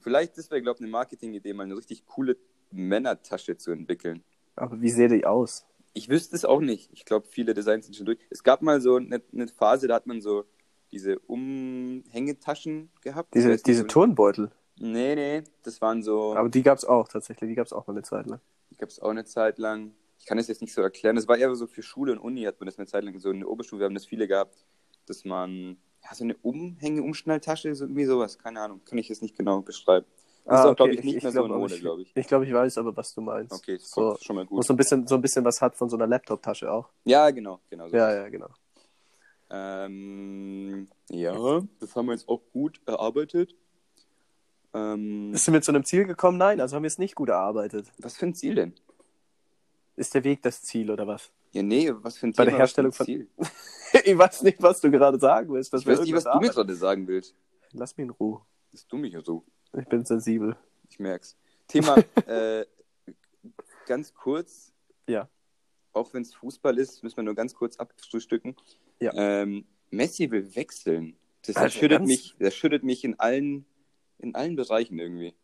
Vielleicht 0.00 0.38
ist 0.38 0.50
wäre, 0.50 0.62
glaube 0.62 0.78
ich, 0.78 0.82
eine 0.82 0.90
Marketingidee, 0.90 1.52
mal 1.52 1.64
eine 1.64 1.76
richtig 1.76 2.06
coole 2.06 2.36
Männertasche 2.70 3.58
zu 3.58 3.70
entwickeln. 3.70 4.24
aber 4.56 4.80
wie 4.80 4.88
sähe 4.88 5.08
die 5.08 5.26
aus? 5.26 5.66
Ich 5.92 6.08
wüsste 6.08 6.34
es 6.36 6.46
auch 6.46 6.60
nicht. 6.60 6.90
Ich 6.94 7.04
glaube, 7.04 7.26
viele 7.28 7.52
Designs 7.52 7.84
sind 7.84 7.94
schon 7.94 8.06
durch. 8.06 8.18
Es 8.30 8.42
gab 8.42 8.62
mal 8.62 8.80
so 8.80 8.96
eine, 8.96 9.20
eine 9.30 9.48
Phase, 9.48 9.88
da 9.88 9.94
hat 9.96 10.06
man 10.06 10.22
so 10.22 10.44
diese 10.92 11.18
Umhängetaschen 11.20 12.90
gehabt. 13.00 13.34
Ich 13.34 13.42
Diese, 13.42 13.56
diese 13.62 13.82
so- 13.82 13.86
Turnbeutel. 13.88 14.50
Nee, 14.78 15.14
nee, 15.14 15.42
das 15.62 15.80
waren 15.80 16.02
so, 16.02 16.34
Aber 16.34 16.48
die 16.48 16.62
gab 16.62 16.78
es 16.78 16.84
auch 16.84 17.06
tatsächlich, 17.08 17.48
die 17.50 17.54
gab 17.54 17.66
es 17.66 17.72
auch 17.72 17.86
mal 17.86 17.92
eine 17.94 18.02
Zeit 18.02 18.26
lang. 18.26 18.40
die 18.70 18.76
gab 18.76 18.88
es 18.88 19.00
auch 19.00 19.10
eine 19.10 19.24
Zeit 19.24 19.58
lang. 19.58 19.94
Ich 20.18 20.26
kann 20.26 20.38
das 20.38 20.48
jetzt 20.48 20.60
nicht 20.62 20.72
so 20.72 20.80
erklären. 20.82 21.14
Das 21.16 21.28
war 21.28 21.36
eher 21.36 21.54
so 21.54 21.66
für 21.66 21.82
Schule 21.82 22.12
und 22.12 22.18
Uni, 22.18 22.42
hat 22.44 22.58
man 22.60 22.66
das 22.66 22.78
eine 22.78 22.86
Zeit 22.86 23.04
lang 23.04 23.18
so 23.18 23.30
in 23.30 23.40
der 23.40 23.48
Oberschule, 23.48 23.80
wir 23.80 23.86
haben 23.86 23.94
das 23.94 24.06
viele 24.06 24.26
gehabt, 24.26 24.64
dass 25.06 25.24
man, 25.24 25.76
ja, 26.02 26.14
so 26.14 26.24
eine 26.24 26.36
Umhänge, 26.38 27.02
Umschnalltasche, 27.02 27.74
so 27.74 27.84
irgendwie 27.84 28.04
sowas, 28.06 28.38
keine 28.38 28.60
Ahnung, 28.60 28.80
kann 28.84 28.98
ich 28.98 29.08
jetzt 29.08 29.22
nicht 29.22 29.36
genau 29.36 29.60
beschreiben. 29.60 30.06
Ah, 30.46 30.70
auch, 30.70 30.74
glaub 30.76 30.88
okay, 30.88 30.98
ich, 30.98 31.04
nicht 31.04 31.16
ich 31.18 31.22
mehr 31.22 31.32
glaub, 31.32 31.46
so 31.46 31.52
eine 31.52 31.60
Mode, 31.60 31.74
ich- 31.74 31.80
glaube 31.80 32.02
ich. 32.02 32.12
Ich 32.16 32.26
glaube, 32.26 32.46
ich 32.46 32.52
weiß 32.52 32.78
aber, 32.78 32.96
was 32.96 33.14
du 33.14 33.20
meinst. 33.20 33.52
Okay, 33.52 33.76
das 33.78 33.90
so, 33.90 34.12
ist 34.14 34.24
schon 34.24 34.34
mal 34.36 34.46
gut. 34.46 34.64
so 34.64 34.72
ein, 34.72 34.76
bisschen, 34.76 35.06
so 35.06 35.14
ein 35.16 35.20
bisschen 35.22 35.44
was 35.44 35.60
hat 35.60 35.76
von 35.76 35.88
so 35.88 35.96
einer 35.96 36.06
Laptop-Tasche 36.08 36.72
auch. 36.72 36.88
Ja, 37.04 37.30
genau, 37.30 37.60
genau. 37.70 37.88
So. 37.88 37.96
Ja, 37.96 38.12
ja, 38.12 38.28
genau. 38.28 38.48
Ähm, 39.54 40.88
ja, 41.10 41.62
das 41.78 41.94
haben 41.94 42.06
wir 42.06 42.12
jetzt 42.14 42.28
auch 42.28 42.40
gut 42.52 42.80
erarbeitet. 42.86 43.54
Ähm, 44.72 45.34
Sind 45.36 45.52
wir 45.52 45.60
zu 45.60 45.72
einem 45.72 45.84
Ziel 45.84 46.04
gekommen? 46.06 46.38
Nein, 46.38 46.60
also 46.60 46.74
haben 46.76 46.82
wir 46.84 46.88
es 46.88 46.98
nicht 46.98 47.14
gut 47.14 47.28
erarbeitet. 47.28 47.92
was 47.98 48.16
für 48.16 48.24
ein 48.26 48.34
Ziel 48.34 48.54
denn? 48.54 48.74
Ist 49.96 50.14
der 50.14 50.24
Weg 50.24 50.40
das 50.42 50.62
Ziel 50.62 50.90
oder 50.90 51.06
was? 51.06 51.30
Ja, 51.52 51.62
nee, 51.62 51.92
was 51.96 52.16
für 52.16 52.26
ein 52.28 52.32
Bei 52.32 52.44
Thema, 52.44 52.50
der 52.52 52.58
Herstellung 52.60 52.92
von- 52.92 53.04
Ziel? 53.04 53.28
ich 54.04 54.16
weiß 54.16 54.42
nicht, 54.42 54.62
was 54.62 54.80
du 54.80 54.90
gerade 54.90 55.18
sagen 55.18 55.52
willst. 55.52 55.68
Ich 55.68 55.72
weiß 55.74 55.84
nicht, 55.86 55.98
was 55.98 55.98
irgendwas 56.06 56.22
du 56.24 56.28
mir 56.30 56.34
arbeiten. 56.36 56.54
gerade 56.54 56.74
sagen 56.74 57.06
willst. 57.08 57.34
Lass 57.72 57.94
mich 57.98 58.04
in 58.04 58.10
Ruhe. 58.10 58.40
Das 58.70 58.86
du 58.86 58.96
mich 58.96 59.12
ja 59.12 59.20
so. 59.22 59.44
Ich 59.78 59.86
bin 59.86 60.02
sensibel. 60.06 60.56
Ich 60.88 60.98
merk's. 60.98 61.36
Thema, 61.68 61.96
äh, 62.26 62.64
ganz 63.86 64.14
kurz. 64.14 64.72
Ja. 65.06 65.28
Auch 65.92 66.14
wenn 66.14 66.22
es 66.22 66.32
Fußball 66.34 66.78
ist, 66.78 67.02
müssen 67.02 67.16
wir 67.16 67.24
nur 67.24 67.34
ganz 67.34 67.54
kurz 67.54 67.76
abfrühstücken. 67.76 68.56
Ja. 69.02 69.12
Ähm, 69.14 69.64
Messi 69.90 70.30
will 70.30 70.54
wechseln. 70.54 71.16
Das 71.46 71.56
Alter, 71.56 71.70
schüttet 71.70 71.98
ganz- 71.98 72.08
mich, 72.08 72.36
das 72.38 72.54
schüttet 72.54 72.82
mich 72.84 73.04
in 73.04 73.18
allen, 73.18 73.64
in 74.18 74.34
allen 74.34 74.56
Bereichen 74.56 74.98
irgendwie. 74.98 75.34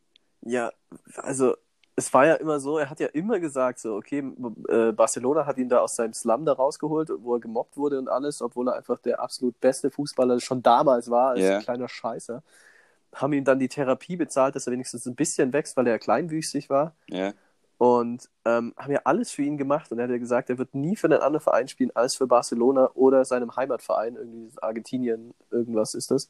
Ja, 0.43 0.71
also 1.17 1.57
es 1.97 2.15
war 2.15 2.27
ja 2.27 2.35
immer 2.35 2.61
so, 2.61 2.79
er 2.79 2.89
hat 2.91 3.01
ja 3.01 3.09
immer 3.09 3.41
gesagt, 3.41 3.81
so, 3.81 3.97
okay, 3.97 4.23
äh, 4.69 4.93
Barcelona 4.93 5.45
hat 5.47 5.59
ihn 5.59 5.69
da 5.69 5.81
aus 5.81 5.97
seinem 5.97 6.13
Slum 6.13 6.45
da 6.47 6.53
rausgeholt, 6.53 7.11
wo 7.19 7.35
er 7.35 7.41
gemobbt 7.41 7.77
wurde 7.77 7.99
und 7.99 8.09
alles, 8.09 8.41
obwohl 8.41 8.69
er 8.69 8.77
einfach 8.77 9.01
der 9.01 9.21
absolut 9.21 9.59
beste 9.61 9.91
Fußballer 9.91 10.39
schon 10.39 10.63
damals 10.63 11.11
war, 11.11 11.31
als 11.31 11.41
Ja. 11.41 11.59
kleiner 11.61 11.89
Scheißer. 11.89 12.45
Haben 13.15 13.33
ihm 13.33 13.45
dann 13.45 13.59
die 13.59 13.69
Therapie 13.69 14.15
bezahlt, 14.17 14.55
dass 14.55 14.69
er 14.69 14.73
wenigstens 14.73 15.07
ein 15.07 15.17
bisschen 15.17 15.53
wächst, 15.53 15.77
weil 15.77 15.87
er 15.89 15.95
ja 15.95 15.99
kleinwüchsig 15.99 16.71
war. 16.71 16.95
Ja. 17.09 17.33
Und 17.79 18.29
ähm, 18.45 18.75
haben 18.77 18.93
ja 18.93 19.01
alles 19.05 19.31
für 19.31 19.43
ihn 19.43 19.57
gemacht. 19.57 19.91
Und 19.93 19.99
er 19.99 20.05
hat 20.05 20.11
ja 20.11 20.19
gesagt, 20.19 20.51
er 20.51 20.59
wird 20.59 20.75
nie 20.75 20.97
für 20.97 21.07
einen 21.07 21.21
anderen 21.21 21.43
Verein 21.43 21.69
spielen 21.69 21.93
als 21.95 22.17
für 22.17 22.27
Barcelona 22.27 22.91
oder 22.95 23.25
seinem 23.25 23.55
Heimatverein. 23.55 24.17
Irgendwie 24.17 24.51
Argentinien, 24.61 25.33
irgendwas 25.51 25.95
ist 25.95 26.11
das. 26.11 26.29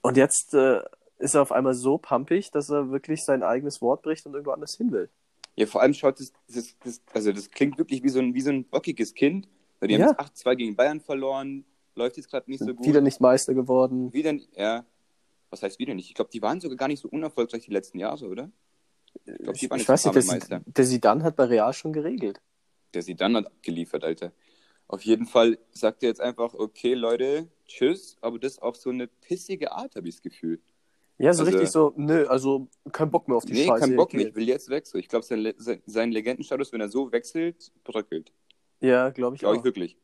Und 0.00 0.16
jetzt 0.16 0.54
äh, 0.54 0.80
ist 1.18 1.34
er 1.34 1.42
auf 1.42 1.52
einmal 1.52 1.74
so 1.74 1.98
pumpig, 1.98 2.50
dass 2.50 2.70
er 2.70 2.90
wirklich 2.90 3.24
sein 3.24 3.42
eigenes 3.42 3.82
Wort 3.82 4.02
bricht 4.02 4.24
und 4.26 4.32
irgendwo 4.32 4.52
anders 4.52 4.76
hin 4.76 4.90
will. 4.90 5.10
Ja, 5.56 5.66
vor 5.66 5.82
allem 5.82 5.94
schaut 5.94 6.18
das, 6.18 6.32
das, 6.48 6.74
das 6.82 7.02
also 7.12 7.32
das 7.32 7.50
klingt 7.50 7.78
wirklich 7.78 8.02
wie 8.02 8.08
so 8.08 8.18
ein, 8.18 8.34
wie 8.34 8.40
so 8.40 8.50
ein 8.50 8.64
bockiges 8.64 9.14
Kind. 9.14 9.46
Weil 9.80 9.88
die 9.88 9.94
Ja. 9.94 10.06
haben 10.06 10.16
jetzt 10.18 10.46
8-2 10.46 10.56
gegen 10.56 10.76
Bayern 10.76 11.00
verloren, 11.00 11.64
läuft 11.94 12.16
jetzt 12.16 12.30
gerade 12.30 12.50
nicht 12.50 12.60
so 12.60 12.74
gut. 12.74 12.86
Wieder 12.86 13.02
nicht 13.02 13.20
Meister 13.20 13.52
geworden. 13.54 14.12
Wieder, 14.12 14.32
ja. 14.56 14.84
Was 15.50 15.62
heißt 15.62 15.78
wieder 15.78 15.94
nicht? 15.94 16.08
Ich 16.08 16.14
glaube, 16.14 16.30
die 16.32 16.42
waren 16.42 16.60
sogar 16.60 16.76
gar 16.76 16.88
nicht 16.88 17.00
so 17.00 17.08
unerfolgreich 17.08 17.64
die 17.64 17.70
letzten 17.70 17.98
Jahre, 17.98 18.26
oder? 18.28 18.50
Ich 19.24 19.38
glaube, 19.38 19.58
die 19.58 19.70
waren 19.70 19.80
ich 19.80 19.88
weiß 19.88 20.04
nicht, 20.06 20.48
der, 20.66 20.84
Sidan 20.84 21.22
hat 21.22 21.36
bei 21.36 21.44
Real 21.44 21.72
schon 21.72 21.92
geregelt. 21.92 22.40
Der 22.92 23.02
sie 23.02 23.14
dann 23.14 23.36
hat 23.36 23.46
abgeliefert, 23.46 24.04
Alter. 24.04 24.32
Auf 24.86 25.02
jeden 25.02 25.26
Fall 25.26 25.58
sagt 25.72 26.02
er 26.02 26.10
jetzt 26.10 26.20
einfach, 26.20 26.54
okay, 26.54 26.94
Leute, 26.94 27.48
tschüss, 27.66 28.16
aber 28.20 28.38
das 28.38 28.58
auf 28.58 28.76
so 28.76 28.90
eine 28.90 29.06
pissige 29.06 29.72
Art, 29.72 29.96
habe 29.96 30.08
ich 30.08 30.16
das 30.16 30.22
Gefühl. 30.22 30.60
Ja, 31.16 31.32
so 31.32 31.42
Also- 31.42 31.52
richtig 31.52 31.70
so, 31.70 31.92
nö, 31.96 32.26
also 32.26 32.68
kein 32.92 33.10
Bock 33.10 33.28
mehr 33.28 33.36
auf 33.36 33.44
die 33.44 33.52
nee, 33.54 33.66
Scheiße. 33.66 33.80
kein 33.86 33.96
Bock 33.96 34.12
mehr, 34.12 34.28
ich 34.28 34.34
will 34.34 34.46
jetzt 34.48 34.68
wechseln. 34.68 35.00
Ich 35.00 35.08
glaube, 35.08 35.24
sein, 35.24 35.38
Le 35.38 35.54
sein, 35.86 36.12
Legendenstatus, 36.12 36.72
wenn 36.72 36.80
er 36.80 36.88
so 36.88 37.10
wechselt, 37.12 37.72
bröckelt. 37.84 38.32
Ja, 38.80 39.10
glaube 39.10 39.36
ich 39.36 39.40
Glaube 39.40 39.54
auch. 39.54 39.58
ich 39.60 39.64
wirklich. 39.64 39.96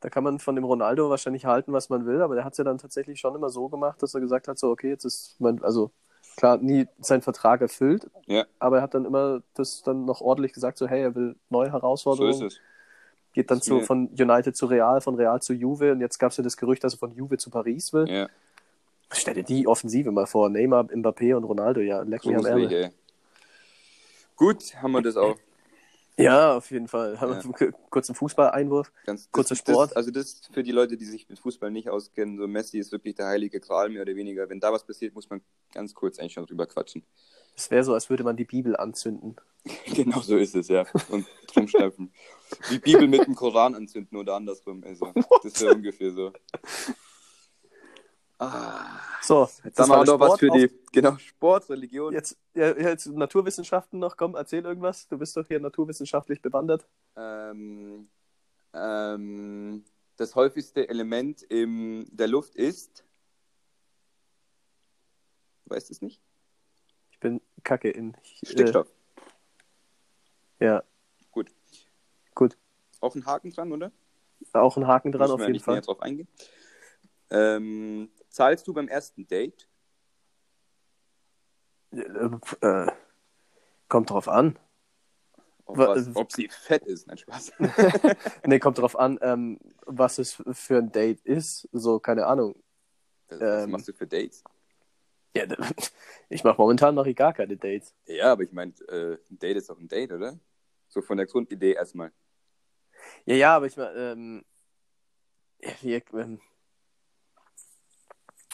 Da 0.00 0.10
kann 0.10 0.24
man 0.24 0.38
von 0.40 0.56
dem 0.56 0.64
Ronaldo 0.64 1.10
wahrscheinlich 1.10 1.44
halten, 1.46 1.72
was 1.72 1.88
man 1.88 2.06
will, 2.06 2.22
aber 2.22 2.34
der 2.34 2.44
hat 2.44 2.52
es 2.52 2.58
ja 2.58 2.64
dann 2.64 2.78
tatsächlich 2.78 3.18
schon 3.20 3.34
immer 3.34 3.50
so 3.50 3.68
gemacht, 3.68 4.02
dass 4.02 4.14
er 4.14 4.20
gesagt 4.20 4.48
hat, 4.48 4.58
so, 4.58 4.68
okay, 4.70 4.88
jetzt 4.90 5.04
ist 5.04 5.36
mein, 5.40 5.62
also 5.62 5.92
klar, 6.36 6.58
nie 6.58 6.86
seinen 7.00 7.22
Vertrag 7.22 7.60
erfüllt, 7.60 8.08
Ja. 8.26 8.44
aber 8.58 8.76
er 8.78 8.82
hat 8.82 8.94
dann 8.94 9.04
immer 9.04 9.42
das 9.54 9.82
dann 9.82 10.04
noch 10.04 10.20
ordentlich 10.20 10.52
gesagt, 10.52 10.78
so, 10.78 10.86
hey, 10.86 11.02
er 11.02 11.14
will 11.14 11.36
neue 11.50 11.66
So 11.68 11.72
Herausforderungen, 11.72 12.32
ist 12.46 12.54
es. 12.54 12.60
geht 13.32 13.50
dann 13.50 13.60
zu, 13.62 13.80
von 13.80 14.08
United 14.18 14.56
zu 14.56 14.66
Real, 14.66 15.00
von 15.00 15.14
Real 15.14 15.40
zu 15.40 15.52
Juve 15.52 15.92
und 15.92 16.00
jetzt 16.00 16.18
gab 16.18 16.30
es 16.30 16.36
ja 16.36 16.44
das 16.44 16.56
Gerücht, 16.56 16.84
dass 16.84 16.94
er 16.94 16.98
von 16.98 17.12
Juve 17.14 17.38
zu 17.38 17.50
Paris 17.50 17.92
will. 17.92 18.08
Ja, 18.08 18.28
Stell 19.14 19.34
dir 19.34 19.44
die 19.44 19.66
Offensive 19.66 20.10
mal 20.10 20.26
vor, 20.26 20.48
Neymar, 20.48 20.84
Mbappé 20.84 21.34
und 21.36 21.44
Ronaldo, 21.44 21.80
ja, 21.80 22.00
leck 22.02 22.24
mich 22.24 22.34
am 22.36 22.46
Ärmel. 22.46 22.90
Gut, 24.36 24.74
haben 24.82 24.92
wir 24.92 25.02
das 25.02 25.16
auch. 25.16 25.36
Ja, 26.22 26.56
auf 26.56 26.70
jeden 26.70 26.88
Fall. 26.88 27.20
Haben 27.20 27.42
wir 27.58 27.72
kurzen 27.90 28.14
Fußball-Einwurf. 28.14 28.92
Ganz, 29.04 29.24
das, 29.24 29.32
Kurzer 29.32 29.54
das, 29.54 29.58
Sport. 29.58 29.96
also 29.96 30.10
das 30.10 30.42
für 30.52 30.62
die 30.62 30.72
Leute, 30.72 30.96
die 30.96 31.04
sich 31.04 31.28
mit 31.28 31.38
Fußball 31.38 31.70
nicht 31.70 31.88
auskennen, 31.88 32.38
so 32.38 32.46
Messi 32.46 32.78
ist 32.78 32.92
wirklich 32.92 33.14
der 33.14 33.26
heilige 33.26 33.60
Gral, 33.60 33.88
mehr 33.90 34.02
oder 34.02 34.14
weniger. 34.14 34.48
Wenn 34.48 34.60
da 34.60 34.72
was 34.72 34.84
passiert, 34.84 35.14
muss 35.14 35.28
man 35.28 35.40
ganz 35.72 35.94
kurz 35.94 36.18
eigentlich 36.18 36.34
schon 36.34 36.46
drüber 36.46 36.66
quatschen. 36.66 37.04
Es 37.54 37.70
wäre 37.70 37.84
so, 37.84 37.94
als 37.94 38.08
würde 38.08 38.24
man 38.24 38.36
die 38.36 38.44
Bibel 38.44 38.76
anzünden. 38.76 39.36
genau 39.94 40.20
so 40.20 40.36
ist 40.36 40.54
es, 40.54 40.68
ja. 40.68 40.86
Und 41.10 41.26
drum 41.52 41.68
stampfen. 41.68 42.12
Die 42.70 42.78
Bibel 42.78 43.08
mit 43.08 43.26
dem 43.26 43.34
Koran 43.34 43.74
anzünden 43.74 44.16
oder 44.18 44.34
andersrum. 44.34 44.82
Also, 44.84 45.12
das 45.42 45.60
wäre 45.60 45.74
ungefähr 45.74 46.12
so. 46.12 46.32
Ah, 48.42 49.00
So, 49.20 49.48
jetzt 49.64 49.78
das 49.78 49.88
haben 49.88 50.00
wir 50.00 50.06
war 50.06 50.18
noch 50.18 50.20
was 50.32 50.40
für 50.40 50.50
die, 50.50 50.68
genau, 50.90 51.16
Sport, 51.16 51.70
Religion. 51.70 52.12
Jetzt, 52.12 52.36
ja, 52.54 52.76
jetzt 52.76 53.06
Naturwissenschaften 53.06 54.00
noch, 54.00 54.16
komm, 54.16 54.34
erzähl 54.34 54.64
irgendwas. 54.64 55.06
Du 55.06 55.16
bist 55.16 55.36
doch 55.36 55.46
hier 55.46 55.60
naturwissenschaftlich 55.60 56.42
bewandert. 56.42 56.86
Ähm, 57.16 58.08
ähm, 58.74 59.84
das 60.16 60.34
häufigste 60.34 60.88
Element 60.88 61.42
in 61.42 62.04
der 62.10 62.26
Luft 62.26 62.56
ist. 62.56 63.04
Weißt 65.66 65.88
du 65.88 65.92
es 65.92 66.02
nicht? 66.02 66.20
Ich 67.12 67.20
bin 67.20 67.40
kacke 67.62 67.90
in. 67.90 68.16
Ich, 68.22 68.50
Stickstoff. 68.50 68.88
Äh, 70.58 70.66
ja, 70.66 70.82
Gut. 71.30 71.50
gut. 72.34 72.56
Auch 73.00 73.14
ein 73.14 73.24
Haken 73.24 73.50
dran, 73.50 73.72
oder? 73.72 73.92
Auch 74.52 74.76
ein 74.76 74.86
Haken 74.86 75.12
dran 75.12 75.30
auf 75.30 75.40
jeden 75.40 75.60
Fall. 75.60 75.74
näher 75.74 75.82
drauf 75.82 76.00
eingehen. 76.02 76.28
Ähm, 77.30 78.10
zahlst 78.32 78.66
du 78.66 78.72
beim 78.72 78.88
ersten 78.88 79.26
Date? 79.26 79.68
Äh, 81.92 82.66
äh, 82.66 82.92
kommt 83.88 84.10
drauf 84.10 84.28
an. 84.28 84.58
Ob, 85.66 85.78
Wa- 85.78 85.88
was, 85.88 86.14
ob 86.16 86.32
sie 86.32 86.48
fett 86.48 86.84
ist? 86.86 87.06
Nein, 87.06 87.18
Spaß. 87.18 87.52
Nee, 88.46 88.58
kommt 88.58 88.78
drauf 88.78 88.98
an, 88.98 89.18
ähm, 89.22 89.58
was 89.86 90.18
es 90.18 90.42
für 90.52 90.78
ein 90.78 90.90
Date 90.90 91.20
ist. 91.22 91.68
So, 91.72 91.98
keine 92.00 92.26
Ahnung. 92.26 92.60
Was 93.28 93.64
Ähm. 93.64 93.70
machst 93.70 93.88
du 93.88 93.92
für 93.92 94.06
Dates? 94.06 94.42
Ja, 95.34 95.44
ich 96.28 96.44
mache 96.44 96.60
momentan 96.60 96.94
noch 96.94 97.06
gar 97.14 97.32
keine 97.32 97.56
Dates. 97.56 97.94
Ja, 98.06 98.32
aber 98.32 98.42
ich 98.42 98.52
meine, 98.52 98.72
äh, 98.88 99.16
ein 99.30 99.38
Date 99.38 99.56
ist 99.56 99.70
doch 99.70 99.78
ein 99.78 99.88
Date, 99.88 100.12
oder? 100.12 100.38
So 100.88 101.00
von 101.00 101.16
der 101.16 101.26
Grundidee 101.26 101.72
erstmal. 101.72 102.12
Ja, 103.24 103.34
ja, 103.34 103.56
aber 103.56 103.66
ich 103.66 103.76
meine, 103.76 103.94
ähm, 103.94 104.44
wir, 105.80 106.02
ähm, 106.14 106.40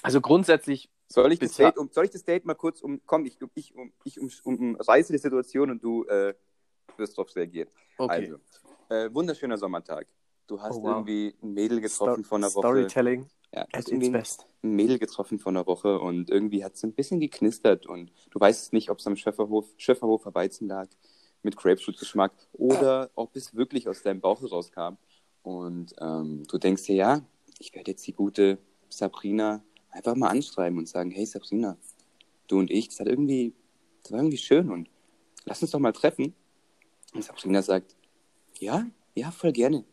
also 0.03 0.21
grundsätzlich, 0.21 0.91
Soll 1.09 1.33
ich, 1.33 1.39
das 1.39 1.57
Date, 1.57 1.77
um, 1.79 1.89
soll 1.93 2.05
ich 2.05 2.11
das 2.11 2.25
Date 2.25 2.45
mal 2.45 2.55
kurz 2.55 2.81
um. 2.83 3.01
Komm, 3.07 3.25
ich, 3.27 3.39
ich, 3.55 3.75
um, 3.75 3.93
ich 4.05 4.21
um, 4.21 4.31
umreiße 4.45 5.13
die 5.13 5.19
Situation 5.19 5.71
und 5.71 5.83
du 5.83 6.05
äh, 6.05 6.35
wirst 6.97 7.17
darauf 7.17 7.35
reagieren. 7.35 7.69
okay. 7.97 8.33
Also, 8.33 8.39
äh, 8.91 9.13
wunderschöner 9.15 9.57
Sommertag. 9.59 10.07
Du 10.47 10.61
hast 10.61 10.77
Oh, 10.77 10.83
wow. 10.83 10.91
irgendwie 10.97 11.35
ein 11.43 11.53
Mädel 11.53 11.81
getroffen 11.81 12.25
Sto- 12.25 12.29
vor 12.29 12.39
einer 12.39 12.47
Woche. 12.55 12.67
Storytelling 12.69 13.29
Ja, 13.55 13.67
at 13.73 13.89
its 13.89 14.11
best. 14.13 14.47
ein 14.63 14.71
Mädel 14.77 14.99
getroffen 14.99 15.39
vor 15.39 15.51
einer 15.53 15.67
Woche 15.67 15.99
und 16.01 16.31
irgendwie 16.31 16.65
hat 16.65 16.75
es 16.75 16.83
ein 16.85 16.93
bisschen 16.95 17.21
geknistert 17.21 17.87
und 17.87 18.11
du 18.31 18.41
weißt 18.41 18.73
nicht, 18.73 18.91
ob 18.91 18.99
es 18.99 19.07
am 19.07 19.17
Schöfferhof, 19.17 19.67
Schöfferhofer 19.77 20.35
Weizen 20.35 20.67
lag 20.69 20.89
mit 21.43 21.57
Grapefruit-Geschmack 21.57 22.33
oder 22.53 23.11
ob 23.15 23.37
es 23.37 23.55
wirklich 23.55 23.89
aus 23.89 24.03
deinem 24.03 24.21
Bauch 24.21 24.41
herauskam. 24.41 24.97
Und 25.43 25.95
ähm, 26.01 26.45
du 26.49 26.59
denkst 26.59 26.85
dir, 26.85 26.97
ja, 26.97 27.21
ich 27.59 27.75
werde 27.75 27.91
jetzt 27.93 28.07
die 28.07 28.13
gute 28.13 28.59
Sabrina 28.89 29.63
einfach 29.91 30.15
mal 30.15 30.29
anschreiben 30.29 30.79
und 30.79 30.89
sagen, 30.89 31.11
hey 31.11 31.27
Sabrina, 31.27 31.77
du 32.47 32.59
und 32.59 32.71
ich, 32.71 32.89
das 32.89 33.01
hat 33.01 33.09
irgendwie, 33.09 33.55
das 34.03 34.13
war 34.13 34.19
irgendwie 34.21 34.39
schön 34.39 34.71
und 34.71 34.89
lass 35.45 35.63
uns 35.63 35.71
doch 35.71 35.79
mal 35.79 35.93
treffen. 35.93 36.35
Und 37.15 37.25
Sabrina 37.25 37.63
sagt, 37.63 37.97
ja, 38.59 38.87
ja, 39.15 39.31
voll 39.31 39.53
gerne. 39.53 39.85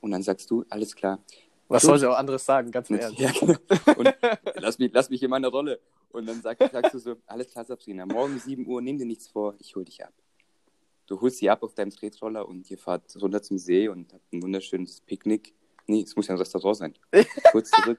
Und 0.00 0.10
dann 0.10 0.22
sagst 0.22 0.50
du, 0.50 0.64
alles 0.68 0.94
klar, 0.94 1.22
Was 1.68 1.82
Gut. 1.82 1.90
soll 1.90 1.98
sie 2.00 2.10
auch 2.10 2.16
anderes 2.16 2.44
sagen, 2.44 2.70
ganz 2.70 2.90
im 2.90 2.98
Ernst. 2.98 3.18
ja, 3.18 3.30
genau. 3.32 3.54
Und 3.96 4.14
lass 4.56 4.78
mich, 4.78 4.90
lass 4.92 5.10
mich 5.10 5.22
in 5.22 5.30
meiner 5.30 5.48
Rolle. 5.48 5.80
Und 6.10 6.26
dann 6.26 6.40
sag, 6.42 6.58
sagst 6.58 6.94
du 6.94 6.98
so, 6.98 7.16
alles 7.26 7.48
klar, 7.50 7.64
Sabrina, 7.64 8.04
morgen 8.06 8.38
7 8.38 8.66
Uhr, 8.66 8.82
nimm 8.82 8.98
dir 8.98 9.06
nichts 9.06 9.28
vor, 9.28 9.54
ich 9.58 9.76
hol 9.76 9.84
dich 9.84 10.04
ab. 10.04 10.12
Du 11.06 11.20
holst 11.20 11.38
sie 11.38 11.50
ab 11.50 11.62
auf 11.62 11.74
deinem 11.74 11.90
Tretroller 11.90 12.48
und 12.48 12.70
ihr 12.70 12.78
fahrt 12.78 13.16
runter 13.20 13.42
zum 13.42 13.58
See 13.58 13.88
und 13.88 14.12
habt 14.12 14.32
ein 14.32 14.42
wunderschönes 14.42 15.00
Picknick. 15.00 15.54
Nee, 15.90 16.02
es 16.02 16.14
muss 16.14 16.28
ja 16.28 16.34
ein 16.34 16.38
Restaurant 16.38 16.76
sein. 16.76 16.94
Kurz 17.50 17.72
zurück. 17.72 17.98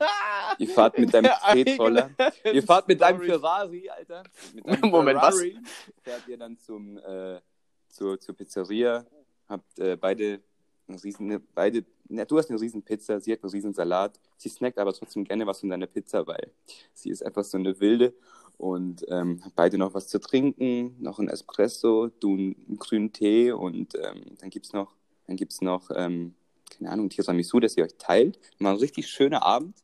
Ihr 0.60 0.70
fahrt 0.70 0.98
mit 0.98 1.14
deinem 1.14 1.30
Tretroller. 1.52 2.10
eigene 2.18 2.56
Ihr 2.56 2.64
fahrt 2.64 2.88
mit 2.88 3.02
deinem. 3.02 3.20
Ferrari, 3.20 3.89
Alter. 3.89 4.24
Mit 4.54 4.66
deinem 4.66 4.89
Moment, 4.89 5.22
was? 5.22 5.36
Ferrari 5.36 5.60
fährt 6.02 6.26
ihr 6.30 6.38
dann 6.38 6.58
zum, 6.58 6.98
äh, 7.00 7.42
zur, 7.89 8.18
zur 8.18 8.34
Pizzeria. 8.34 9.06
Habt 9.50 9.78
äh, 9.78 9.98
beide 9.98 10.42
eine 10.88 11.04
riesen, 11.04 11.46
beide, 11.54 11.84
na, 12.08 12.24
du 12.24 12.38
hast 12.38 12.50
eine 12.50 12.62
riesen 12.62 12.82
Pizza, 12.82 13.20
sie 13.20 13.34
hat 13.34 13.44
einen 13.44 13.52
riesen 13.52 13.74
Salat. 13.74 14.18
Sie 14.38 14.48
snackt 14.48 14.78
aber 14.78 14.94
trotzdem 14.94 15.26
gerne 15.26 15.46
was 15.46 15.60
von 15.60 15.68
deiner 15.68 15.88
Pizza, 15.88 16.26
weil 16.26 16.50
sie 16.94 17.10
ist 17.10 17.26
einfach 17.26 17.44
so 17.44 17.58
eine 17.58 17.78
Wilde. 17.82 18.14
und 18.58 19.06
ähm, 19.10 19.44
beide 19.58 19.78
noch 19.78 19.94
was 19.94 20.08
zu 20.08 20.20
trinken, 20.20 20.96
noch 21.02 21.20
ein 21.20 21.28
Espresso, 21.28 22.08
du 22.08 22.36
einen 22.36 22.78
grünen 22.78 23.12
Tee 23.12 23.52
und 23.52 23.96
ähm, 23.96 24.38
dann 24.39 24.50
gibt's 24.50 24.72
noch, 24.72 24.96
dann 25.28 25.36
gibt's 25.36 25.62
noch, 25.62 25.89
ähm, 25.94 26.36
keine 26.72 26.92
Ahnung, 26.92 27.10
Tiramisu, 27.10 27.60
das 27.60 27.78
ihr 27.78 27.84
euch 27.84 27.96
teilt. 27.98 28.40
Mal 28.60 28.72
ein 28.72 28.78
richtig 28.78 29.08
schöner 29.08 29.44
Abend 29.44 29.78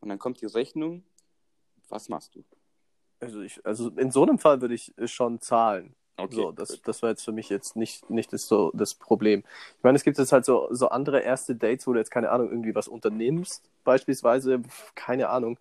und 0.00 0.08
dann 0.08 0.18
kommt 0.18 0.40
die 0.40 0.46
Rechnung. 0.46 1.04
Was 1.88 2.08
machst 2.08 2.34
du? 2.34 2.44
Also, 3.20 3.40
ich, 3.40 3.64
also 3.64 3.88
in 3.90 4.10
so 4.10 4.22
einem 4.22 4.38
Fall 4.38 4.60
würde 4.60 4.74
ich 4.74 4.92
schon 5.06 5.40
zahlen. 5.40 5.94
Okay, 6.16 6.34
so, 6.34 6.52
das, 6.52 6.80
das 6.82 7.02
war 7.02 7.10
jetzt 7.10 7.24
für 7.24 7.32
mich 7.32 7.48
jetzt 7.48 7.74
nicht, 7.74 8.10
nicht 8.10 8.32
das, 8.32 8.46
so 8.46 8.70
das 8.74 8.94
Problem. 8.94 9.44
Ich 9.78 9.82
meine, 9.82 9.96
es 9.96 10.04
gibt 10.04 10.18
jetzt 10.18 10.32
halt 10.32 10.44
so, 10.44 10.68
so 10.70 10.88
andere 10.88 11.20
erste 11.20 11.56
Dates, 11.56 11.86
wo 11.86 11.92
du 11.92 11.98
jetzt, 11.98 12.10
keine 12.10 12.30
Ahnung, 12.30 12.50
irgendwie 12.50 12.74
was 12.74 12.86
unternimmst. 12.86 13.70
Beispielsweise, 13.84 14.60
keine 14.94 15.30
Ahnung, 15.30 15.58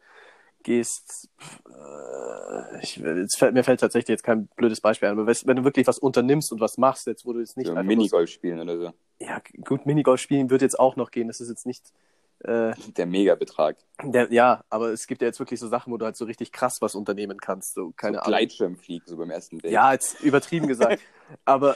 gehst, 0.64 1.30
äh, 1.70 2.82
ich, 2.82 2.98
jetzt 2.98 3.38
fällt, 3.38 3.54
mir 3.54 3.64
fällt 3.64 3.80
tatsächlich 3.80 4.10
jetzt 4.10 4.24
kein 4.24 4.48
blödes 4.56 4.82
Beispiel 4.82 5.10
ein, 5.10 5.18
aber 5.20 5.28
wenn 5.28 5.56
du 5.56 5.64
wirklich 5.64 5.88
was 5.88 6.00
unternimmst 6.00 6.52
und 6.52 6.60
was 6.60 6.78
machst 6.78 7.08
jetzt, 7.08 7.26
wo 7.26 7.34
du 7.34 7.40
jetzt 7.40 7.58
nicht 7.58 7.70
einfach 7.70 7.84
Minigolf 7.84 8.30
spielen 8.30 8.60
oder 8.60 8.78
so. 8.78 8.84
was- 8.86 8.94
ja, 9.20 9.42
gut, 9.66 9.86
Minigolf 9.86 10.20
spielen 10.20 10.50
wird 10.50 10.62
jetzt 10.62 10.80
auch 10.80 10.96
noch 10.96 11.12
gehen. 11.12 11.28
Das 11.28 11.40
ist 11.42 11.50
jetzt 11.50 11.66
nicht, 11.68 11.92
äh, 12.40 12.74
Der 12.98 13.06
Megabetrag. 13.06 13.78
der, 14.04 14.32
ja, 14.34 14.64
aber 14.70 14.90
es 14.90 15.06
gibt 15.06 15.22
ja 15.22 15.28
jetzt 15.28 15.40
wirklich 15.40 15.60
so 15.60 15.68
Sachen, 15.68 15.94
wo 15.94 15.98
du 15.98 16.06
halt 16.06 16.16
so 16.18 16.26
richtig 16.26 16.52
krass 16.52 16.82
was 16.82 16.96
unternehmen 16.96 17.40
kannst. 17.40 17.76
So, 17.76 17.92
keine 17.96 18.18
so 18.18 18.22
Ahnung. 18.22 18.30
Gleitschirmfliegen, 18.40 19.08
so 19.08 19.18
beim 19.18 19.30
ersten 19.30 19.60
Date. 19.60 19.72
Ja, 19.72 19.92
jetzt 19.94 20.22
übertrieben 20.22 20.68
gesagt. 20.68 21.02
aber 21.46 21.76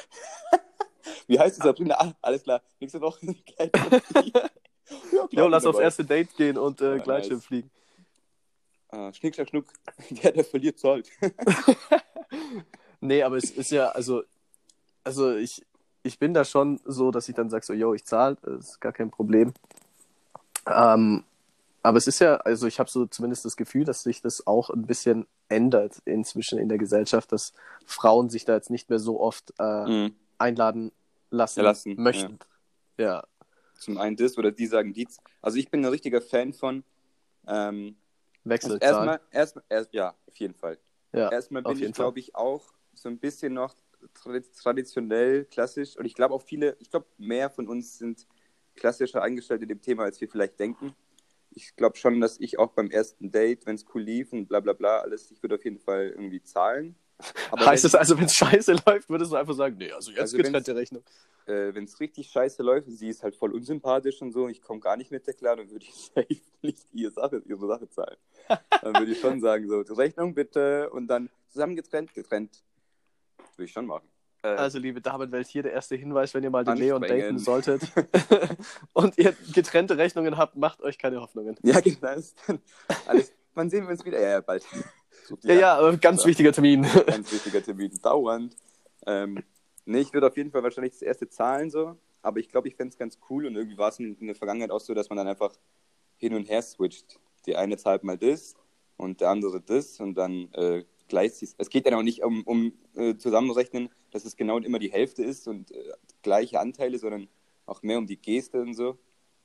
Wie 1.27 1.37
heißt 1.39 1.57
es, 1.59 1.63
Sabrina? 1.63 1.95
Ah, 1.99 2.13
alles 2.21 2.41
klar. 2.43 2.61
Nächste 2.79 2.99
Woche 3.01 3.19
Gleitschirmfliegen. 3.55 4.31
ja, 4.33 4.49
klar, 4.89 5.29
Jo, 5.31 5.47
lass 5.47 5.65
aufs 5.67 5.79
erste 5.79 6.03
Date 6.03 6.35
gehen 6.35 6.57
und 6.57 6.81
äh, 6.81 6.97
Ja, 6.97 7.03
Gleitschirm 7.03 7.37
nice. 7.37 7.45
fliegen. 7.45 7.71
Ah, 8.89 9.11
Schnick, 9.13 9.35
schnack, 9.35 9.49
schnuck. 9.49 9.65
Der, 10.23 10.31
der 10.31 10.43
verliert, 10.43 10.79
zahlt. 10.79 11.09
Nee, 13.01 13.21
aber 13.23 13.37
es 13.37 13.51
ist 13.51 13.71
ja, 13.71 13.89
also, 13.89 14.23
also 15.03 15.35
ich, 15.35 15.63
ich 16.01 16.17
bin 16.17 16.33
da 16.33 16.43
schon 16.43 16.79
so, 16.85 17.11
dass 17.11 17.29
ich 17.29 17.35
dann 17.35 17.49
sage, 17.49 17.63
so, 17.65 17.73
yo, 17.73 17.93
ich 17.93 18.03
zahle, 18.05 18.37
das 18.41 18.69
ist 18.71 18.81
gar 18.81 18.93
kein 18.93 19.11
Problem. 19.11 19.53
Ähm, 20.67 21.23
aber 21.83 21.97
es 21.99 22.07
ist 22.07 22.19
ja, 22.19 22.37
also 22.37 22.65
ich 22.65 22.79
habe 22.79 22.89
so 22.89 23.05
zumindest 23.05 23.45
das 23.45 23.57
Gefühl, 23.57 23.83
dass 23.85 24.01
sich 24.01 24.21
das 24.21 24.47
auch 24.47 24.71
ein 24.71 24.87
bisschen 24.87 25.27
ändert 25.49 26.01
inzwischen 26.05 26.57
in 26.57 26.67
der 26.69 26.79
Gesellschaft, 26.79 27.31
dass 27.31 27.53
Frauen 27.85 28.29
sich 28.29 28.45
da 28.45 28.55
jetzt 28.55 28.71
nicht 28.71 28.89
mehr 28.89 28.97
so 28.99 29.19
oft 29.19 29.53
äh, 29.59 29.85
Mhm. 29.85 30.15
einladen 30.39 30.91
lassen, 31.29 31.59
Ja, 31.59 31.63
lassen, 31.65 31.95
möchten. 31.97 32.39
Ja. 32.97 33.23
Zum 33.77 33.97
einen 33.99 34.15
das 34.15 34.37
oder 34.37 34.51
die 34.51 34.65
sagen 34.65 34.93
dies. 34.93 35.17
Also 35.41 35.57
ich 35.59 35.69
bin 35.69 35.81
ein 35.85 35.89
richtiger 35.91 36.21
Fan 36.21 36.53
von 36.53 36.83
ähm, 37.45 37.97
also 38.61 38.75
Wechselzahlen. 38.75 38.81
erstmal, 38.81 39.19
erstmal, 39.31 39.63
erst, 39.69 39.93
ja, 39.93 40.15
auf 40.27 40.35
jeden 40.37 40.53
Fall. 40.55 40.77
ja, 41.13 41.29
Erstmal 41.31 41.63
bin 41.63 41.79
ich, 41.79 41.93
glaube 41.93 42.19
ich, 42.19 42.35
auch 42.35 42.73
so 42.93 43.09
ein 43.09 43.19
bisschen 43.19 43.53
noch 43.53 43.75
tradi- 44.15 44.45
traditionell, 44.61 45.45
klassisch. 45.45 45.97
Und 45.97 46.05
ich 46.05 46.15
glaube 46.15 46.33
auch 46.33 46.41
viele, 46.41 46.75
ich 46.79 46.89
glaube, 46.89 47.07
mehr 47.17 47.49
von 47.49 47.67
uns 47.67 47.97
sind 47.97 48.27
klassischer 48.75 49.21
eingestellt 49.21 49.61
in 49.63 49.69
dem 49.69 49.81
Thema, 49.81 50.03
als 50.03 50.19
wir 50.21 50.29
vielleicht 50.29 50.59
denken. 50.59 50.95
Ich 51.51 51.75
glaube 51.75 51.97
schon, 51.97 52.19
dass 52.19 52.39
ich 52.39 52.59
auch 52.59 52.71
beim 52.73 52.91
ersten 52.91 53.31
Date, 53.31 53.65
wenn 53.65 53.75
es 53.75 53.85
cool 53.93 54.01
lief 54.03 54.33
und 54.33 54.47
bla 54.47 54.59
bla 54.59 54.73
bla, 54.73 54.99
alles, 54.99 55.31
ich 55.31 55.41
würde 55.41 55.55
auf 55.55 55.63
jeden 55.63 55.79
Fall 55.79 56.09
irgendwie 56.09 56.43
zahlen. 56.43 56.95
Aber 57.51 57.65
heißt 57.65 57.85
es 57.85 57.95
also, 57.95 58.17
wenn 58.17 58.25
es 58.25 58.33
scheiße 58.33 58.75
läuft, 58.85 59.09
würdest 59.09 59.31
du 59.31 59.35
einfach 59.35 59.53
sagen, 59.53 59.77
nee, 59.77 59.91
also 59.91 60.11
jetzt 60.11 60.19
Also 60.19 60.37
getrennte 60.37 60.75
Rechnung. 60.75 61.03
äh, 61.45 61.73
wenn 61.73 61.85
es 61.85 61.99
richtig 61.99 62.27
scheiße 62.29 62.61
läuft 62.61 62.87
und 62.87 62.95
sie 62.97 63.07
ist 63.09 63.23
halt 63.23 63.35
voll 63.35 63.53
unsympathisch 63.53 64.21
und 64.21 64.31
so, 64.33 64.47
ich 64.49 64.61
komme 64.61 64.79
gar 64.81 64.97
nicht 64.97 65.11
mit 65.11 65.25
der 65.25 65.33
klar, 65.33 65.55
dann 65.55 65.69
würde 65.71 65.85
ich 65.85 65.93
safe 66.15 66.41
nicht 66.61 66.85
ihre 66.91 67.11
Sache, 67.11 67.41
ihre 67.45 67.67
Sache 67.67 67.89
zahlen. 67.89 68.17
Dann 68.81 68.93
würde 68.95 69.11
ich 69.11 69.19
schon 69.19 69.39
sagen, 69.39 69.67
so, 69.67 69.81
Rechnung 69.93 70.33
bitte 70.33 70.89
und 70.89 71.07
dann 71.07 71.29
zusammen 71.49 71.75
getrennt, 71.75 72.13
getrennt. 72.13 72.63
Würde 73.55 73.65
ich 73.65 73.71
schon 73.71 73.85
machen. 73.85 74.07
Äh, 74.43 74.49
Also, 74.49 74.77
liebe 74.79 74.99
Damenwelt, 74.99 75.47
hier 75.47 75.63
der 75.63 75.71
erste 75.71 75.95
Hinweis, 75.95 76.33
wenn 76.33 76.43
ihr 76.43 76.49
mal 76.49 76.65
den 76.65 76.75
Leon 76.77 77.01
daten 77.01 77.39
solltet 77.39 77.81
und 78.93 79.17
ihr 79.17 79.33
getrennte 79.53 79.97
Rechnungen 79.97 80.37
habt, 80.37 80.57
macht 80.57 80.81
euch 80.81 80.97
keine 80.97 81.21
Hoffnungen. 81.21 81.55
ja, 81.63 81.79
genau. 81.79 82.07
Alles, 83.07 83.33
wann 83.53 83.69
sehen 83.69 83.85
wir 83.85 83.91
uns 83.91 84.03
wieder? 84.03 84.19
Ja, 84.19 84.29
ja, 84.31 84.41
bald. 84.41 84.65
Die 85.29 85.47
Ja, 85.47 85.53
ja, 85.55 85.95
ganz 85.95 86.21
Ja. 86.23 86.27
wichtiger 86.27 86.51
Termin. 86.51 86.83
ganz 87.07 87.31
wichtiger 87.31 87.61
Termin, 87.63 87.91
dauernd. 88.01 88.55
Ähm, 89.05 89.43
nee, 89.85 89.99
ich 89.99 90.13
würde 90.13 90.27
auf 90.27 90.37
jeden 90.37 90.51
Fall 90.51 90.63
wahrscheinlich 90.63 90.93
das 90.93 91.01
erste 91.01 91.29
zahlen 91.29 91.69
so, 91.69 91.95
aber 92.21 92.39
ich 92.39 92.49
glaube, 92.49 92.67
ich 92.67 92.75
fände 92.75 92.91
es 92.91 92.97
ganz 92.97 93.19
cool 93.29 93.45
und 93.45 93.55
irgendwie 93.55 93.77
war 93.77 93.89
es 93.89 93.99
in, 93.99 94.15
in 94.19 94.27
der 94.27 94.35
Vergangenheit 94.35 94.71
auch 94.71 94.79
so, 94.79 94.93
dass 94.93 95.09
man 95.09 95.17
dann 95.17 95.27
einfach 95.27 95.53
hin 96.17 96.33
und 96.33 96.49
her 96.49 96.61
switcht. 96.61 97.19
Die 97.45 97.55
eine 97.55 97.77
zahlt 97.77 98.03
mal 98.03 98.17
das 98.17 98.55
und 98.97 99.21
der 99.21 99.29
andere 99.29 99.61
das 99.61 99.99
und 99.99 100.15
dann 100.15 100.51
äh, 100.53 100.83
gleicht 101.07 101.35
sich. 101.35 101.51
Es 101.57 101.69
geht 101.69 101.85
dann 101.85 101.93
auch 101.93 102.03
nicht 102.03 102.23
um, 102.23 102.43
um 102.43 102.73
äh, 102.95 103.15
zusammenrechnen, 103.15 103.89
dass 104.11 104.25
es 104.25 104.35
genau 104.35 104.57
immer 104.57 104.79
die 104.79 104.91
Hälfte 104.91 105.23
ist 105.23 105.47
und 105.47 105.71
äh, 105.71 105.93
gleiche 106.23 106.59
Anteile, 106.59 106.97
sondern 106.97 107.27
auch 107.65 107.81
mehr 107.83 107.97
um 107.97 108.07
die 108.07 108.17
Geste 108.17 108.61
und 108.61 108.73
so. 108.73 108.97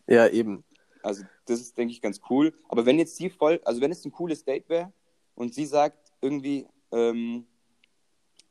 Ja, 0.06 0.26
eben. 0.28 0.64
Also 1.02 1.24
das 1.46 1.60
ist, 1.60 1.76
denke 1.78 1.92
ich, 1.92 2.00
ganz 2.00 2.20
cool. 2.30 2.52
Aber 2.68 2.86
wenn 2.86 2.98
jetzt 2.98 3.16
sie 3.16 3.30
voll, 3.30 3.60
also 3.64 3.80
wenn 3.80 3.90
es 3.90 4.04
ein 4.04 4.12
cooles 4.12 4.44
Date 4.44 4.68
wäre 4.68 4.92
und 5.40 5.54
sie 5.54 5.64
sagt 5.64 6.12
irgendwie 6.20 6.66
ähm, 6.92 7.46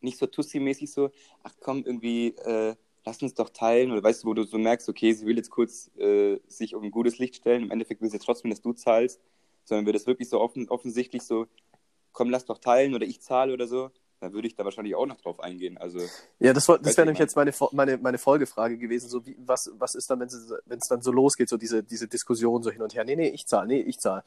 nicht 0.02 0.18
so 0.18 0.26
Tussi-mäßig 0.26 0.92
so, 0.92 1.12
ach 1.44 1.54
komm, 1.60 1.84
irgendwie, 1.86 2.30
äh, 2.30 2.76
lass 3.06 3.22
uns 3.22 3.36
doch 3.36 3.52
teilen. 3.52 3.92
Oder 3.92 4.02
weißt 4.02 4.24
du, 4.24 4.28
wo 4.30 4.34
du 4.34 4.44
so 4.44 4.58
merkst, 4.58 4.90
okay, 4.90 5.14
sie 5.14 5.28
will 5.28 5.38
jetzt 5.38 5.52
kurz 5.52 5.92
äh, 5.98 6.40
sich 6.48 6.74
um 6.74 6.84
ein 6.84 6.90
gutes 6.90 7.20
Licht 7.20 7.36
stellen. 7.36 7.62
Im 7.62 7.70
Endeffekt 7.70 8.02
will 8.02 8.10
sie 8.10 8.18
trotzdem, 8.18 8.50
dass 8.50 8.62
du 8.62 8.74
zahlst. 8.74 9.22
Sondern 9.66 9.86
wird 9.86 9.98
das 9.98 10.08
wirklich 10.08 10.30
so 10.30 10.42
offen, 10.42 10.68
offensichtlich 10.68 11.22
so, 11.22 11.46
komm, 12.12 12.32
lass 12.32 12.46
doch 12.46 12.58
teilen 12.58 12.96
oder 12.96 13.06
ich 13.06 13.22
zahle 13.22 13.54
oder 13.54 13.68
so. 13.68 13.92
Dann 14.20 14.34
würde 14.34 14.48
ich 14.48 14.56
da 14.56 14.66
wahrscheinlich 14.66 14.96
auch 14.96 15.06
noch 15.06 15.22
drauf 15.22 15.40
eingehen. 15.42 15.78
Also, 15.78 16.00
Ja, 16.40 16.54
das, 16.54 16.66
das 16.66 16.82
wäre 16.82 16.90
ich 16.90 16.98
nämlich 16.98 17.20
jetzt 17.20 17.36
meine, 17.36 17.54
meine, 17.72 17.98
meine 18.00 18.18
Folgefrage 18.18 18.80
gewesen. 18.80 19.10
So 19.10 19.24
wie, 19.28 19.38
was, 19.38 19.70
was 19.78 19.94
ist 19.94 20.10
dann, 20.10 20.22
wenn 20.22 20.28
es 20.28 20.52
wenn 20.66 20.80
es 20.80 20.88
dann 20.88 21.04
so 21.04 21.12
losgeht, 21.12 21.50
so 21.50 21.58
diese, 21.58 21.84
diese 21.84 22.08
Diskussion 22.08 22.64
so 22.64 22.72
hin 22.72 22.82
und 22.82 22.96
her? 22.96 23.06
Nee, 23.06 23.16
nee, 23.16 23.30
ich 23.30 23.46
zahle, 23.46 23.68
nee, 23.68 23.82
ich 23.82 24.00
zahle. 24.00 24.24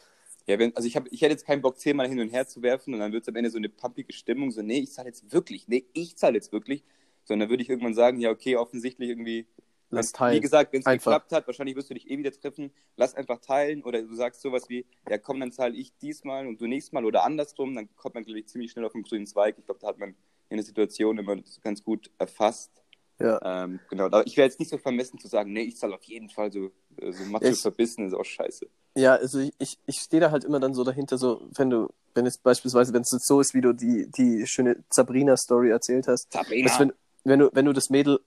Ja, 0.47 0.59
wenn, 0.59 0.75
also 0.75 0.89
ich, 0.89 0.97
hab, 0.97 1.07
ich 1.11 1.23
hätte 1.23 1.33
jetzt 1.33 1.47
keinen 1.47 1.63
Bock, 1.63 1.79
zehnmal 1.79 2.09
hin 2.09 2.19
und 2.19 2.31
her 2.31 2.47
zu 2.47 2.63
werfen 2.63 2.95
und 2.95 3.01
dann 3.01 3.13
wird 3.13 3.23
es 3.23 3.29
am 3.29 3.37
Ende 3.37 3.51
so 3.51 3.59
eine 3.59 3.69
pumpige 3.69 4.13
Stimmung, 4.13 4.51
so, 4.51 4.63
nee, 4.63 4.81
ich 4.81 4.93
zahle 4.93 5.09
jetzt 5.09 5.33
wirklich, 5.33 5.69
nee, 5.69 5.85
ich 5.93 6.17
zahle 6.17 6.35
jetzt 6.35 6.53
wirklich. 6.53 6.83
Sondern 7.25 7.47
dann 7.47 7.51
würde 7.51 7.63
ich 7.63 7.71
irgendwann 7.71 7.95
sagen, 7.95 8.19
ja, 8.19 8.31
okay, 8.31 8.57
offensichtlich 8.57 9.09
irgendwie, 9.09 9.47
Lass 9.93 10.11
teilen. 10.11 10.37
wie 10.37 10.41
gesagt, 10.41 10.73
wenn 10.73 10.81
es 10.81 10.87
geklappt 10.87 11.33
hat, 11.33 11.47
wahrscheinlich 11.47 11.77
wirst 11.77 11.91
du 11.91 11.95
dich 11.95 12.11
eh 12.11 12.19
wieder 12.19 12.33
treffen, 12.33 12.73
lass 12.97 13.15
einfach 13.15 13.39
teilen 13.39 13.83
oder 13.85 14.03
du 14.03 14.15
sagst 14.15 14.41
sowas 14.41 14.69
wie, 14.69 14.87
ja 15.09 15.19
komm, 15.19 15.39
dann 15.39 15.53
zahle 15.53 15.77
ich 15.77 15.97
diesmal 15.99 16.47
und 16.47 16.61
du 16.61 16.67
nächstes 16.67 16.93
Mal 16.93 17.05
oder 17.05 17.25
andersrum, 17.25 17.75
dann 17.75 17.95
kommt 17.95 18.15
man, 18.15 18.25
glaube 18.25 18.41
ich, 18.41 18.49
ziemlich 18.49 18.73
schnell 18.73 18.87
auf 18.87 18.93
den 18.93 19.03
grünen 19.03 19.27
Zweig. 19.27 19.57
Ich 19.59 19.67
glaube, 19.67 19.81
da 19.81 19.89
hat 19.89 19.99
man 19.99 20.17
in 20.49 20.57
der 20.57 20.65
Situation 20.65 21.19
immer 21.19 21.37
ganz 21.63 21.85
gut 21.85 22.11
erfasst. 22.19 22.83
Ja. 23.21 23.65
Ähm, 23.65 23.81
genau, 23.89 24.07
aber 24.07 24.27
ich 24.27 24.37
wäre 24.37 24.49
jetzt 24.49 24.59
nicht 24.59 24.71
so 24.71 24.79
vermessen 24.79 25.19
zu 25.19 25.29
sagen, 25.29 25.53
nee, 25.53 25.63
ich 25.63 25.77
zahle 25.77 25.95
auf 25.95 26.05
jeden 26.05 26.31
Fall 26.31 26.51
so, 26.51 26.73
so 27.11 27.25
macho 27.25 27.45
Ich- 27.47 27.61
verbissen, 27.61 28.07
ist 28.07 28.15
auch 28.15 28.25
scheiße. 28.25 28.67
Ja, 28.95 29.15
also 29.15 29.39
ich, 29.39 29.53
ich, 29.59 29.79
ich 29.87 29.97
stehe 30.01 30.21
da 30.21 30.31
halt 30.31 30.45
immer 30.45 30.61
dann 30.61 30.75
so 30.75 30.85
dahinter, 30.85 31.17
so, 31.17 31.49
wenn 31.57 31.71
du, 31.71 31.89
wenn 32.15 32.27
es 32.27 32.37
beispielsweise, 32.37 32.93
wenn 32.93 33.01
es 33.03 33.11
jetzt 33.13 33.27
so 33.27 33.41
ist, 33.41 33.55
wie 33.55 33.63
du 33.63 33.73
die, 33.73 34.11
die 34.11 34.47
schöne 34.47 34.85
Sabrina-Story 34.91 35.71
erzählt 35.71 36.09
hast, 36.09 36.31
Sabrina! 36.31 36.69
dass 36.69 36.79
wenn, 36.79 36.93
wenn 37.25 37.39
du, 37.39 37.51
wenn 37.55 37.65
du 37.65 37.73
das 37.73 37.89
Mädel 37.89 38.21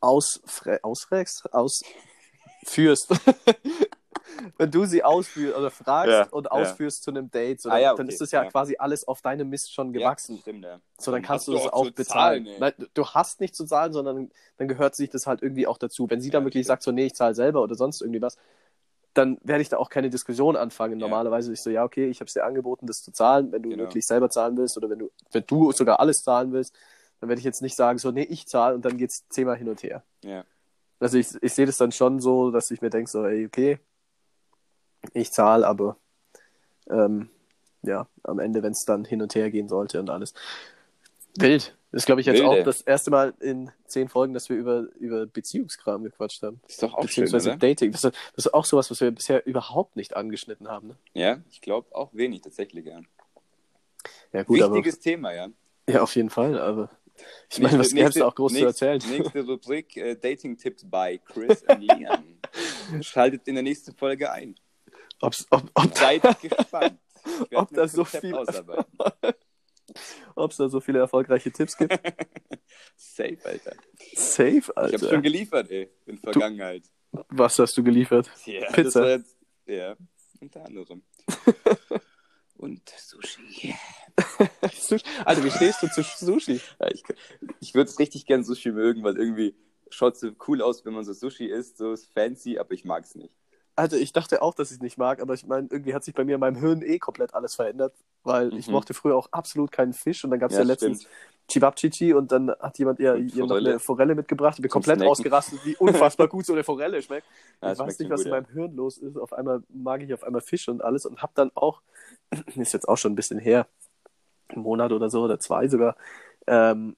ausfrä 0.00 0.78
ausfrägst, 0.82 1.48
ausführst, 1.54 3.08
wenn 4.58 4.70
du 4.70 4.84
sie 4.84 5.02
ausführst 5.04 5.56
oder 5.56 5.70
fragst 5.70 6.10
Ja, 6.10 6.26
und 6.30 6.44
ja. 6.44 6.50
ausführst 6.50 7.02
zu 7.02 7.10
einem 7.10 7.30
Date, 7.30 7.60
so, 7.60 7.70
Ah, 7.70 7.78
ja, 7.78 7.94
dann 7.94 8.06
okay, 8.06 8.12
ist 8.12 8.20
das 8.20 8.30
ja, 8.30 8.42
ja. 8.44 8.50
quasi 8.50 8.76
alles 8.78 9.06
auf 9.06 9.22
deinem 9.22 9.48
Mist 9.48 9.72
schon 9.72 9.92
gewachsen. 9.92 10.36
Ja, 10.36 10.42
stimmt, 10.42 10.64
ja. 10.64 10.80
So, 10.98 11.10
dann 11.10 11.22
Dann 11.22 11.26
kannst 11.28 11.48
du 11.48 11.52
das 11.52 11.62
auch 11.62 11.72
auch 11.72 11.90
bezahlen. 11.90 12.46
zahlen. 12.46 12.60
Nein, 12.78 12.88
du 12.94 13.06
hast 13.06 13.40
nicht 13.40 13.54
zu 13.54 13.64
zahlen, 13.64 13.92
sondern 13.92 14.30
dann 14.56 14.68
gehört 14.68 14.94
sich 14.94 15.10
das 15.10 15.26
halt 15.26 15.42
irgendwie 15.42 15.66
auch 15.66 15.78
dazu. 15.78 16.08
Wenn 16.10 16.20
sie 16.20 16.30
dann 16.30 16.42
Ja, 16.42 16.46
wirklich 16.46 16.64
stimmt. 16.64 16.68
sagt, 16.68 16.82
so, 16.82 16.92
nee, 16.92 17.06
ich 17.06 17.14
zahle 17.14 17.34
selber 17.34 17.62
oder 17.62 17.74
sonst 17.74 18.00
irgendwie 18.02 18.22
was, 18.22 18.36
dann 19.14 19.38
werde 19.42 19.62
ich 19.62 19.68
da 19.68 19.78
auch 19.78 19.88
keine 19.90 20.08
Diskussion 20.08 20.54
anfangen. 20.56 21.00
Ja. 21.00 21.06
Normalerweise 21.06 21.52
ist 21.52 21.64
so, 21.64 21.70
ja, 21.70 21.84
okay, 21.84 22.08
ich 22.08 22.20
habe 22.20 22.26
es 22.28 22.34
dir 22.34 22.44
angeboten, 22.44 22.86
das 22.86 23.02
zu 23.02 23.10
zahlen. 23.12 23.50
Wenn 23.50 23.62
du 23.62 23.70
Genau. 23.70 23.82
wirklich 23.84 24.06
selber 24.06 24.30
zahlen 24.30 24.56
willst 24.56 24.76
oder 24.76 24.88
wenn 24.88 25.00
du, 25.00 25.10
wenn 25.32 25.44
du 25.46 25.72
sogar 25.72 25.98
alles 26.00 26.22
zahlen 26.22 26.52
willst, 26.52 26.74
dann 27.18 27.28
werde 27.28 27.40
ich 27.40 27.44
jetzt 27.44 27.60
nicht 27.60 27.74
sagen, 27.76 27.98
so, 27.98 28.12
nee, 28.12 28.22
ich 28.22 28.46
zahle 28.46 28.74
und 28.74 28.84
dann 28.84 28.96
geht's 28.96 29.28
zehnmal 29.28 29.56
hin 29.56 29.68
und 29.68 29.82
her. 29.82 30.04
Ja. 30.24 30.44
Also 31.00 31.18
ich, 31.18 31.28
ich 31.42 31.52
sehe 31.54 31.66
das 31.66 31.76
dann 31.78 31.92
schon 31.92 32.20
so, 32.20 32.50
dass 32.50 32.70
ich 32.70 32.82
mir 32.82 32.90
denke, 32.90 33.10
so, 33.10 33.24
ey, 33.24 33.46
okay, 33.46 33.78
ich 35.12 35.32
zahle, 35.32 35.66
aber 35.66 35.96
ähm, 36.88 37.30
ja, 37.82 38.06
am 38.22 38.38
Ende, 38.38 38.62
wenn 38.62 38.72
es 38.72 38.84
dann 38.86 39.04
hin 39.04 39.22
und 39.22 39.34
her 39.34 39.50
gehen 39.50 39.68
sollte 39.68 40.00
und 40.00 40.10
alles. 40.10 40.34
Wild. 41.36 41.74
Das 41.92 42.02
ist, 42.02 42.06
glaube 42.06 42.20
ich, 42.20 42.26
jetzt 42.28 42.40
Wilde. 42.40 42.48
auch 42.48 42.64
das 42.64 42.82
erste 42.82 43.10
Mal 43.10 43.34
in 43.40 43.72
zehn 43.86 44.08
Folgen, 44.08 44.32
dass 44.32 44.48
wir 44.48 44.56
über, 44.56 44.86
über 45.00 45.26
Beziehungskram 45.26 46.04
gequatscht 46.04 46.40
haben. 46.42 46.60
Ist 46.68 46.82
doch 46.82 46.94
auch 46.94 47.00
schön, 47.08 47.24
Beziehungsweise 47.24 47.50
oder? 47.50 47.58
Dating. 47.58 47.90
Das 47.90 48.04
ist, 48.04 48.16
das 48.36 48.46
ist 48.46 48.54
auch 48.54 48.64
sowas, 48.64 48.90
was 48.92 49.00
wir 49.00 49.10
bisher 49.10 49.44
überhaupt 49.44 49.96
nicht 49.96 50.14
angeschnitten 50.14 50.68
haben. 50.68 50.88
Ne? 50.88 50.96
Ja, 51.14 51.38
ich 51.50 51.60
glaube 51.60 51.92
auch 51.94 52.10
wenig 52.14 52.42
tatsächlich, 52.42 52.86
ja. 52.86 53.00
Ja, 54.32 54.44
gut, 54.44 54.60
Wichtiges 54.60 55.00
Thema, 55.00 55.34
ja. 55.34 55.44
aber. 55.44 55.52
Ja, 55.88 56.02
auf 56.02 56.14
jeden 56.14 56.30
Fall, 56.30 56.60
aber. 56.60 56.90
Ich 57.50 57.58
meine, 57.58 57.78
was 57.78 57.90
gäbe 57.92 58.08
es 58.08 58.20
auch 58.20 58.34
groß 58.34 58.52
zu 58.52 58.64
nächste, 58.64 58.86
erzählen? 58.86 59.18
Nächste 59.18 59.44
Rubrik, 59.44 59.96
äh, 59.96 60.14
Dating-Tipps 60.14 60.84
by 60.84 61.20
Chris 61.24 61.62
und 61.68 61.80
Liam. 61.80 62.38
Schaltet 63.02 63.46
in 63.48 63.54
der 63.54 63.64
nächsten 63.64 63.94
Folge 63.94 64.30
ein. 64.30 64.54
Ob's, 65.20 65.46
ob, 65.50 65.70
ob, 65.74 65.96
Seid 65.96 66.22
gespannt. 66.40 66.98
Ob 67.54 67.68
da 67.70 67.86
so 67.86 68.04
viel- 68.06 68.34
ob 70.34 70.50
es 70.52 70.56
da 70.56 70.68
so 70.70 70.80
viele 70.80 71.00
erfolgreiche 71.00 71.52
Tipps 71.52 71.76
gibt. 71.76 71.92
Safe, 72.96 73.36
Alter. 73.44 73.72
Safe, 74.14 74.56
Ich 74.56 74.68
habe 74.76 74.98
schon 74.98 75.08
Alter. 75.08 75.20
geliefert, 75.20 75.70
ey, 75.70 75.90
in 76.06 76.16
Vergangenheit. 76.18 76.84
Was 77.28 77.58
hast 77.58 77.76
du 77.76 77.82
geliefert? 77.82 78.30
Ja, 78.46 78.70
Pizza. 78.72 79.06
Jetzt, 79.10 79.36
ja, 79.66 79.96
unter 80.40 80.64
anderem. 80.64 81.02
Und 82.56 82.88
Sushi. 82.96 83.74
Sushi. 84.72 85.04
Alter, 85.24 85.44
wie 85.44 85.50
stehst 85.50 85.82
du 85.82 85.88
zu 85.88 86.02
Sushi? 86.02 86.60
Ja, 86.80 86.88
ich 86.90 87.02
ich 87.60 87.74
würde 87.74 87.90
es 87.90 87.98
richtig 87.98 88.26
gern 88.26 88.44
Sushi 88.44 88.70
mögen, 88.70 89.02
weil 89.02 89.16
irgendwie 89.18 89.54
schaut 89.90 90.16
so 90.16 90.30
cool 90.48 90.62
aus, 90.62 90.84
wenn 90.84 90.94
man 90.94 91.04
so 91.04 91.12
Sushi 91.12 91.46
isst, 91.46 91.78
so 91.78 91.92
ist 91.92 92.06
fancy, 92.12 92.58
aber 92.58 92.72
ich 92.72 92.84
mag 92.84 93.04
es 93.04 93.14
nicht. 93.14 93.34
Also 93.80 93.96
ich 93.96 94.12
dachte 94.12 94.42
auch, 94.42 94.52
dass 94.52 94.70
ich 94.70 94.76
es 94.76 94.82
nicht 94.82 94.98
mag, 94.98 95.22
aber 95.22 95.32
ich 95.32 95.46
meine, 95.46 95.66
irgendwie 95.70 95.94
hat 95.94 96.04
sich 96.04 96.12
bei 96.14 96.22
mir 96.22 96.34
in 96.34 96.40
meinem 96.40 96.56
Hirn 96.56 96.82
eh 96.82 96.98
komplett 96.98 97.32
alles 97.32 97.54
verändert, 97.54 97.94
weil 98.24 98.52
ich 98.58 98.66
Mhm. 98.68 98.74
mochte 98.74 98.92
früher 98.92 99.16
auch 99.16 99.28
absolut 99.32 99.72
keinen 99.72 99.94
Fisch 99.94 100.22
und 100.22 100.30
dann 100.30 100.38
gab 100.38 100.50
es 100.50 100.56
ja, 100.58 100.62
Ja, 100.62 100.66
letztens. 100.66 101.06
Chibabchichi 101.48 102.12
und 102.12 102.30
dann 102.30 102.50
hat 102.60 102.78
jemand 102.78 103.00
ihr, 103.00 103.16
ihr 103.16 103.46
noch 103.46 103.56
eine 103.56 103.78
Forelle 103.78 104.14
mitgebracht. 104.14 104.58
Ich 104.58 104.62
bin 104.62 104.70
komplett 104.70 104.98
Snacken. 104.98 105.10
ausgerastet, 105.10 105.60
wie 105.64 105.76
unfassbar 105.76 106.28
gut 106.28 106.44
so 106.44 106.52
eine 106.52 106.62
Forelle 106.62 107.00
schmeckt. 107.00 107.26
Ja, 107.62 107.72
ich 107.72 107.78
weiß 107.78 107.98
nicht, 107.98 108.10
was 108.10 108.20
gut, 108.20 108.26
in 108.26 108.30
meinem 108.32 108.46
Hirn 108.52 108.76
los 108.76 108.98
ist. 108.98 109.16
Auf 109.16 109.32
einmal 109.32 109.62
mag 109.70 110.02
ich 110.02 110.12
auf 110.12 110.24
einmal 110.24 110.42
Fisch 110.42 110.68
und 110.68 110.84
alles 110.84 111.06
und 111.06 111.22
hab 111.22 111.34
dann 111.34 111.50
auch, 111.54 111.80
ist 112.54 112.74
jetzt 112.74 112.86
auch 112.86 112.98
schon 112.98 113.12
ein 113.12 113.16
bisschen 113.16 113.38
her, 113.38 113.66
einen 114.48 114.62
Monat 114.62 114.92
oder 114.92 115.08
so 115.08 115.22
oder 115.22 115.40
zwei 115.40 115.68
sogar, 115.68 115.96
ähm, 116.46 116.96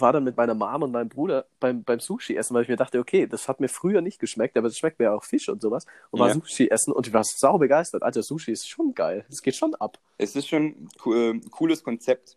war 0.00 0.12
dann 0.12 0.24
mit 0.24 0.36
meiner 0.36 0.54
Mom 0.54 0.82
und 0.82 0.92
meinem 0.92 1.08
Bruder 1.08 1.46
beim, 1.60 1.82
beim 1.84 2.00
Sushi 2.00 2.36
essen, 2.36 2.54
weil 2.54 2.62
ich 2.62 2.68
mir 2.68 2.76
dachte, 2.76 2.98
okay, 2.98 3.26
das 3.26 3.48
hat 3.48 3.60
mir 3.60 3.68
früher 3.68 4.00
nicht 4.00 4.18
geschmeckt, 4.18 4.56
aber 4.56 4.68
das 4.68 4.78
schmeckt 4.78 4.98
mir 4.98 5.06
ja 5.06 5.14
auch 5.14 5.24
Fisch 5.24 5.48
und 5.48 5.60
sowas. 5.62 5.86
Und 6.10 6.20
war 6.20 6.28
Ja. 6.28 6.34
Sushi 6.34 6.68
essen 6.70 6.92
und 6.92 7.06
ich 7.06 7.12
war 7.12 7.24
sau 7.24 7.58
begeistert. 7.58 8.02
Alter, 8.02 8.22
Sushi 8.22 8.52
ist 8.52 8.68
schon 8.68 8.94
geil. 8.94 9.24
Es 9.28 9.42
geht 9.42 9.56
schon 9.56 9.74
ab. 9.76 9.98
Es 10.18 10.34
ist 10.36 10.48
schon 10.48 10.88
ein 11.06 11.42
äh, 11.44 11.50
cooles 11.50 11.82
Konzept, 11.84 12.36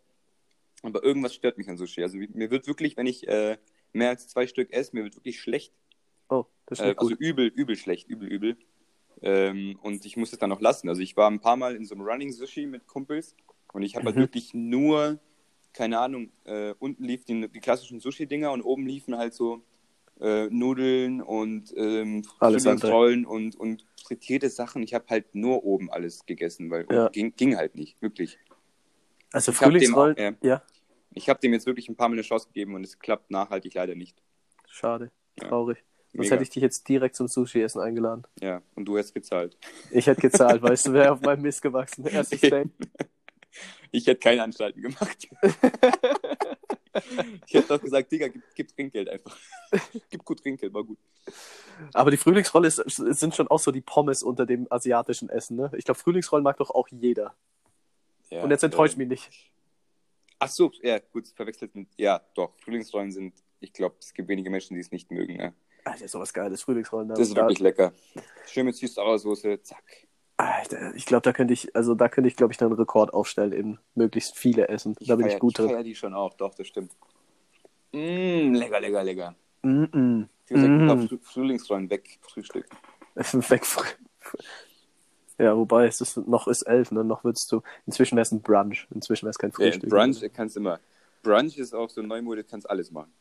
aber 0.84 1.04
irgendwas 1.04 1.34
stört 1.34 1.58
mich 1.58 1.70
an 1.70 1.78
Sushi. 1.78 2.02
Also 2.04 2.18
mir 2.18 2.52
wird 2.52 2.68
wirklich, 2.68 2.98
wenn 2.98 3.08
ich 3.08 3.28
äh, 3.28 3.58
mehr 3.94 4.10
als 4.10 4.28
zwei 4.28 4.48
Stück 4.48 4.72
esse, 4.74 4.96
mir 4.96 5.04
wird 5.04 5.16
wirklich 5.16 5.40
schlecht. 5.40 5.74
Oh, 6.30 6.46
das 6.66 6.80
ist 6.80 6.86
Äh, 6.86 6.96
also 6.98 7.10
gut. 7.10 7.20
übel, 7.20 7.48
übel 7.48 7.76
schlecht, 7.76 8.10
übel, 8.10 8.28
übel. 8.28 8.58
Ähm, 9.22 9.80
und 9.82 10.06
ich 10.06 10.18
muss 10.18 10.34
es 10.34 10.40
dann 10.40 10.50
noch 10.50 10.60
lassen. 10.62 10.90
Also 10.90 11.02
ich 11.02 11.16
war 11.16 11.30
ein 11.32 11.40
paar 11.40 11.56
Mal 11.56 11.76
in 11.76 11.86
so 11.86 11.96
einem 11.96 12.04
Running 12.06 12.32
Sushi 12.32 12.66
mit 12.66 12.86
Kumpels 12.88 13.36
und 13.74 13.82
ich 13.84 13.96
habe 13.96 14.06
halt 14.06 14.16
Mhm. 14.18 14.20
wirklich 14.22 14.54
nur, 14.54 15.20
keine 15.76 16.00
Ahnung, 16.00 16.32
äh, 16.46 16.74
unten 16.80 17.04
liefen 17.04 17.42
die, 17.42 17.50
die 17.50 17.60
klassischen 17.60 18.00
Sushi-Dinger 18.00 18.52
und 18.52 18.62
oben 18.62 18.88
liefen 18.88 19.18
halt 19.18 19.34
so 19.34 19.62
äh, 20.22 20.48
Nudeln 20.50 21.22
und 21.22 21.74
ähm. 21.76 22.24
Frühlingsrollen 22.40 23.26
und, 23.26 23.56
und 23.58 23.86
frittierte 24.02 24.50
Sachen. 24.50 24.82
Ich 24.84 24.94
habe 24.94 25.06
halt 25.10 25.36
nur 25.36 25.64
oben 25.66 25.92
alles 25.92 26.26
gegessen, 26.26 26.72
weil 26.72 26.88
Ja. 26.90 27.10
ging, 27.10 27.36
ging 27.36 27.58
halt 27.58 27.76
nicht, 27.76 28.02
wirklich. 28.02 28.40
Also 29.34 29.52
ich 29.52 29.58
dem 29.58 29.66
Frühlingsrollen, 29.68 30.16
auch, 30.16 30.22
ja. 30.22 30.34
ja, 30.42 30.62
Ich 31.14 31.28
habe 31.28 31.40
dem 31.42 31.52
jetzt 31.52 31.66
wirklich 31.66 31.90
ein 31.90 31.96
paar 31.98 32.08
Mal 32.08 32.14
eine 32.14 32.22
Chance 32.22 32.48
gegeben 32.48 32.76
und 32.76 32.84
es 32.86 32.98
klappt 32.98 33.30
nachhaltig 33.30 33.74
leider 33.74 33.96
nicht. 33.96 34.22
schade, 34.70 35.12
Ja. 35.42 35.50
traurig. 35.50 35.84
Sonst 36.14 36.28
Mega. 36.28 36.36
hätte 36.36 36.44
ich 36.44 36.50
dich 36.52 36.64
jetzt 36.64 36.88
direkt 36.88 37.18
zum 37.18 37.28
Sushi-Essen 37.28 37.82
eingeladen. 37.82 38.24
Ja, 38.42 38.62
und 38.76 38.86
du 38.86 38.98
hast 38.98 39.14
gezahlt. 39.14 39.58
Ich 39.92 40.08
hätte 40.08 40.22
gezahlt, 40.22 40.62
weißt 40.62 40.88
du, 40.88 40.94
wäre 40.94 41.12
auf 41.12 41.20
meinem 41.20 41.42
Mist 41.42 41.62
gewachsen. 41.62 42.06
Erstes 42.08 42.40
Date. 42.40 42.70
Ich 43.96 44.06
hätte 44.08 44.20
keine 44.20 44.44
Anstalten 44.44 44.82
gemacht. 44.82 45.28
ich 47.48 47.54
hätte 47.54 47.68
doch 47.68 47.82
gesagt, 47.82 48.12
Digga, 48.12 48.28
gib, 48.28 48.44
gib 48.54 48.68
Trinkgeld 48.76 49.08
einfach. 49.10 49.38
gib 50.10 50.26
gut 50.26 50.42
Trinkgeld, 50.42 50.74
war 50.74 50.84
gut. 50.84 50.98
Aber 51.94 52.12
die 52.12 52.18
Frühlingsrolle 52.18 52.68
ist, 52.68 52.78
sind 52.88 53.36
schon 53.36 53.48
auch 53.48 53.60
so 53.60 53.72
die 53.72 53.82
Pommes 53.82 54.22
unter 54.22 54.46
dem 54.46 54.68
asiatischen 54.70 55.30
Essen, 55.30 55.56
ne? 55.58 55.72
Ich 55.78 55.86
glaube, 55.86 56.00
Frühlingsrollen 56.00 56.44
mag 56.44 56.58
doch 56.58 56.72
auch 56.72 56.88
jeder. 56.90 57.36
Ja, 58.30 58.44
Und 58.44 58.52
jetzt 58.52 58.64
enttäuscht 58.64 58.96
äh, 58.96 59.00
mich 59.00 59.08
nicht. 59.08 59.52
Ach 60.40 60.50
so, 60.50 60.72
ja, 60.82 61.00
gut, 61.00 61.28
verwechselt 61.30 61.74
mit. 61.76 61.88
Ja, 61.98 62.22
doch, 62.36 62.54
Frühlingsrollen 62.58 63.12
sind, 63.12 63.34
ich 63.62 63.72
glaube, 63.72 63.96
es 64.00 64.14
gibt 64.14 64.28
wenige 64.28 64.50
Menschen, 64.50 64.74
die 64.76 64.82
es 64.82 64.92
nicht 64.92 65.10
mögen. 65.12 65.38
Ne? 65.38 65.54
Alter, 65.86 66.08
sowas 66.08 66.34
Geiles, 66.34 66.64
Frühlingsrollen. 66.64 67.10
Das 67.10 67.20
ist 67.20 67.38
da, 67.38 67.44
wirklich 67.44 67.60
lecker. 67.60 67.94
Schön 68.48 68.66
mit 68.66 68.76
Süß-Sauersoße, 68.76 69.62
zack. 69.62 70.08
Alter, 70.38 70.94
ich 70.96 71.06
glaube, 71.06 71.22
da 71.22 71.32
könnte 71.32 71.54
ich, 71.54 71.74
also 71.76 71.96
da 71.96 72.10
könnte 72.10 72.28
ich, 72.28 72.36
glaube 72.36 72.52
ich, 72.52 72.58
dann 72.58 72.68
einen 72.70 72.78
Rekord 72.80 73.14
aufstellen, 73.14 73.54
eben 73.54 73.80
möglichst 73.96 74.38
viele 74.38 74.68
essen. 74.68 74.96
Da 75.00 75.16
bin 75.16 75.28
ich 75.28 75.34
feier- 75.34 75.40
gut 75.40 75.52
Ich 75.52 75.58
drin. 75.58 75.70
feier 75.70 75.84
die 75.84 75.96
schon 75.96 76.14
auch, 76.14 76.34
doch, 76.34 76.54
das 76.56 76.68
stimmt. 76.68 76.92
Mm, 77.94 78.54
lecker, 78.54 78.80
lecker, 78.82 79.04
lecker. 79.04 79.36
Mm 79.62 79.84
-mm. 79.86 80.28
Ich 80.48 80.58
Mm. 80.58 81.18
Frühlingsrollen 81.24 81.90
weg, 81.90 82.20
Frühstück. 82.22 82.68
Weg. 83.16 83.66
früh- 83.66 83.88
Ja, 85.38 85.56
wobei 85.58 85.88
es 85.88 86.02
ist, 86.02 86.18
noch 86.28 86.48
ist 86.48 86.64
elf, 86.64 86.92
ne? 86.92 87.04
Noch 87.04 87.24
würdest 87.24 87.52
du. 87.52 87.62
Inzwischen 87.86 88.16
wäre 88.16 88.24
es 88.24 88.32
ein 88.32 88.42
Brunch. 88.42 88.88
Inzwischen 88.94 89.26
wäre 89.26 89.32
es 89.32 89.38
kein 89.38 89.52
Ja, 89.52 89.56
Frühstück. 89.56 89.90
Brunch 89.90 90.22
kannst 90.34 90.56
du 90.56 90.60
immer. 90.60 90.80
Brunch 91.24 91.58
ist 91.58 91.74
auch 91.74 91.90
so 91.90 92.02
Neumode, 92.02 92.44
kannst 92.44 92.70
alles 92.70 92.92
machen. 92.92 93.12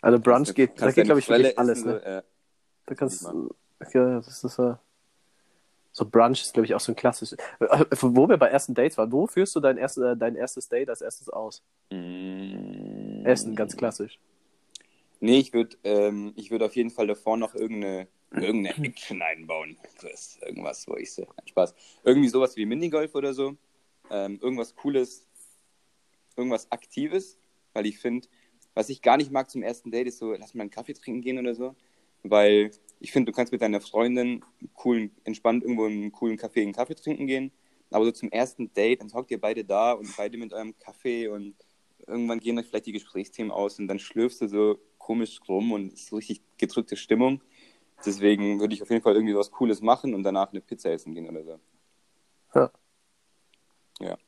Also 0.00 0.18
Brunch 0.18 0.36
Kannst- 0.48 0.54
geht, 0.54 0.70
da 0.70 0.80
kannst 0.80 0.94
geht, 0.96 1.04
deine 1.04 1.06
glaube 1.06 1.20
ich, 1.20 1.28
wirklich 1.28 1.58
alles, 1.58 1.84
ne? 1.84 1.92
so, 1.92 1.98
äh, 1.98 2.22
Da 2.86 2.94
kannst 2.94 3.22
machen. 3.22 3.50
ja, 3.92 4.14
das 4.16 4.42
ist 4.44 4.58
äh, 4.58 4.74
so 5.92 6.06
Brunch 6.08 6.40
ist, 6.40 6.54
glaube 6.54 6.66
ich, 6.66 6.74
auch 6.74 6.80
so 6.80 6.92
ein 6.92 6.96
klassisches. 6.96 7.38
Äh, 7.60 7.84
Wo 8.00 8.28
wir 8.28 8.38
bei 8.38 8.48
ersten 8.48 8.74
Dates 8.74 8.96
waren, 8.98 9.12
wo 9.12 9.26
führst 9.26 9.54
du 9.54 9.60
dein, 9.60 9.76
erst, 9.76 9.98
äh, 9.98 10.16
dein 10.16 10.36
erstes 10.36 10.68
Date 10.68 10.88
als 10.88 11.02
erstes 11.02 11.28
aus? 11.28 11.62
Mm. 11.90 13.24
Essen, 13.24 13.54
ganz 13.54 13.76
klassisch. 13.76 14.18
Nee, 15.20 15.38
ich 15.38 15.52
würde 15.52 15.76
ähm, 15.84 16.32
ich 16.34 16.50
würd 16.50 16.62
auf 16.62 16.74
jeden 16.74 16.90
Fall 16.90 17.06
davor 17.06 17.36
noch 17.36 17.54
irgendeine, 17.54 18.08
irgendeine 18.32 18.88
Action 18.88 19.22
einbauen. 19.22 19.76
Chris. 19.98 20.38
Irgendwas, 20.42 20.88
wo 20.88 20.96
ich 20.96 21.12
so. 21.12 21.26
Spaß. 21.44 21.74
Irgendwie 22.02 22.28
sowas 22.28 22.56
wie 22.56 22.66
Minigolf 22.66 23.14
oder 23.14 23.32
so. 23.32 23.56
Ähm, 24.10 24.40
irgendwas 24.42 24.74
Cooles, 24.74 25.28
irgendwas 26.36 26.70
Aktives, 26.72 27.38
weil 27.72 27.86
ich 27.86 27.98
finde, 27.98 28.26
was 28.74 28.88
ich 28.88 29.00
gar 29.00 29.16
nicht 29.16 29.30
mag 29.30 29.48
zum 29.48 29.62
ersten 29.62 29.90
Date, 29.90 30.08
ist 30.08 30.18
so, 30.18 30.32
lass 30.32 30.54
mal 30.54 30.62
einen 30.62 30.70
Kaffee 30.70 30.94
trinken 30.94 31.20
gehen 31.20 31.38
oder 31.38 31.54
so. 31.54 31.76
Weil 32.24 32.72
ich 33.02 33.10
finde, 33.10 33.32
du 33.32 33.36
kannst 33.36 33.52
mit 33.52 33.60
deiner 33.60 33.80
Freundin 33.80 34.44
coolen, 34.74 35.10
entspannt 35.24 35.64
irgendwo 35.64 35.86
in 35.86 35.92
einen 35.92 36.12
coolen 36.12 36.38
Café 36.38 36.62
einen 36.62 36.72
Kaffee 36.72 36.94
trinken 36.94 37.26
gehen. 37.26 37.50
Aber 37.90 38.04
so 38.04 38.12
zum 38.12 38.30
ersten 38.30 38.72
Date, 38.72 39.00
dann 39.00 39.12
hockt 39.12 39.30
ihr 39.32 39.40
beide 39.40 39.64
da 39.64 39.92
und 39.92 40.16
beide 40.16 40.38
mit 40.38 40.52
eurem 40.52 40.78
Kaffee 40.78 41.26
und 41.26 41.56
irgendwann 42.06 42.38
gehen 42.38 42.58
euch 42.58 42.66
vielleicht 42.66 42.86
die 42.86 42.92
Gesprächsthemen 42.92 43.50
aus 43.50 43.78
und 43.78 43.88
dann 43.88 43.98
schlürfst 43.98 44.40
du 44.40 44.48
so 44.48 44.78
komisch 44.98 45.40
rum 45.48 45.72
und 45.72 45.92
es 45.92 46.02
ist 46.02 46.06
so 46.06 46.16
richtig 46.16 46.42
gedrückte 46.56 46.96
Stimmung. 46.96 47.42
Deswegen 48.06 48.60
würde 48.60 48.74
ich 48.74 48.82
auf 48.82 48.90
jeden 48.90 49.02
Fall 49.02 49.14
irgendwie 49.14 49.34
was 49.34 49.50
Cooles 49.50 49.80
machen 49.80 50.14
und 50.14 50.22
danach 50.22 50.52
eine 50.52 50.60
Pizza 50.60 50.90
essen 50.90 51.14
gehen 51.14 51.28
oder 51.28 51.44
so. 51.44 51.60
Ja. 52.54 52.70
Ja. 54.00 54.18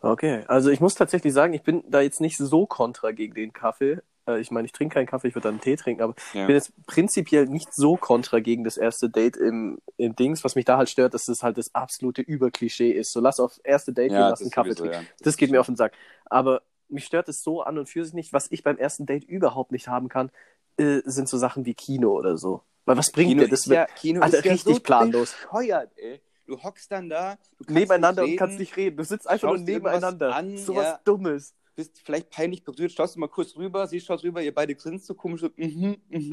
Okay, 0.00 0.44
also 0.48 0.70
ich 0.70 0.80
muss 0.80 0.94
tatsächlich 0.94 1.32
sagen, 1.32 1.54
ich 1.54 1.62
bin 1.62 1.84
da 1.88 2.00
jetzt 2.00 2.20
nicht 2.20 2.36
so 2.36 2.66
kontra 2.66 3.12
gegen 3.12 3.34
den 3.34 3.52
Kaffee. 3.52 4.00
Äh, 4.28 4.40
Ich 4.40 4.50
meine, 4.50 4.66
ich 4.66 4.72
trinke 4.72 4.94
keinen 4.94 5.06
Kaffee, 5.06 5.28
ich 5.28 5.34
würde 5.34 5.44
dann 5.48 5.54
einen 5.54 5.60
Tee 5.60 5.76
trinken, 5.76 6.02
aber 6.02 6.14
Ja. 6.34 6.42
ich 6.42 6.46
bin 6.46 6.54
jetzt 6.56 6.72
prinzipiell 6.86 7.46
nicht 7.46 7.72
so 7.74 7.96
kontra 7.96 8.40
gegen 8.40 8.64
das 8.64 8.76
erste 8.76 9.08
Date 9.10 9.36
im, 9.36 9.78
im 9.96 10.14
Dings. 10.14 10.44
Was 10.44 10.54
mich 10.54 10.64
da 10.64 10.76
halt 10.76 10.88
stört, 10.90 11.14
dass 11.14 11.24
das 11.26 11.42
halt 11.42 11.58
das 11.58 11.74
absolute 11.74 12.22
Überklischee 12.22 12.90
ist. 12.90 13.12
So 13.12 13.20
lass 13.20 13.40
auf 13.40 13.58
erste 13.64 13.92
Date 13.92 14.10
gehen, 14.10 14.18
Ja, 14.20 14.28
lass 14.28 14.38
das 14.40 14.46
einen 14.46 14.50
Kaffee 14.52 14.70
sowieso, 14.72 14.84
trinken. 14.90 15.06
ja. 15.06 15.24
Das 15.24 15.36
geht 15.36 15.50
mir 15.50 15.60
auf 15.60 15.66
den 15.66 15.76
Sack. 15.76 15.92
Aber 16.26 16.62
mich 16.88 17.04
stört 17.04 17.28
es 17.28 17.42
so 17.42 17.62
an 17.62 17.78
und 17.78 17.88
für 17.88 18.04
sich 18.04 18.14
nicht. 18.14 18.32
Was 18.32 18.50
ich 18.50 18.62
beim 18.62 18.78
ersten 18.78 19.06
Date 19.06 19.24
überhaupt 19.24 19.72
nicht 19.72 19.88
haben 19.88 20.08
kann, 20.08 20.30
äh, 20.78 21.00
sind 21.04 21.28
so 21.28 21.36
Sachen 21.38 21.64
wie 21.66 21.74
Kino 21.74 22.12
oder 22.12 22.36
so. 22.38 22.62
Weil 22.86 22.96
was 22.96 23.10
bringt 23.12 23.28
Kino 23.30 23.42
dir 23.42 23.48
das? 23.50 23.60
ist 23.60 23.66
ja, 23.66 23.84
Kino 23.86 24.22
Alter, 24.22 24.38
ist 24.38 24.44
ja 24.46 24.52
richtig 24.52 24.74
so 24.76 24.80
planlos. 24.80 25.34
bescheuert, 25.42 25.90
ey. 25.96 26.20
Du 26.46 26.62
hockst 26.62 26.90
dann 26.90 27.10
da, 27.10 27.34
du 27.58 27.64
kannst 27.64 27.70
nebeneinander 27.74 28.24
und 28.24 28.36
kannst 28.36 28.58
nicht 28.58 28.74
reden. 28.78 28.96
Du 28.96 29.04
sitzt 29.04 29.28
einfach 29.28 29.48
nur 29.48 29.58
nebeneinander. 29.58 30.34
an, 30.34 30.56
so 30.56 30.74
was. 30.76 30.98
Dummes. 31.04 31.52
Bist 31.78 32.00
vielleicht 32.04 32.30
peinlich 32.30 32.64
berührt, 32.64 32.90
schaust 32.90 33.14
du 33.14 33.20
mal 33.20 33.28
kurz 33.28 33.54
rüber, 33.56 33.86
sie 33.86 34.00
schaut 34.00 34.24
rüber, 34.24 34.42
ihr 34.42 34.52
beide 34.52 34.74
grinst 34.74 35.06
so 35.06 35.14
komisch, 35.14 35.42
so, 35.42 35.48
mhm, 35.56 35.96
mhm, 36.08 36.28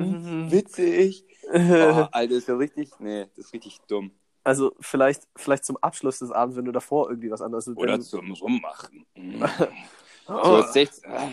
Mhm. 0.45 0.51
witzig. 0.51 1.23
Oh, 1.53 2.07
Alter, 2.11 2.33
ist 2.33 2.47
ja 2.47 2.55
richtig, 2.55 2.89
nee, 2.99 3.27
das 3.35 3.45
ist 3.45 3.53
richtig 3.53 3.77
dumm. 3.87 4.09
Also 4.43 4.73
vielleicht, 4.79 5.21
vielleicht 5.35 5.63
zum 5.65 5.77
Abschluss 5.77 6.17
des 6.17 6.31
Abends, 6.31 6.57
wenn 6.57 6.65
du 6.65 6.71
davor 6.71 7.09
irgendwie 7.11 7.29
was 7.29 7.41
anderes 7.43 7.67
Oder 7.67 7.93
wenn- 7.93 8.01
zum 8.01 8.31
Rummachen. 8.31 9.05
Mhm. 9.15 9.43
So, 10.27 10.33
Oh. 10.33 10.61
16, 10.63 11.11
ah, 11.11 11.29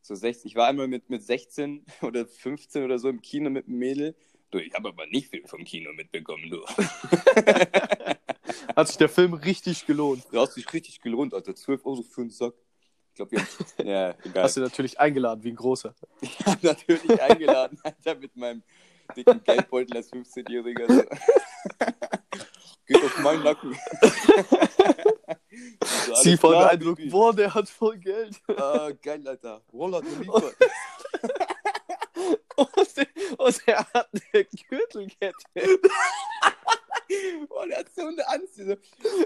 so 0.00 0.14
16, 0.14 0.48
ich 0.48 0.56
war 0.56 0.66
einmal 0.68 0.88
mit, 0.88 1.10
mit 1.10 1.22
16 1.22 1.84
oder 2.00 2.24
15 2.26 2.82
oder 2.82 2.98
so 2.98 3.10
im 3.10 3.20
Kino 3.20 3.50
mit 3.50 3.66
einem 3.68 3.76
Mädel. 3.76 4.16
Du, 4.50 4.56
ich 4.58 4.72
habe 4.72 4.88
aber 4.88 5.06
nicht 5.06 5.28
viel 5.28 5.46
vom 5.46 5.62
Kino 5.64 5.92
mitbekommen, 5.92 6.48
du. 6.50 6.64
Hat 8.74 8.88
sich 8.88 8.96
der 8.96 9.10
Film 9.10 9.34
richtig 9.34 9.84
gelohnt. 9.86 10.24
Du 10.32 10.40
hast 10.40 10.56
dich 10.56 10.72
richtig 10.72 11.00
gelohnt, 11.02 11.34
Alter. 11.34 11.54
12 11.54 11.84
Euro 11.84 12.02
für 12.02 12.22
einen 12.22 12.30
Sack. 12.30 12.54
Ich 13.20 13.28
glaube, 13.28 13.46
ja, 13.78 13.84
ja, 13.84 14.14
egal. 14.24 14.44
Hast 14.44 14.56
du 14.56 14.60
natürlich 14.60 14.98
eingeladen, 14.98 15.42
wie 15.44 15.50
ein 15.50 15.56
großer. 15.56 15.94
Ich 16.22 16.46
habe 16.46 16.66
natürlich 16.66 17.20
eingeladen, 17.20 17.78
Alter, 17.82 18.14
mit 18.14 18.34
meinem 18.36 18.62
dicken 19.16 19.42
Geldbeutel 19.44 19.96
als 19.96 20.10
15-Jähriger. 20.12 20.86
So. 20.86 21.02
Geht 22.86 23.04
auf 23.04 23.18
meinen 23.20 23.42
Nacken. 23.42 23.76
So, 26.06 26.12
alles 26.12 26.22
Sie 26.22 26.36
voll 26.36 26.56
beeindruckt. 26.56 27.10
Boah, 27.10 27.34
der 27.34 27.52
hat 27.52 27.68
voll 27.68 27.98
Geld. 27.98 28.40
Ah, 28.48 28.90
geil, 29.02 29.26
Alter. 29.26 29.60
Roller 29.72 30.00
geliefert. 30.00 30.56
Und 32.56 32.96
der, 32.96 33.06
und 33.38 33.66
der 33.66 33.78
hat 33.78 34.08
eine 34.12 34.44
Gürtelkette. 34.44 35.78
oh, 37.48 37.64
der 37.68 37.78
hat 37.78 37.94
so 37.94 38.06
eine 38.06 38.28
anziehende, 38.28 38.78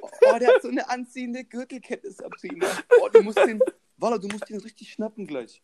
oh, 0.03 0.39
der 0.39 0.55
hat 0.55 0.63
so 0.63 0.69
eine 0.69 0.89
anziehende 0.89 1.45
Gürtelkette, 1.45 2.11
Sabrina. 2.11 2.67
Oh, 3.01 3.09
du 3.09 3.23
musst 3.23 3.39
den, 3.39 3.61
Walla, 4.05 4.19
du 4.19 4.29
musst 4.29 4.49
den 4.49 4.61
richtig 4.61 4.93
schnappen 4.93 5.27
gleich. 5.27 5.63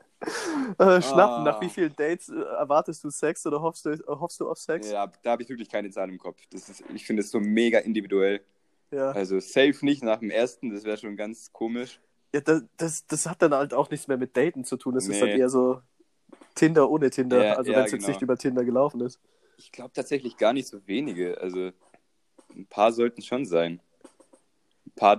Äh, 0.78 1.00
schnappen, 1.02 1.40
Ah. 1.40 1.42
nach 1.44 1.60
wie 1.60 1.68
vielen 1.68 1.94
Dates 1.94 2.28
äh, 2.30 2.40
erwartest 2.40 3.04
du 3.04 3.10
Sex 3.10 3.46
oder 3.46 3.60
hoffst 3.60 3.84
du, 3.84 3.90
äh, 3.90 3.98
hoffst 4.06 4.40
du 4.40 4.48
auf 4.48 4.58
Sex? 4.58 4.90
Ja, 4.90 5.12
da 5.22 5.32
habe 5.32 5.42
ich 5.42 5.48
wirklich 5.48 5.68
keine 5.68 5.90
Zahl 5.90 6.08
im 6.08 6.18
Kopf. 6.18 6.40
Das 6.50 6.68
ist, 6.68 6.82
ich 6.94 7.06
finde 7.06 7.20
es 7.22 7.30
so 7.30 7.38
mega 7.40 7.78
individuell. 7.80 8.40
Ja. 8.90 9.10
Also 9.12 9.38
safe 9.40 9.76
nicht 9.82 10.02
nach 10.02 10.18
dem 10.18 10.30
ersten, 10.30 10.70
das 10.74 10.84
wäre 10.84 10.96
schon 10.96 11.16
ganz 11.16 11.52
komisch. 11.52 12.00
Ja, 12.34 12.40
das, 12.40 12.62
das, 12.76 13.06
das 13.06 13.26
hat 13.26 13.42
dann 13.42 13.54
halt 13.54 13.74
auch 13.74 13.90
nichts 13.90 14.08
mehr 14.08 14.16
mit 14.16 14.36
Daten 14.36 14.64
zu 14.64 14.76
tun. 14.76 14.94
Das 14.94 15.04
ist 15.06 15.20
Nee. 15.20 15.20
dann 15.20 15.38
eher 15.38 15.48
so 15.50 15.80
Tinder 16.54 16.90
ohne 16.90 17.10
Tinder. 17.10 17.44
Ja, 17.44 17.52
also 17.54 17.70
ja, 17.70 17.78
wenn 17.78 17.84
es 17.84 17.92
jetzt 17.92 18.00
genau. 18.00 18.12
nicht 18.12 18.22
über 18.22 18.36
Tinder 18.36 18.64
gelaufen 18.64 19.00
ist. 19.02 19.20
Ich 19.58 19.70
glaube 19.70 19.92
tatsächlich 19.92 20.36
gar 20.36 20.52
nicht 20.52 20.66
so 20.68 20.86
wenige. 20.86 21.40
Also 21.40 21.70
ein 22.56 22.66
paar 22.66 22.92
sollten 22.92 23.22
schon 23.22 23.44
sein. 23.44 23.80
Ein 24.86 24.92
paar 24.96 25.16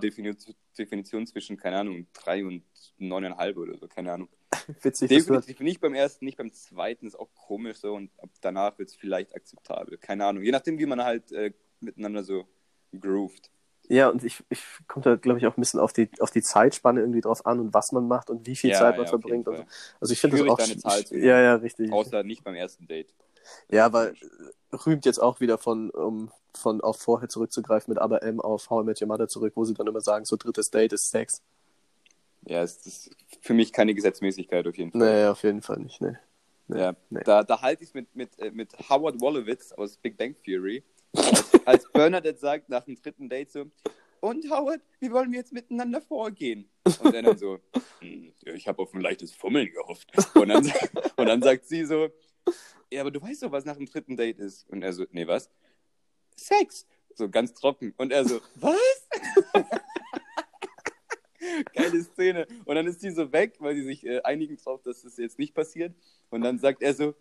Definition, 0.74 1.26
zwischen, 1.26 1.56
keine 1.56 1.78
Ahnung, 1.78 2.06
drei 2.12 2.44
und 2.44 2.64
neuneinhalb 2.98 3.56
oder 3.56 3.76
so, 3.76 3.88
keine 3.88 4.12
Ahnung. 4.12 4.28
Witzig, 4.82 5.08
Definitiv 5.08 5.60
nicht 5.60 5.80
beim 5.80 5.94
ersten, 5.94 6.24
nicht 6.24 6.36
beim 6.36 6.52
zweiten, 6.52 7.06
ist 7.06 7.18
auch 7.18 7.32
komisch 7.34 7.78
so 7.78 7.94
und 7.94 8.10
ab 8.18 8.30
danach 8.40 8.78
wird 8.78 8.90
es 8.90 8.94
vielleicht 8.94 9.34
akzeptabel. 9.34 9.98
Keine 9.98 10.26
Ahnung. 10.26 10.42
Je 10.42 10.50
nachdem, 10.50 10.78
wie 10.78 10.86
man 10.86 11.02
halt 11.02 11.32
äh, 11.32 11.52
miteinander 11.80 12.22
so 12.22 12.46
grooved. 12.98 13.50
Ja, 13.88 14.08
und 14.08 14.24
ich, 14.24 14.42
ich 14.48 14.62
kommt 14.86 15.06
da, 15.06 15.16
glaube 15.16 15.38
ich, 15.38 15.46
auch 15.46 15.56
ein 15.56 15.60
bisschen 15.60 15.80
auf 15.80 15.92
die, 15.92 16.08
auf 16.20 16.30
die 16.30 16.42
Zeitspanne 16.42 17.00
irgendwie 17.00 17.20
drauf 17.20 17.44
an 17.44 17.60
und 17.60 17.74
was 17.74 17.92
man 17.92 18.06
macht 18.06 18.30
und 18.30 18.46
wie 18.46 18.56
viel 18.56 18.70
Ja, 18.70 18.78
Zeit 18.78 18.96
man 18.96 19.04
ja, 19.06 19.10
verbringt. 19.10 19.46
so. 19.46 19.64
Also 20.00 20.12
ich 20.12 20.20
finde 20.20 20.38
das 20.38 20.84
auch. 20.84 21.04
zu 21.04 21.18
ja, 21.18 21.40
ja, 21.40 21.54
richtig. 21.56 21.92
Außer 21.92 22.22
nicht 22.22 22.44
beim 22.44 22.54
ersten 22.54 22.86
Date. 22.86 23.12
Ja, 23.70 23.86
aber 23.86 24.10
äh, 24.10 24.16
rühmt 24.86 25.04
jetzt 25.06 25.18
auch 25.18 25.40
wieder 25.40 25.58
von, 25.58 25.90
um 25.90 26.30
von 26.54 26.80
auf 26.80 27.00
vorher 27.00 27.28
zurückzugreifen 27.28 27.92
mit 27.92 28.00
Aber 28.00 28.22
M 28.22 28.40
auf 28.40 28.70
How 28.70 28.82
I 28.82 28.86
Met 28.86 29.00
Your 29.00 29.08
Mother 29.08 29.28
zurück, 29.28 29.52
wo 29.56 29.64
sie 29.64 29.74
dann 29.74 29.86
immer 29.86 30.00
sagen, 30.00 30.24
so 30.24 30.36
drittes 30.36 30.70
Date 30.70 30.92
ist 30.92 31.10
Sex. 31.10 31.42
Ja, 32.46 32.62
es 32.62 32.86
ist 32.86 33.10
für 33.40 33.54
mich 33.54 33.72
keine 33.72 33.94
Gesetzmäßigkeit 33.94 34.66
auf 34.66 34.76
jeden 34.76 34.92
Fall. 34.92 35.00
Nee, 35.00 35.26
auf 35.26 35.42
jeden 35.42 35.62
Fall 35.62 35.78
nicht, 35.78 36.00
nee. 36.00 36.16
nee. 36.68 36.80
Ja, 36.80 36.94
nee. 37.10 37.22
da, 37.24 37.44
da 37.44 37.62
halte 37.62 37.84
ich 37.84 37.90
es 37.90 37.94
mit, 37.94 38.14
mit, 38.14 38.38
äh, 38.38 38.50
mit 38.50 38.72
Howard 38.90 39.20
Wolowitz 39.20 39.72
aus 39.72 39.96
Big 39.96 40.16
Bang 40.16 40.34
Theory. 40.44 40.82
Als, 41.14 41.66
als 41.66 41.92
Bernadette 41.92 42.38
sagt 42.38 42.68
nach 42.68 42.84
dem 42.84 43.00
dritten 43.00 43.28
Date 43.28 43.52
so, 43.52 43.66
und 44.20 44.48
Howard, 44.50 44.80
wie 45.00 45.10
wollen 45.10 45.32
wir 45.32 45.40
jetzt 45.40 45.52
miteinander 45.52 46.00
vorgehen? 46.00 46.68
Und 47.02 47.12
er 47.12 47.22
dann 47.22 47.38
so, 47.38 47.58
"Hm, 47.98 48.32
ich 48.54 48.68
habe 48.68 48.80
auf 48.80 48.94
ein 48.94 49.00
leichtes 49.00 49.32
Fummeln 49.32 49.72
gehofft. 49.72 50.12
Und 50.36 50.48
dann, 50.48 50.64
und 51.16 51.26
dann 51.26 51.42
sagt 51.42 51.66
sie 51.66 51.84
so, 51.84 52.08
ja, 52.90 53.00
aber 53.00 53.10
du 53.10 53.20
weißt 53.20 53.42
doch, 53.42 53.52
was 53.52 53.64
nach 53.64 53.76
dem 53.76 53.86
dritten 53.86 54.16
Date 54.16 54.38
ist. 54.38 54.68
Und 54.68 54.82
er 54.82 54.92
so, 54.92 55.06
nee, 55.10 55.26
was? 55.26 55.50
Sex. 56.36 56.86
So 57.14 57.28
ganz 57.28 57.54
trocken. 57.54 57.94
Und 57.96 58.12
er 58.12 58.24
so, 58.26 58.40
was? 58.56 59.08
Geile 61.74 62.02
Szene. 62.02 62.46
Und 62.64 62.74
dann 62.76 62.86
ist 62.86 63.00
sie 63.00 63.10
so 63.10 63.32
weg, 63.32 63.56
weil 63.58 63.74
sie 63.74 63.82
sich 63.82 64.06
äh, 64.06 64.20
einigen 64.22 64.56
drauf, 64.56 64.82
dass 64.82 65.02
das 65.02 65.16
jetzt 65.16 65.38
nicht 65.38 65.54
passiert. 65.54 65.94
Und 66.30 66.42
dann 66.42 66.58
sagt 66.58 66.82
er 66.82 66.94
so, 66.94 67.14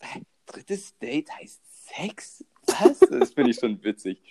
"Hä, 0.00 0.22
drittes 0.46 0.98
Date 0.98 1.30
heißt 1.30 1.60
Sex? 1.86 2.44
Was? 2.66 2.98
Das 3.00 3.32
finde 3.32 3.50
ich 3.50 3.58
schon 3.58 3.82
witzig. 3.82 4.22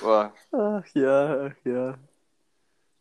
Boah. 0.00 0.34
Ach 0.52 0.86
ja, 0.94 1.46
ach 1.46 1.56
ja. 1.64 1.98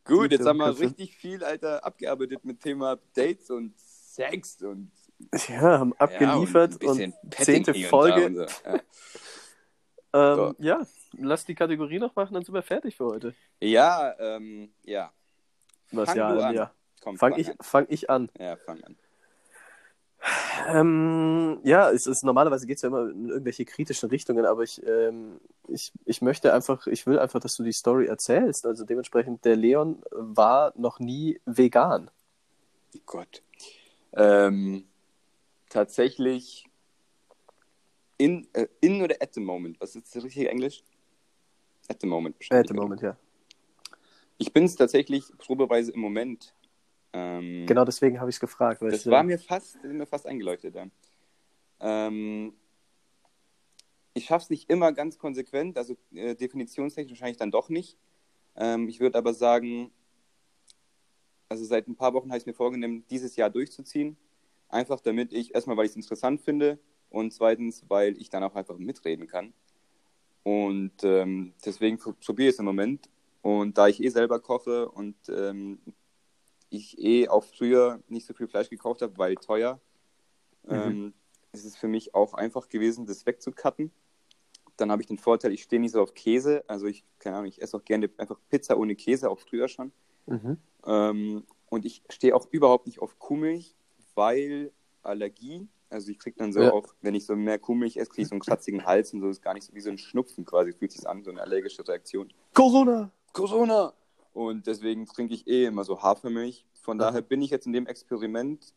Gut, 0.06 0.32
jetzt 0.32 0.46
haben 0.46 0.58
wir 0.58 0.80
richtig 0.80 1.18
viel, 1.18 1.44
Alter, 1.44 1.84
abgearbeitet 1.84 2.46
mit 2.46 2.62
Thema 2.62 2.98
Dates 3.14 3.50
und 3.52 3.78
Sex 3.78 4.62
und, 4.62 4.92
Ja, 5.50 5.80
haben 5.80 5.94
abgeliefert 5.98 6.82
ja, 6.82 6.90
und, 6.90 6.98
Petting 6.98 7.16
zehnte 7.46 7.74
und 7.74 7.84
Folge. 7.86 8.26
und 8.28 8.36
so. 8.36 8.42
Ja. 8.66 8.80
Ähm, 10.14 10.36
So. 10.36 10.56
Ja, 10.60 10.88
lass 11.18 11.44
die 11.44 11.54
Kategorie 11.54 12.00
noch 12.00 12.16
machen, 12.16 12.34
dann 12.34 12.44
sind 12.44 12.54
wir 12.54 12.62
fertig 12.62 12.96
für 12.96 13.06
heute. 13.06 13.36
Ja, 13.60 14.16
ähm, 14.20 14.72
ja. 14.84 15.12
Was 15.92 16.10
Fang 16.10 16.18
ja, 16.18 16.28
an. 16.30 16.56
ja. 16.56 16.72
Komm, 17.02 17.18
Fang 17.18 17.38
ich, 17.38 17.50
an. 17.50 17.56
fang 17.60 17.86
ich 17.90 18.10
an. 18.10 18.30
Ja, 18.40 18.56
fang 18.56 18.82
an. 18.86 18.96
Ähm, 20.68 21.60
ja, 21.64 21.92
es 21.92 22.08
ist 22.08 22.24
normalerweise 22.24 22.66
geht 22.68 22.78
es 22.78 22.82
ja 22.82 22.88
immer 22.88 23.10
in 23.10 23.30
irgendwelche 23.30 23.66
kritischen 23.66 24.10
Richtungen, 24.10 24.46
aber 24.46 24.64
ich, 24.64 24.82
ähm, 24.86 25.40
ich, 25.68 25.92
ich 26.06 26.22
möchte 26.22 26.54
einfach, 26.54 26.88
ich 26.88 27.06
will 27.06 27.20
einfach, 27.20 27.40
dass 27.40 27.56
du 27.56 27.64
die 27.64 27.72
Story 27.74 28.08
erzählst. 28.08 28.66
Also 28.66 28.86
dementsprechend, 28.86 29.46
der 29.46 29.56
Leon 29.56 30.02
war 30.12 30.74
noch 30.76 31.00
nie 31.00 31.40
vegan. 31.46 32.10
Gott. 33.06 33.44
Ähm, 34.14 34.87
tatsächlich 35.78 36.66
in, 38.18 38.48
äh, 38.54 38.66
in 38.82 39.04
oder 39.04 39.16
at 39.22 39.36
the 39.36 39.40
moment. 39.40 39.80
Was 39.80 39.96
ist 39.96 40.16
das 40.16 40.24
richtige 40.24 40.50
Englisch? 40.50 40.84
At 41.88 42.02
the 42.02 42.08
moment. 42.08 42.36
At 42.50 42.68
the 42.68 42.74
moment, 42.74 43.02
ja. 43.02 43.16
Ich 44.40 44.52
bin 44.52 44.64
es 44.66 44.76
tatsächlich 44.76 45.26
probeweise 45.38 45.92
im 45.92 46.00
Moment. 46.00 46.56
Ähm, 47.14 47.68
Genau 47.68 47.86
deswegen 47.86 48.20
habe 48.20 48.32
ich 48.32 48.38
es 48.38 48.40
gefragt. 48.40 48.82
Das 48.82 48.94
es, 48.94 49.06
war 49.06 49.22
mir 49.22 49.38
fast, 49.38 49.84
mir 49.84 50.08
fast 50.08 50.26
eingeleuchtet 50.26 50.76
dann. 50.76 50.92
Ähm, 51.80 52.54
ich 54.16 54.26
schaffe 54.26 54.46
es 54.46 54.50
nicht 54.50 54.72
immer 54.72 54.92
ganz 54.94 55.20
konsequent, 55.20 55.78
also 55.78 55.96
äh, 56.12 56.34
definitionstechnisch 56.34 57.12
wahrscheinlich 57.12 57.38
dann 57.38 57.52
doch 57.52 57.70
nicht. 57.70 58.00
Ähm, 58.56 58.90
ich 58.90 59.00
würde 59.00 59.20
aber 59.20 59.36
sagen, 59.36 59.92
also 61.50 61.64
seit 61.66 61.88
ein 61.88 61.96
paar 61.96 62.16
Wochen 62.16 62.30
habe 62.30 62.40
ich 62.40 62.48
mir 62.48 62.56
vorgenommen, 62.56 63.06
dieses 63.12 63.36
Jahr 63.36 63.52
durchzuziehen. 63.52 64.18
Einfach 64.70 65.00
damit 65.00 65.34
ich, 65.34 65.54
erstmal 65.56 65.78
weil 65.78 65.86
ich 65.86 65.92
es 65.92 65.96
interessant 65.96 66.42
finde 66.42 66.80
und 67.10 67.34
zweitens, 67.34 67.86
weil 67.90 68.18
ich 68.18 68.30
dann 68.30 68.44
auch 68.44 68.56
einfach 68.56 68.78
mitreden 68.78 69.28
kann. 69.28 69.54
Und 70.44 71.04
ähm, 71.04 71.54
deswegen 71.66 71.98
pr- 71.98 72.16
probiere 72.26 72.50
ich 72.50 72.56
es 72.56 72.60
im 72.60 72.66
Moment. 72.66 73.10
Und 73.42 73.78
da 73.78 73.88
ich 73.88 74.02
eh 74.04 74.10
selber 74.10 74.40
koche 74.40 74.90
und 74.90 75.16
ähm, 75.30 75.80
ich 76.70 77.00
eh 77.00 77.30
auch 77.30 77.44
früher 77.44 78.02
nicht 78.10 78.26
so 78.26 78.34
viel 78.34 78.48
Fleisch 78.48 78.70
gekauft 78.70 79.02
habe, 79.02 79.18
weil 79.18 79.36
teuer, 79.36 79.80
Mhm. 80.64 80.74
ähm, 80.74 81.14
ist 81.54 81.64
es 81.64 81.78
für 81.78 81.88
mich 81.88 82.14
auch 82.14 82.34
einfach 82.34 82.68
gewesen, 82.68 83.06
das 83.06 83.26
wegzucutten. 83.26 83.90
Dann 84.76 84.92
habe 84.92 85.02
ich 85.02 85.08
den 85.08 85.18
Vorteil, 85.18 85.54
ich 85.54 85.64
stehe 85.64 85.80
nicht 85.80 85.94
so 85.94 86.02
auf 86.02 86.14
Käse. 86.14 86.66
Also 86.68 86.88
ich, 86.88 87.06
keine 87.20 87.38
Ahnung, 87.38 87.48
ich 87.48 87.62
esse 87.62 87.78
auch 87.78 87.86
gerne 87.86 88.10
einfach 88.18 88.38
Pizza 88.50 88.78
ohne 88.78 88.96
Käse, 88.96 89.30
auch 89.30 89.40
früher 89.40 89.70
schon. 89.70 89.94
Mhm. 90.26 90.58
Ähm, 90.86 91.46
und 91.70 91.86
ich 91.86 92.04
stehe 92.10 92.36
auch 92.36 92.48
überhaupt 92.52 92.86
nicht 92.86 93.00
auf 93.00 93.18
Kuhmilch, 93.18 93.76
weil 94.18 94.72
Allergie. 95.04 95.68
Also 95.90 96.12
ich 96.12 96.20
kriege 96.20 96.36
dann 96.38 96.52
so 96.52 96.60
Ja. 96.62 96.72
auch, 96.74 96.94
wenn 97.02 97.16
ich 97.16 97.26
so 97.26 97.36
mehr 97.36 97.60
Kuhmilch 97.60 97.96
esse, 97.96 98.10
kriege 98.10 98.24
ich 98.24 98.28
so 98.28 98.34
einen 98.34 98.42
kratzigen 98.42 98.86
Hals 98.86 99.14
und 99.14 99.22
so 99.22 99.30
ist 99.30 99.42
gar 99.42 99.54
nicht 99.54 99.64
so 99.64 99.74
wie 99.74 99.80
so 99.80 99.90
ein 99.90 99.98
Schnupfen 99.98 100.44
quasi, 100.44 100.74
fühlt 100.74 100.92
sich 100.92 101.08
an, 101.08 101.24
so 101.24 101.32
eine 101.32 101.42
allergische 101.42 101.88
Reaktion. 101.88 102.34
Corona! 102.54 103.10
Corona! 103.32 103.94
Und 104.34 104.68
deswegen 104.68 105.06
trinke 105.06 105.34
ich 105.34 105.48
eh 105.48 105.66
immer 105.66 105.86
so 105.86 106.02
Hafermilch. 106.02 106.66
Von 106.82 107.00
Aha. 107.00 107.08
daher 107.12 107.22
bin 107.22 107.42
ich 107.42 107.52
jetzt 107.52 107.68
in 107.68 107.74
dem 107.74 107.88
Experiment 107.88 108.74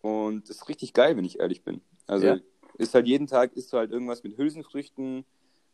und 0.00 0.48
ist 0.48 0.68
richtig 0.68 0.94
geil, 0.94 1.16
wenn 1.16 1.24
ich 1.24 1.38
ehrlich 1.38 1.62
bin. 1.62 1.80
Also 2.06 2.26
Ja. 2.26 2.38
ist 2.78 2.94
halt 2.94 3.06
jeden 3.06 3.26
Tag 3.26 3.52
isst 3.52 3.72
du 3.72 3.76
halt 3.76 3.92
irgendwas 3.92 4.22
mit 4.24 4.36
Hülsenfrüchten, 4.36 5.24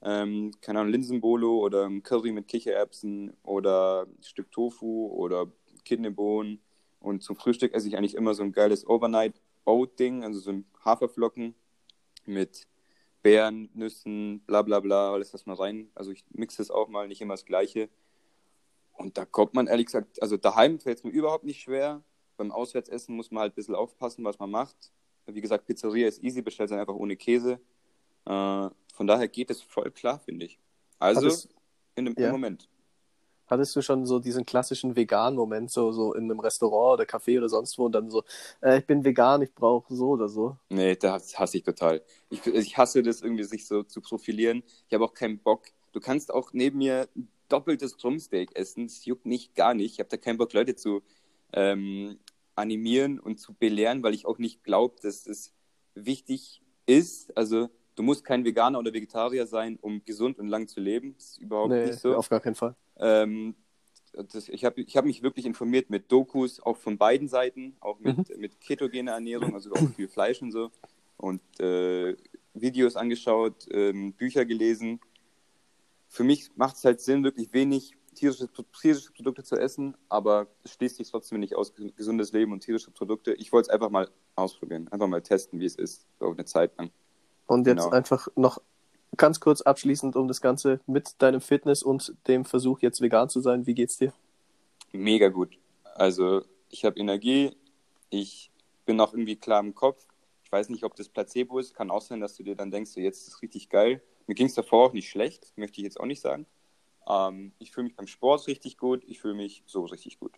ähm, 0.03 0.51
keine 0.61 0.81
Ahnung, 0.81 0.93
Linsenbolo 0.93 1.59
oder 1.61 1.89
Curry 2.03 2.33
mit 2.33 2.47
Kichererbsen 2.49 3.33
oder 3.43 4.03
ein 4.07 4.23
Stück 4.23 4.51
Tofu 4.51 5.07
oder 5.07 5.47
Kidneybohnen. 5.85 6.61
Und 7.05 7.23
zum 7.23 7.37
Frühstück 7.37 7.75
esse 7.75 7.87
ich 7.87 7.99
eigentlich 7.99 8.15
immer 8.15 8.33
so 8.33 8.43
ein 8.43 8.53
geiles 8.53 8.87
Overnight 8.87 9.35
Oat 9.67 9.99
Ding, 9.99 10.25
also 10.25 10.41
so 10.41 10.51
ein 10.51 10.65
Haferflocken 10.83 11.55
mit 12.25 12.67
Beeren, 13.23 13.69
Nüssen, 13.75 14.41
bla 14.41 14.63
bla 14.63 14.81
bla, 14.81 15.13
alles 15.13 15.35
was 15.35 15.45
mal 15.45 15.55
rein. 15.55 15.91
Also 15.95 16.13
ich 16.13 16.25
mixe 16.31 16.63
es 16.63 16.71
auch 16.71 16.89
mal, 16.89 17.07
nicht 17.07 17.21
immer 17.21 17.35
das 17.35 17.45
Gleiche. 17.45 17.91
Und 18.95 19.19
da 19.19 19.27
kommt 19.27 19.53
man 19.53 19.67
ehrlich 19.67 19.87
gesagt, 19.87 20.23
also 20.23 20.39
daheim 20.39 20.81
fällt 20.81 20.99
es 20.99 21.05
mir 21.05 21.11
überhaupt 21.11 21.45
nicht 21.45 21.61
schwer. 21.61 22.03
Beim 22.39 22.51
Auswärtsessen 22.51 23.15
muss 23.15 23.31
man 23.31 23.43
halt 23.43 23.53
ein 23.53 23.57
bisschen 23.57 23.75
aufpassen, 23.75 24.25
was 24.25 24.39
man 24.39 24.51
macht. 24.51 24.91
Wie 25.27 25.43
gesagt, 25.43 25.67
Pizzeria 25.67 26.09
ist 26.09 26.23
easy, 26.23 26.41
bestellt 26.41 26.71
dann 26.71 26.79
einfach 26.79 26.95
ohne 26.95 27.17
Käse. 27.17 27.61
Äh, 28.25 28.71
von 28.95 29.07
daher 29.07 29.29
geht 29.29 29.51
es 29.51 29.61
voll 29.61 29.91
klar, 29.91 30.21
finde 30.21 30.47
ich. 30.47 30.59
Also 30.99 31.49
in 31.97 32.07
dem 32.07 32.15
ja. 32.17 32.33
Moment. 32.33 32.69
Hattest 33.47 33.77
du 33.77 33.83
schon 33.83 34.07
so 34.07 34.19
diesen 34.19 34.47
klassischen 34.47 34.97
veganen 34.97 35.37
Moment, 35.37 35.71
so, 35.71 35.93
so 35.93 36.15
in 36.15 36.25
einem 36.25 36.41
Restaurant 36.41 36.95
oder 36.95 37.05
Café 37.05 37.39
oder 37.39 37.49
sonst 37.49 37.77
wo 37.79 37.87
und 37.87 37.93
dann 37.93 38.11
so, 38.11 38.25
äh, 38.63 38.79
ich 38.79 38.87
bin 38.87 39.05
vegan, 39.05 39.43
ich 39.43 39.55
brauche 39.55 39.95
so 39.95 40.11
oder 40.11 40.29
so? 40.29 40.57
Nee, 40.71 40.97
das 40.97 41.39
hasse 41.39 41.59
ich 41.59 41.63
total. 41.63 42.03
Ich, 42.31 42.47
ich 42.47 42.79
hasse 42.79 43.03
das 43.03 43.21
irgendwie, 43.21 43.45
sich 43.45 43.67
so 43.67 43.83
zu 43.83 44.01
profilieren. 44.01 44.63
Ich 44.89 44.95
habe 44.95 45.05
auch 45.05 45.15
keinen 45.15 45.39
Bock. 45.39 45.63
Du 45.93 46.01
kannst 46.01 46.33
auch 46.33 46.53
neben 46.53 46.79
mir 46.79 47.09
doppeltes 47.49 47.97
Drumsteak 47.97 48.57
essen. 48.57 48.87
Das 48.87 49.05
juckt 49.05 49.27
nicht 49.27 49.55
gar 49.55 49.75
nicht. 49.75 49.93
Ich 49.93 49.99
habe 50.01 50.09
da 50.09 50.17
keinen 50.17 50.39
Bock, 50.39 50.53
Leute 50.53 50.75
zu 50.75 51.03
ähm, 51.53 52.19
animieren 52.55 53.21
und 53.21 53.39
zu 53.39 53.55
belehren, 53.55 54.03
weil 54.03 54.15
ich 54.15 54.27
auch 54.27 54.39
nicht 54.39 54.65
glaube, 54.65 54.97
dass 55.03 55.27
es 55.27 55.53
wichtig 55.95 56.63
ist. 56.87 57.37
Also, 57.37 57.69
du 57.95 58.03
musst 58.03 58.25
kein 58.25 58.45
Veganer 58.45 58.79
oder 58.79 58.93
Vegetarier 58.93 59.47
sein, 59.47 59.79
um 59.81 60.05
gesund 60.05 60.39
und 60.39 60.49
lang 60.49 60.69
zu 60.69 60.81
leben. 60.81 61.15
Das 61.17 61.33
ist 61.33 61.39
überhaupt 61.39 61.71
Nee, 61.71 61.87
nicht 61.87 62.01
so. 62.01 62.15
auf 62.17 62.29
gar 62.29 62.41
keinen 62.41 62.55
Fall. 62.55 62.75
Ähm, 62.97 63.55
das, 64.13 64.49
ich 64.49 64.65
habe 64.65 64.81
ich 64.81 64.97
hab 64.97 65.05
mich 65.05 65.23
wirklich 65.23 65.45
informiert 65.47 65.91
mit 65.91 66.11
Dokus, 66.13 66.61
auch 66.61 66.77
von 66.77 66.99
beiden 66.99 67.29
Seiten, 67.29 67.77
auch 67.81 67.99
mit, 68.01 68.37
mit 68.39 68.61
ketogener 68.61 69.13
Ernährung, 69.13 69.55
also 69.55 69.73
auch 69.73 69.89
viel 69.97 70.09
Fleisch 70.09 70.41
und 70.43 70.53
so. 70.53 70.71
Und 71.17 71.41
äh, 71.61 72.17
Videos 72.55 72.95
angeschaut, 72.97 73.67
ähm, 73.73 74.13
Bücher 74.13 74.45
gelesen. 74.45 75.01
für 76.09 76.23
mich 76.25 76.51
macht 76.57 76.77
es 76.77 76.85
halt 76.85 77.01
Sinn, 77.01 77.25
wirklich 77.25 77.53
wenig 77.53 77.93
tierische, 78.15 78.49
tierische 78.81 79.13
Produkte 79.13 79.43
zu 79.43 79.57
essen, 79.57 79.97
aber 80.09 80.47
es 80.63 80.75
schließt 80.75 80.97
sich 80.97 81.11
trotzdem 81.11 81.41
nicht 81.41 81.57
aus, 81.57 81.75
gesundes 81.97 82.31
Leben 82.33 82.53
und 82.53 82.61
tierische 82.61 82.93
Produkte. 82.93 83.35
Ich 83.35 83.51
wollte 83.53 83.67
es 83.67 83.71
einfach 83.71 83.91
mal 83.91 84.09
ausprobieren, 84.37 84.87
einfach 84.93 85.09
mal 85.09 85.21
testen, 85.23 85.59
wie 85.59 85.65
es 85.65 85.75
ist, 85.75 86.07
so 86.21 86.31
eine 86.31 86.45
Zeit 86.45 86.77
lang. 86.79 86.91
Und 87.47 87.67
jetzt 87.67 87.85
Genau. 87.85 87.91
einfach 87.91 88.29
noch 88.37 88.61
ganz 89.17 89.41
kurz 89.41 89.61
abschließend 89.61 90.17
um 90.17 90.29
das 90.29 90.41
Ganze 90.41 90.81
mit 90.87 91.21
deinem 91.23 91.41
Fitness 91.41 91.83
und 91.83 92.15
dem 92.27 92.45
Versuch, 92.45 92.81
jetzt 92.81 93.01
vegan 93.01 93.29
zu 93.29 93.41
sein. 93.41 93.67
Wie 93.67 93.75
geht's 93.75 93.99
dir? 93.99 94.13
Mega 94.93 95.29
gut. 95.29 95.57
Also 95.95 96.43
ich 96.71 96.85
habe 96.85 96.99
Energie, 96.99 97.57
ich 98.11 98.51
bin 98.87 99.01
auch 99.01 99.13
irgendwie 99.13 99.37
klar 99.37 99.61
im 99.61 99.75
Kopf. 99.75 100.05
Ich 100.45 100.51
weiß 100.53 100.69
nicht, 100.69 100.85
ob 100.85 100.95
das 100.97 101.09
Placebo 101.09 101.59
ist. 101.59 101.75
Kann 101.75 101.91
auch 101.91 102.03
sein, 102.03 102.21
dass 102.21 102.37
du 102.37 102.43
dir 102.43 102.55
dann 102.57 102.71
denkst, 102.71 102.91
so, 102.93 103.01
jetzt 103.01 103.23
ist 103.23 103.29
es 103.35 103.43
richtig 103.43 103.69
geil. 103.69 104.03
Mir 104.27 104.35
ging 104.35 104.47
es 104.47 104.55
davor 104.55 104.87
auch 104.89 104.93
nicht 104.93 105.09
schlecht, 105.09 105.53
möchte 105.57 105.79
ich 105.81 105.85
jetzt 105.85 106.01
auch 106.01 106.07
nicht 106.07 106.21
sagen. 106.21 106.47
Ähm, 107.07 107.53
ich 107.59 107.73
fühle 107.73 107.85
mich 107.85 107.97
beim 107.97 108.07
Sport 108.07 108.47
richtig 108.47 108.79
gut, 108.79 109.03
ich 109.07 109.21
fühle 109.21 109.35
mich 109.35 109.63
so 109.67 109.85
richtig 109.85 110.19
gut. 110.19 110.33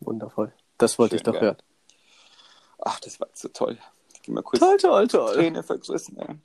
Wundervoll. 0.00 0.52
Das 0.78 0.98
wollte 0.98 1.16
ich 1.16 1.20
Schön, 1.20 1.32
doch 1.32 1.34
ja. 1.34 1.40
hören. 1.40 1.56
Ach, 2.78 3.00
das 3.00 3.20
war 3.20 3.28
so 3.32 3.48
toll. 3.48 3.78
Ich 4.20 4.26
geh 4.26 4.32
mal 4.32 4.42
kurz 4.42 4.60
Toll, 4.60 4.76
toll, 4.76 5.08
toll. 5.08 5.34
Träne 5.34 5.62
vergrößen. 5.62 6.14
Ja. 6.16 6.36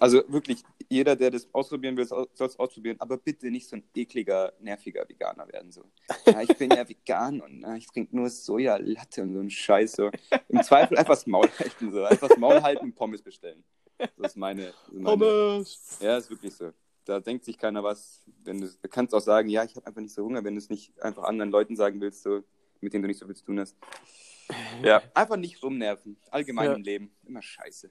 Also 0.00 0.22
wirklich, 0.28 0.62
jeder, 0.90 1.16
der 1.16 1.30
das 1.30 1.48
ausprobieren 1.54 1.96
will, 1.96 2.04
soll 2.04 2.28
es 2.38 2.58
ausprobieren, 2.58 2.96
aber 3.00 3.16
bitte 3.16 3.50
nicht 3.50 3.66
so 3.66 3.76
ein 3.76 3.84
ekliger, 3.94 4.52
nerviger 4.60 5.08
Veganer 5.08 5.48
werden. 5.48 5.72
So. 5.72 5.84
Ja, 6.26 6.42
ich 6.42 6.54
bin 6.58 6.70
ja 6.70 6.86
vegan 6.86 7.40
und 7.40 7.60
na, 7.60 7.76
ich 7.76 7.86
trinke 7.86 8.14
nur 8.14 8.28
Sojalatte 8.28 9.22
und 9.22 9.32
so 9.32 9.40
ein 9.40 9.50
Scheiß. 9.50 9.92
So. 9.92 10.10
Im 10.48 10.62
Zweifel 10.62 10.98
einfach 10.98 11.14
das 11.14 11.26
Maul 11.26 11.48
halten. 11.58 11.92
So. 11.92 12.04
Einfach 12.04 12.28
das 12.28 12.36
Maul 12.36 12.62
halten 12.62 12.84
und 12.84 12.94
Pommes 12.94 13.22
bestellen. 13.22 13.64
Das 13.96 14.32
ist 14.32 14.36
meine. 14.36 14.74
meine 14.92 15.16
Pommes. 15.16 15.98
Ja, 16.00 16.18
ist 16.18 16.28
wirklich 16.28 16.54
so. 16.54 16.72
Da 17.06 17.20
denkt 17.20 17.46
sich 17.46 17.56
keiner 17.56 17.82
was. 17.82 18.22
Wenn 18.44 18.60
du, 18.60 18.68
du 18.68 18.88
kannst 18.88 19.14
auch 19.14 19.20
sagen, 19.20 19.48
ja, 19.48 19.64
ich 19.64 19.74
habe 19.76 19.86
einfach 19.86 20.02
nicht 20.02 20.14
so 20.14 20.24
Hunger, 20.24 20.44
wenn 20.44 20.54
du 20.54 20.58
es 20.58 20.68
nicht 20.68 21.00
einfach 21.00 21.22
anderen 21.24 21.50
Leuten 21.50 21.74
sagen 21.74 22.02
willst, 22.02 22.22
so, 22.22 22.42
mit 22.82 22.92
denen 22.92 23.02
du 23.02 23.08
nicht 23.08 23.18
so 23.18 23.24
viel 23.24 23.36
zu 23.36 23.46
tun 23.46 23.58
hast. 23.58 23.74
Ja, 24.82 25.02
einfach 25.14 25.36
nicht 25.36 25.62
rumnerven. 25.62 26.16
Allgemein 26.30 26.66
Ja. 26.66 26.74
im 26.74 26.82
Leben. 26.82 27.14
Immer 27.24 27.42
scheiße. 27.42 27.90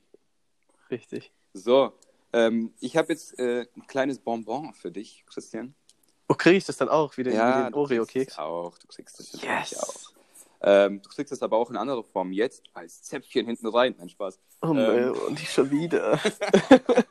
Richtig. 0.89 1.31
So, 1.53 1.93
ähm, 2.33 2.73
ich 2.79 2.95
habe 2.97 3.13
jetzt 3.13 3.37
äh, 3.39 3.67
ein 3.75 3.87
kleines 3.87 4.19
Bonbon 4.19 4.73
für 4.73 4.91
dich, 4.91 5.23
Christian. 5.27 5.75
Oh, 6.29 6.33
kriege 6.33 6.57
ich 6.57 6.65
das 6.65 6.77
dann 6.77 6.89
auch? 6.89 7.15
Wie 7.17 7.23
den, 7.23 7.33
wie 7.33 7.37
den 7.37 7.45
du 7.47 7.61
kriegst 7.63 7.75
Oreo-Keks? 7.75 8.37
auch. 8.37 8.77
Du 8.77 8.87
kriegst 8.87 9.19
natürlich 9.19 9.71
Yes. 9.71 9.79
auch. 9.79 10.13
Ähm, 10.61 11.01
du 11.01 11.09
kriegst 11.09 11.31
es 11.31 11.41
aber 11.43 11.57
auch 11.57 11.69
in 11.69 11.77
anderer 11.77 12.03
Form 12.03 12.31
jetzt 12.31 12.63
als 12.73 13.03
Zäpfchen 13.03 13.45
hinten 13.45 13.67
rein. 13.67 13.95
Nein, 13.97 14.09
Spaß. 14.09 14.39
Oh, 14.61 14.73
Ähm. 14.73 15.13
und 15.27 15.39
ich 15.39 15.51
schon 15.51 15.69
wieder. 15.71 16.19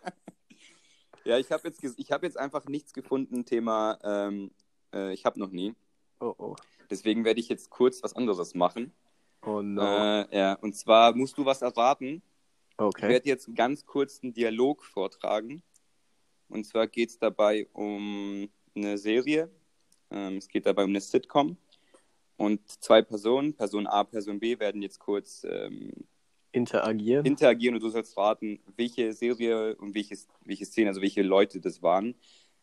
Ja, 1.25 1.39
ich 1.39 1.51
habe 1.51 1.67
jetzt, 1.67 1.83
ich 1.83 2.13
hab 2.13 2.23
jetzt 2.23 2.39
einfach 2.39 2.67
nichts 2.67 2.93
gefunden, 2.93 3.45
Thema 3.45 3.99
ähm, 4.05 4.53
äh, 4.95 5.13
ich 5.13 5.25
habe 5.25 5.41
noch 5.41 5.51
nie. 5.51 5.75
Oh, 6.21 6.33
oh. 6.39 6.57
Deswegen 6.89 7.25
werde 7.25 7.41
ich 7.41 7.49
jetzt 7.49 7.69
kurz 7.69 8.01
was 8.05 8.15
anderes 8.15 8.55
machen. 8.55 8.93
Oh, 9.43 9.63
no. 9.63 9.83
Äh, 9.83 10.37
ja, 10.37 10.55
und 10.55 10.75
zwar 10.75 11.15
musst 11.15 11.37
du 11.39 11.45
was 11.45 11.63
erraten. 11.63 12.23
Ich 12.71 12.79
okay. 12.79 13.09
werde 13.09 13.29
jetzt 13.29 13.47
einen 13.47 13.55
ganz 13.55 13.87
kurzen 13.87 14.33
Dialog 14.33 14.85
vortragen. 14.85 15.63
Und 16.49 16.67
zwar 16.67 16.87
geht 16.87 17.11
es 17.11 17.19
dabei 17.19 17.67
um 17.73 18.49
eine 18.75 18.99
Serie. 18.99 19.51
Ähm, 20.11 20.37
es 20.37 20.49
geht 20.49 20.67
dabei 20.67 20.85
um 20.85 20.91
eine 20.91 21.01
Sitcom. 21.01 21.57
Und 22.37 22.61
zwei 22.83 23.03
Personen, 23.03 23.55
Person 23.55 23.87
A, 23.87 24.05
Person 24.05 24.39
B, 24.39 24.59
werden 24.59 24.83
jetzt 24.83 24.99
kurz 24.99 25.45
ähm, 25.49 25.93
Interagieren. 26.53 27.25
interagieren 27.27 27.75
und 27.75 27.83
du 27.83 27.89
sollst 27.89 28.17
raten, 28.17 28.61
welche 28.77 29.13
Serie 29.13 29.77
und 29.77 29.95
welche, 29.95 30.17
welche 30.45 30.65
Szene, 30.65 30.89
also 30.89 31.01
welche 31.01 31.23
Leute 31.23 31.61
das 31.61 31.83
waren. 31.83 32.15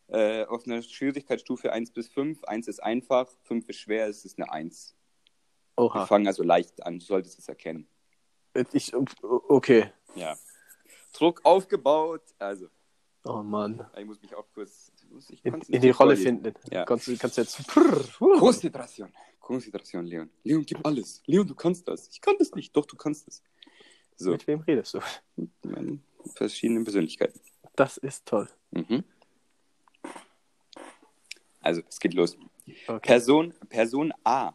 Äh, 0.07 0.45
auf 0.45 0.65
einer 0.65 0.81
Schwierigkeitsstufe 0.81 1.71
1 1.71 1.91
bis 1.91 2.07
5. 2.09 2.43
1 2.43 2.67
ist 2.67 2.83
einfach, 2.83 3.29
5 3.43 3.69
ist 3.69 3.79
schwer, 3.79 4.07
es 4.07 4.25
ist 4.25 4.39
eine 4.39 4.51
1. 4.51 4.95
Wir 5.75 5.83
Oha. 5.85 6.05
fangen 6.05 6.27
also 6.27 6.43
leicht 6.43 6.85
an, 6.85 6.99
du 6.99 7.05
solltest 7.05 7.39
es 7.39 7.47
erkennen. 7.47 7.87
Ich, 8.73 8.93
okay. 8.95 9.91
Ja. 10.15 10.37
Druck 11.13 11.41
aufgebaut. 11.43 12.21
Also, 12.37 12.67
Oh 13.25 13.41
Mann. 13.41 13.85
ich 13.97 14.05
muss 14.05 14.21
mich 14.21 14.35
auch 14.35 14.45
kurz 14.53 14.91
ich 15.29 15.43
In, 15.45 15.53
in 15.55 15.81
die 15.81 15.89
Rolle 15.89 16.15
vorlesen. 16.17 16.23
finden. 16.43 16.53
Ja. 16.71 16.85
Kannst, 16.85 17.07
du 17.07 17.17
kannst 17.17 17.37
jetzt. 17.37 17.63
Konzentration. 18.19 19.11
Konzentration, 19.39 20.05
Leon. 20.05 20.29
Leon, 20.43 20.65
gib 20.65 20.85
alles. 20.85 21.21
Leon, 21.25 21.47
du 21.47 21.55
kannst 21.55 21.87
das. 21.87 22.07
Ich 22.09 22.21
kann 22.21 22.35
das 22.37 22.51
nicht. 22.53 22.75
Doch, 22.75 22.85
du 22.85 22.95
kannst 22.95 23.27
es. 23.27 23.41
So, 24.15 24.31
Mit 24.31 24.45
wem 24.47 24.59
redest 24.61 24.93
du? 24.93 24.99
mit 25.35 25.49
meinen 25.65 26.03
verschiedenen 26.35 26.83
Persönlichkeiten. 26.83 27.39
Das 27.75 27.97
ist 27.97 28.25
toll. 28.25 28.47
Mhm. 28.71 29.03
Also, 31.61 31.81
es 31.87 31.99
geht 31.99 32.13
los. 32.13 32.37
Okay. 32.87 32.99
Person, 32.99 33.53
Person 33.69 34.13
A. 34.23 34.53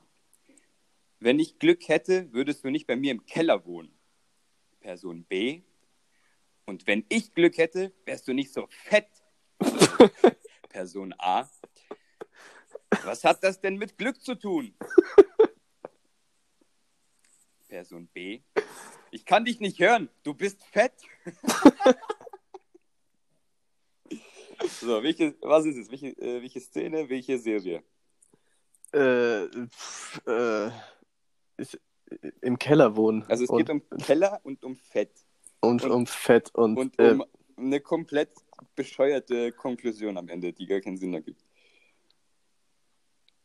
Wenn 1.21 1.41
ich 1.41 1.59
Glück 1.59 1.89
hätte, 1.89 2.33
würdest 2.33 2.65
du 2.65 2.71
nicht 2.71 2.87
bei 2.87 2.95
mir 2.95 3.11
im 3.11 3.27
Keller 3.27 3.65
wohnen. 3.67 3.93
Person 4.81 5.25
B. 5.25 5.63
Und 6.65 6.87
wenn 6.87 7.05
ich 7.09 7.35
Glück 7.35 7.59
hätte, 7.59 7.93
wärst 8.05 8.29
du 8.29 8.33
nicht 8.33 8.53
so 8.53 8.69
fett. 8.69 9.09
Person 10.69 11.13
A. 11.19 11.49
Was 13.03 13.25
hat 13.25 13.43
das 13.43 13.61
denn 13.61 13.77
mit 13.77 13.99
Glück 13.99 14.21
zu 14.23 14.37
tun? 14.37 14.75
Person 17.67 18.07
B. 18.09 18.43
Ich 19.11 19.25
kann 19.25 19.45
dich 19.45 19.59
nicht 19.61 19.81
hören. 19.81 20.09
Du 20.23 20.35
bist 20.35 20.63
fett. 20.67 20.93
so, 24.81 25.03
welche, 25.03 25.37
was 25.41 25.67
ist 25.67 25.79
es? 25.79 25.91
Welche, 25.91 26.09
äh, 26.19 26.43
welche 26.43 26.61
Szene, 26.61 27.09
welche 27.09 27.39
Serie? 27.39 27.83
Äh, 28.93 29.49
pf, 29.69 30.27
äh, 30.27 30.71
ist, 31.59 31.79
im 32.41 32.59
Keller 32.59 32.97
wohnen. 32.97 33.25
Also 33.29 33.45
es 33.45 33.51
und, 33.51 33.59
geht 33.59 33.71
um 33.71 33.83
Keller 33.99 34.41
und 34.43 34.65
um 34.65 34.77
Fett. 34.77 35.11
und, 35.61 35.83
und- 35.85 35.91
um 35.91 36.07
Fett 36.07 36.55
und, 36.55 36.77
Und 36.79 36.99
äh, 36.99 37.11
um 37.13 37.25
eine 37.57 37.81
komplett 37.81 38.31
bescheuerte 38.75 39.53
Konklusion 39.53 40.17
am 40.17 40.29
Ende, 40.29 40.53
die 40.53 40.67
gar 40.67 40.81
keinen 40.81 40.97
Sinn 40.97 41.13
ergibt. 41.15 41.45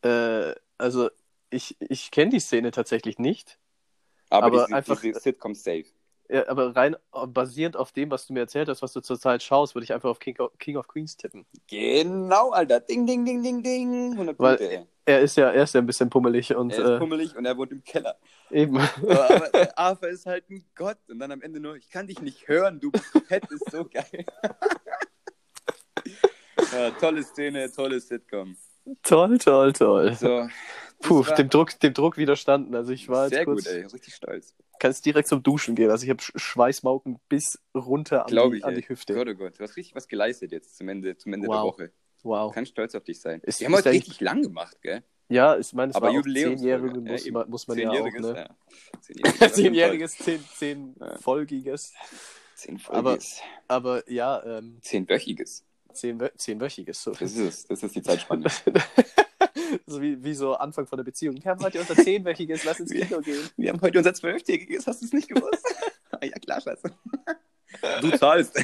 äh, 0.03 0.53
also 0.77 1.09
ich, 1.49 1.75
ich 1.79 2.11
kenne 2.11 2.31
die 2.31 2.39
Szene 2.39 2.71
tatsächlich 2.71 3.19
nicht, 3.19 3.59
Aber, 4.29 4.47
Aber 4.47 4.63
diese, 4.65 4.75
einfach- 4.75 5.01
diese 5.01 5.19
Sitcom 5.19 5.55
safe. 5.55 5.85
Ja, 6.29 6.47
aber 6.47 6.75
rein 6.75 6.95
äh, 7.13 7.27
basierend 7.27 7.75
auf 7.77 7.91
dem, 7.91 8.09
was 8.11 8.27
du 8.27 8.33
mir 8.33 8.39
erzählt 8.41 8.69
hast, 8.69 8.81
was 8.81 8.93
du 8.93 9.01
zurzeit 9.01 9.43
schaust, 9.43 9.75
würde 9.75 9.83
ich 9.83 9.93
einfach 9.93 10.09
auf 10.09 10.19
King 10.19 10.37
of, 10.39 10.51
King 10.57 10.77
of 10.77 10.87
Queens 10.87 11.17
tippen. 11.17 11.45
Genau, 11.67 12.51
Alter. 12.51 12.79
Ding, 12.79 13.05
ding, 13.05 13.25
ding, 13.25 13.43
ding, 13.43 13.61
ding. 13.61 14.13
100 14.13 14.39
Weil- 14.39 14.57
Punkte, 14.57 14.77
ey. 14.77 14.87
Er 15.05 15.19
ist 15.19 15.35
ja, 15.35 15.49
er 15.51 15.63
ist 15.63 15.73
ja 15.73 15.81
ein 15.81 15.85
bisschen 15.85 16.09
pummelig 16.09 16.55
und 16.55 16.71
Er 16.71 16.79
ist 16.79 16.89
äh, 16.91 16.97
pummelig 16.97 17.35
und 17.35 17.43
er 17.45 17.57
wohnt 17.57 17.73
im 17.73 17.83
Keller. 17.83 18.15
eben. 18.49 18.77
Aber, 19.01 19.35
aber 19.35 19.77
Arthur 19.77 20.07
ist 20.07 20.25
halt 20.25 20.49
ein 20.49 20.63
Gott. 20.75 20.97
Und 21.09 21.19
dann 21.19 21.29
am 21.29 21.41
Ende 21.41 21.59
nur, 21.59 21.75
ich 21.75 21.89
kann 21.89 22.07
dich 22.07 22.21
nicht 22.21 22.47
hören, 22.47 22.79
du 22.79 22.89
Fett 23.27 23.43
ist 23.51 23.69
so 23.69 23.83
geil. 23.83 24.25
ja, 26.71 26.91
tolle 26.91 27.21
Szene, 27.23 27.69
tolle 27.69 27.99
Sitcom. 27.99 28.55
toll, 29.01 29.37
toll, 29.39 29.73
toll. 29.73 30.13
So, 30.13 30.47
Puh, 31.01 31.25
war 31.27 31.35
dem 31.35 31.49
Druck, 31.49 31.77
dem 31.81 31.93
Druck 31.93 32.15
widerstanden. 32.15 32.73
Also 32.73 32.93
ich 32.93 33.09
war 33.09 33.25
jetzt 33.25 33.33
sehr 33.33 33.43
kurz, 33.43 33.65
gut, 33.65 33.73
ey. 33.73 33.83
Richtig 33.85 34.15
stolz. 34.15 34.55
Kann 34.79 34.91
jetzt 34.91 35.05
direkt 35.05 35.27
zum 35.27 35.41
Duschen 35.43 35.75
gehen. 35.75 35.89
Also 35.91 36.03
ich 36.03 36.09
habe 36.09 36.21
Sch- 36.21 36.37
Schweißmauken 36.37 37.19
bis 37.29 37.59
runter 37.75 38.23
an, 38.25 38.27
Glaube 38.31 38.55
die, 38.55 38.59
ich, 38.59 38.65
an 38.65 38.75
die 38.75 38.87
Hüfte. 38.87 39.13
Gott, 39.13 39.27
oh 39.29 39.35
Gott, 39.35 39.57
du 39.59 39.63
hast 39.63 39.75
richtig 39.77 39.95
was 39.95 40.07
geleistet 40.07 40.51
jetzt 40.51 40.77
zum 40.77 40.89
Ende, 40.89 41.15
zum 41.17 41.33
Ende 41.33 41.47
der 41.47 41.57
Wow. 41.57 41.73
Woche. 41.73 41.91
Wow. 42.23 42.51
Du 42.51 42.55
kannst 42.55 42.71
stolz 42.71 42.95
auf 42.95 43.03
dich 43.03 43.19
sein. 43.21 43.39
Ist- 43.41 43.59
Wir 43.59 43.67
haben 43.67 43.75
heute 43.75 43.91
richtig 43.91 44.19
lang 44.21 44.41
gemacht, 44.41 44.81
gell? 44.81 45.03
Ja, 45.29 45.57
ich 45.57 45.73
meine, 45.73 45.89
es 45.91 45.95
Aber 45.95 46.13
war. 46.13 46.21
Zehnjährige 46.23 46.95
Ja, 46.99 47.11
muss, 47.11 47.25
eben. 47.25 47.33
man, 47.33 47.49
muss 47.49 47.67
man 47.67 47.77
ja 47.79 47.89
auch, 47.89 47.93
Zehnjähriges, 47.93 48.21
ne? 48.21 48.35
ja. 48.37 48.99
Zehnjähriges. 49.01 49.53
Zehnjähriges, 49.55 50.17
zehn, 50.17 50.43
zehn 50.57 50.95
Ja. 50.99 51.17
folgiges. 51.17 51.93
Zehnfolgiges. 52.55 53.41
Aber 53.67 54.09
ja, 54.11 54.43
ähm, 54.45 54.77
Zehnwöchiges. 54.81 55.65
zehn, 55.93 56.21
zehnwöchiges. 56.35 57.01
So. 57.03 57.11
Das 57.11 57.33
ist. 57.35 57.69
Das 57.71 57.81
ist 57.83 57.95
die 57.95 58.01
Zeitspanne. 58.01 58.45
so 59.85 60.01
wie, 60.01 60.23
wie 60.23 60.33
so 60.33 60.55
Anfang 60.55 60.87
von 60.87 60.97
der 60.97 61.03
Beziehung. 61.03 61.41
Wir 61.41 61.51
haben 61.51 61.63
heute 61.63 61.79
unser 61.79 61.95
zehnwöchiges, 61.95 62.63
lass 62.63 62.79
ins 62.79 62.91
Kino 62.91 63.19
gehen. 63.21 63.49
Wir 63.57 63.71
haben 63.71 63.81
heute 63.81 63.97
unser 63.97 64.13
Zwölftägiges. 64.13 64.87
Hast 64.87 65.01
du 65.01 65.05
es 65.05 65.13
nicht 65.13 65.27
gewusst? 65.29 65.63
Ah, 66.21 66.25
ja, 66.27 66.37
klar, 66.37 66.61
Scheiße. 66.61 66.95
Du 68.01 68.17
zahlst. 68.17 68.55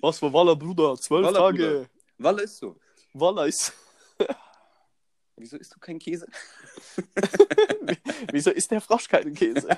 Was 0.00 0.18
für 0.18 0.30
Walla, 0.30 0.52
Bruder? 0.52 0.94
Zwölf 0.96 1.24
Walla, 1.24 1.38
Tage. 1.38 1.88
Walle 2.18 2.42
ist 2.42 2.58
so. 2.58 2.76
Walla 3.14 3.46
ist. 3.46 3.72
Wieso 5.36 5.56
isst 5.56 5.74
du 5.74 5.80
keinen 5.80 5.98
Käse? 5.98 6.26
Wieso 8.30 8.50
ist 8.50 8.70
der 8.70 8.82
Frosch 8.82 9.08
keinen 9.08 9.34
Käse? 9.34 9.68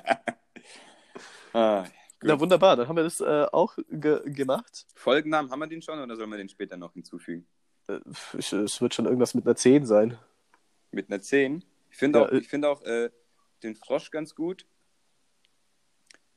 Ah, 1.52 1.86
Na 2.20 2.38
wunderbar, 2.38 2.74
dann 2.74 2.88
haben 2.88 2.96
wir 2.96 3.04
das 3.04 3.20
äh, 3.20 3.46
auch 3.52 3.76
ge 3.88 4.20
gemacht. 4.24 4.86
Folgennamen, 4.96 5.52
haben 5.52 5.60
wir 5.60 5.68
den 5.68 5.82
schon 5.82 6.00
oder 6.00 6.16
sollen 6.16 6.30
wir 6.30 6.36
den 6.36 6.48
später 6.48 6.76
noch 6.76 6.92
hinzufügen? 6.94 7.46
Äh, 7.96 8.38
ich- 8.38 8.52
es 8.52 8.80
wird 8.80 8.94
schon 8.94 9.06
irgendwas 9.06 9.34
mit 9.34 9.46
einer 9.46 9.56
10 9.56 9.86
sein. 9.86 10.18
Mit 10.92 11.10
einer 11.10 11.20
10. 11.20 11.64
Ich 11.90 11.96
finde 11.96 12.18
Ja, 12.20 12.24
auch, 12.26 12.30
äh- 12.32 12.38
ich 12.38 12.48
find 12.48 12.64
auch 12.64 12.82
äh, 12.82 13.10
den 13.62 13.74
Frosch 13.76 14.10
ganz 14.10 14.34
gut. 14.34 14.66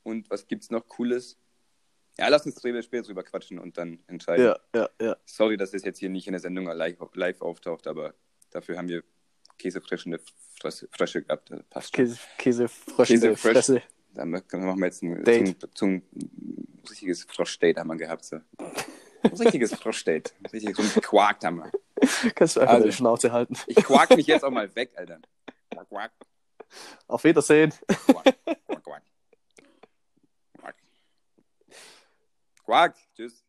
Und 0.04 0.30
was 0.30 0.48
gibt's 0.48 0.70
noch 0.70 0.88
Cooles? 0.88 1.38
Ja, 2.18 2.28
lass 2.28 2.46
uns 2.46 2.58
später 2.60 2.82
später 2.84 3.08
drüber 3.08 3.24
quatschen 3.24 3.58
und 3.58 3.78
dann 3.78 4.00
entscheiden. 4.08 4.46
Ja, 4.46 4.60
ja, 4.76 4.90
ja. 5.02 5.18
Sorry, 5.26 5.58
dass 5.58 5.72
das 5.72 5.84
jetzt 5.84 6.00
hier 6.00 6.10
nicht 6.10 6.28
in 6.28 6.34
der 6.34 6.42
Sendung 6.42 6.66
live, 6.66 6.98
live 7.14 7.42
auftaucht, 7.42 7.88
aber 7.88 8.14
dafür 8.52 8.78
haben 8.78 8.88
wir 8.88 9.04
käsefrischende 9.58 10.20
Frösche, 10.92 11.24
gehabt. 11.24 11.52
Passt 11.70 11.96
schon. 11.96 12.06
Käse, 12.06 12.20
Käse, 12.38 12.68
Frösche. 13.36 13.82
Da 14.14 14.26
machen 14.26 14.80
wir 14.80 14.86
jetzt 14.86 15.02
ein, 15.02 15.24
zum, 15.26 15.74
zum 15.74 16.02
richtiges 16.90 17.24
Froschdate 17.24 17.80
haben 17.80 17.88
wir 17.88 17.96
gehabt. 17.98 18.26
So. 18.26 18.40
Ein 19.24 19.32
richtiges 19.38 19.74
Froschdate. 19.80 20.34
Richtig 20.52 20.76
so 20.76 20.82
ein 20.84 21.02
Quark 21.02 21.44
haben 21.44 21.58
wir. 21.58 21.72
Kannst 22.36 22.56
du 22.56 22.60
einfach 22.62 22.74
Also. 22.76 22.84
deine 22.86 22.92
Schnauze 22.94 23.32
halten. 23.32 23.56
Ich 23.68 23.78
quack 23.78 24.16
mich 24.16 24.28
jetzt 24.28 24.44
auch 24.44 24.52
mal 24.52 24.74
weg, 24.76 24.92
Alter. 24.96 25.20
Quack, 25.72 25.90
quack, 25.90 26.12
Auf 27.08 27.24
Wiedersehen. 27.24 27.74
quack, 27.88 28.24
quack, 28.46 28.84
quack. 28.84 29.04
Quack. 30.60 30.76
Quack. 32.66 32.96
Tschüss. 33.16 33.43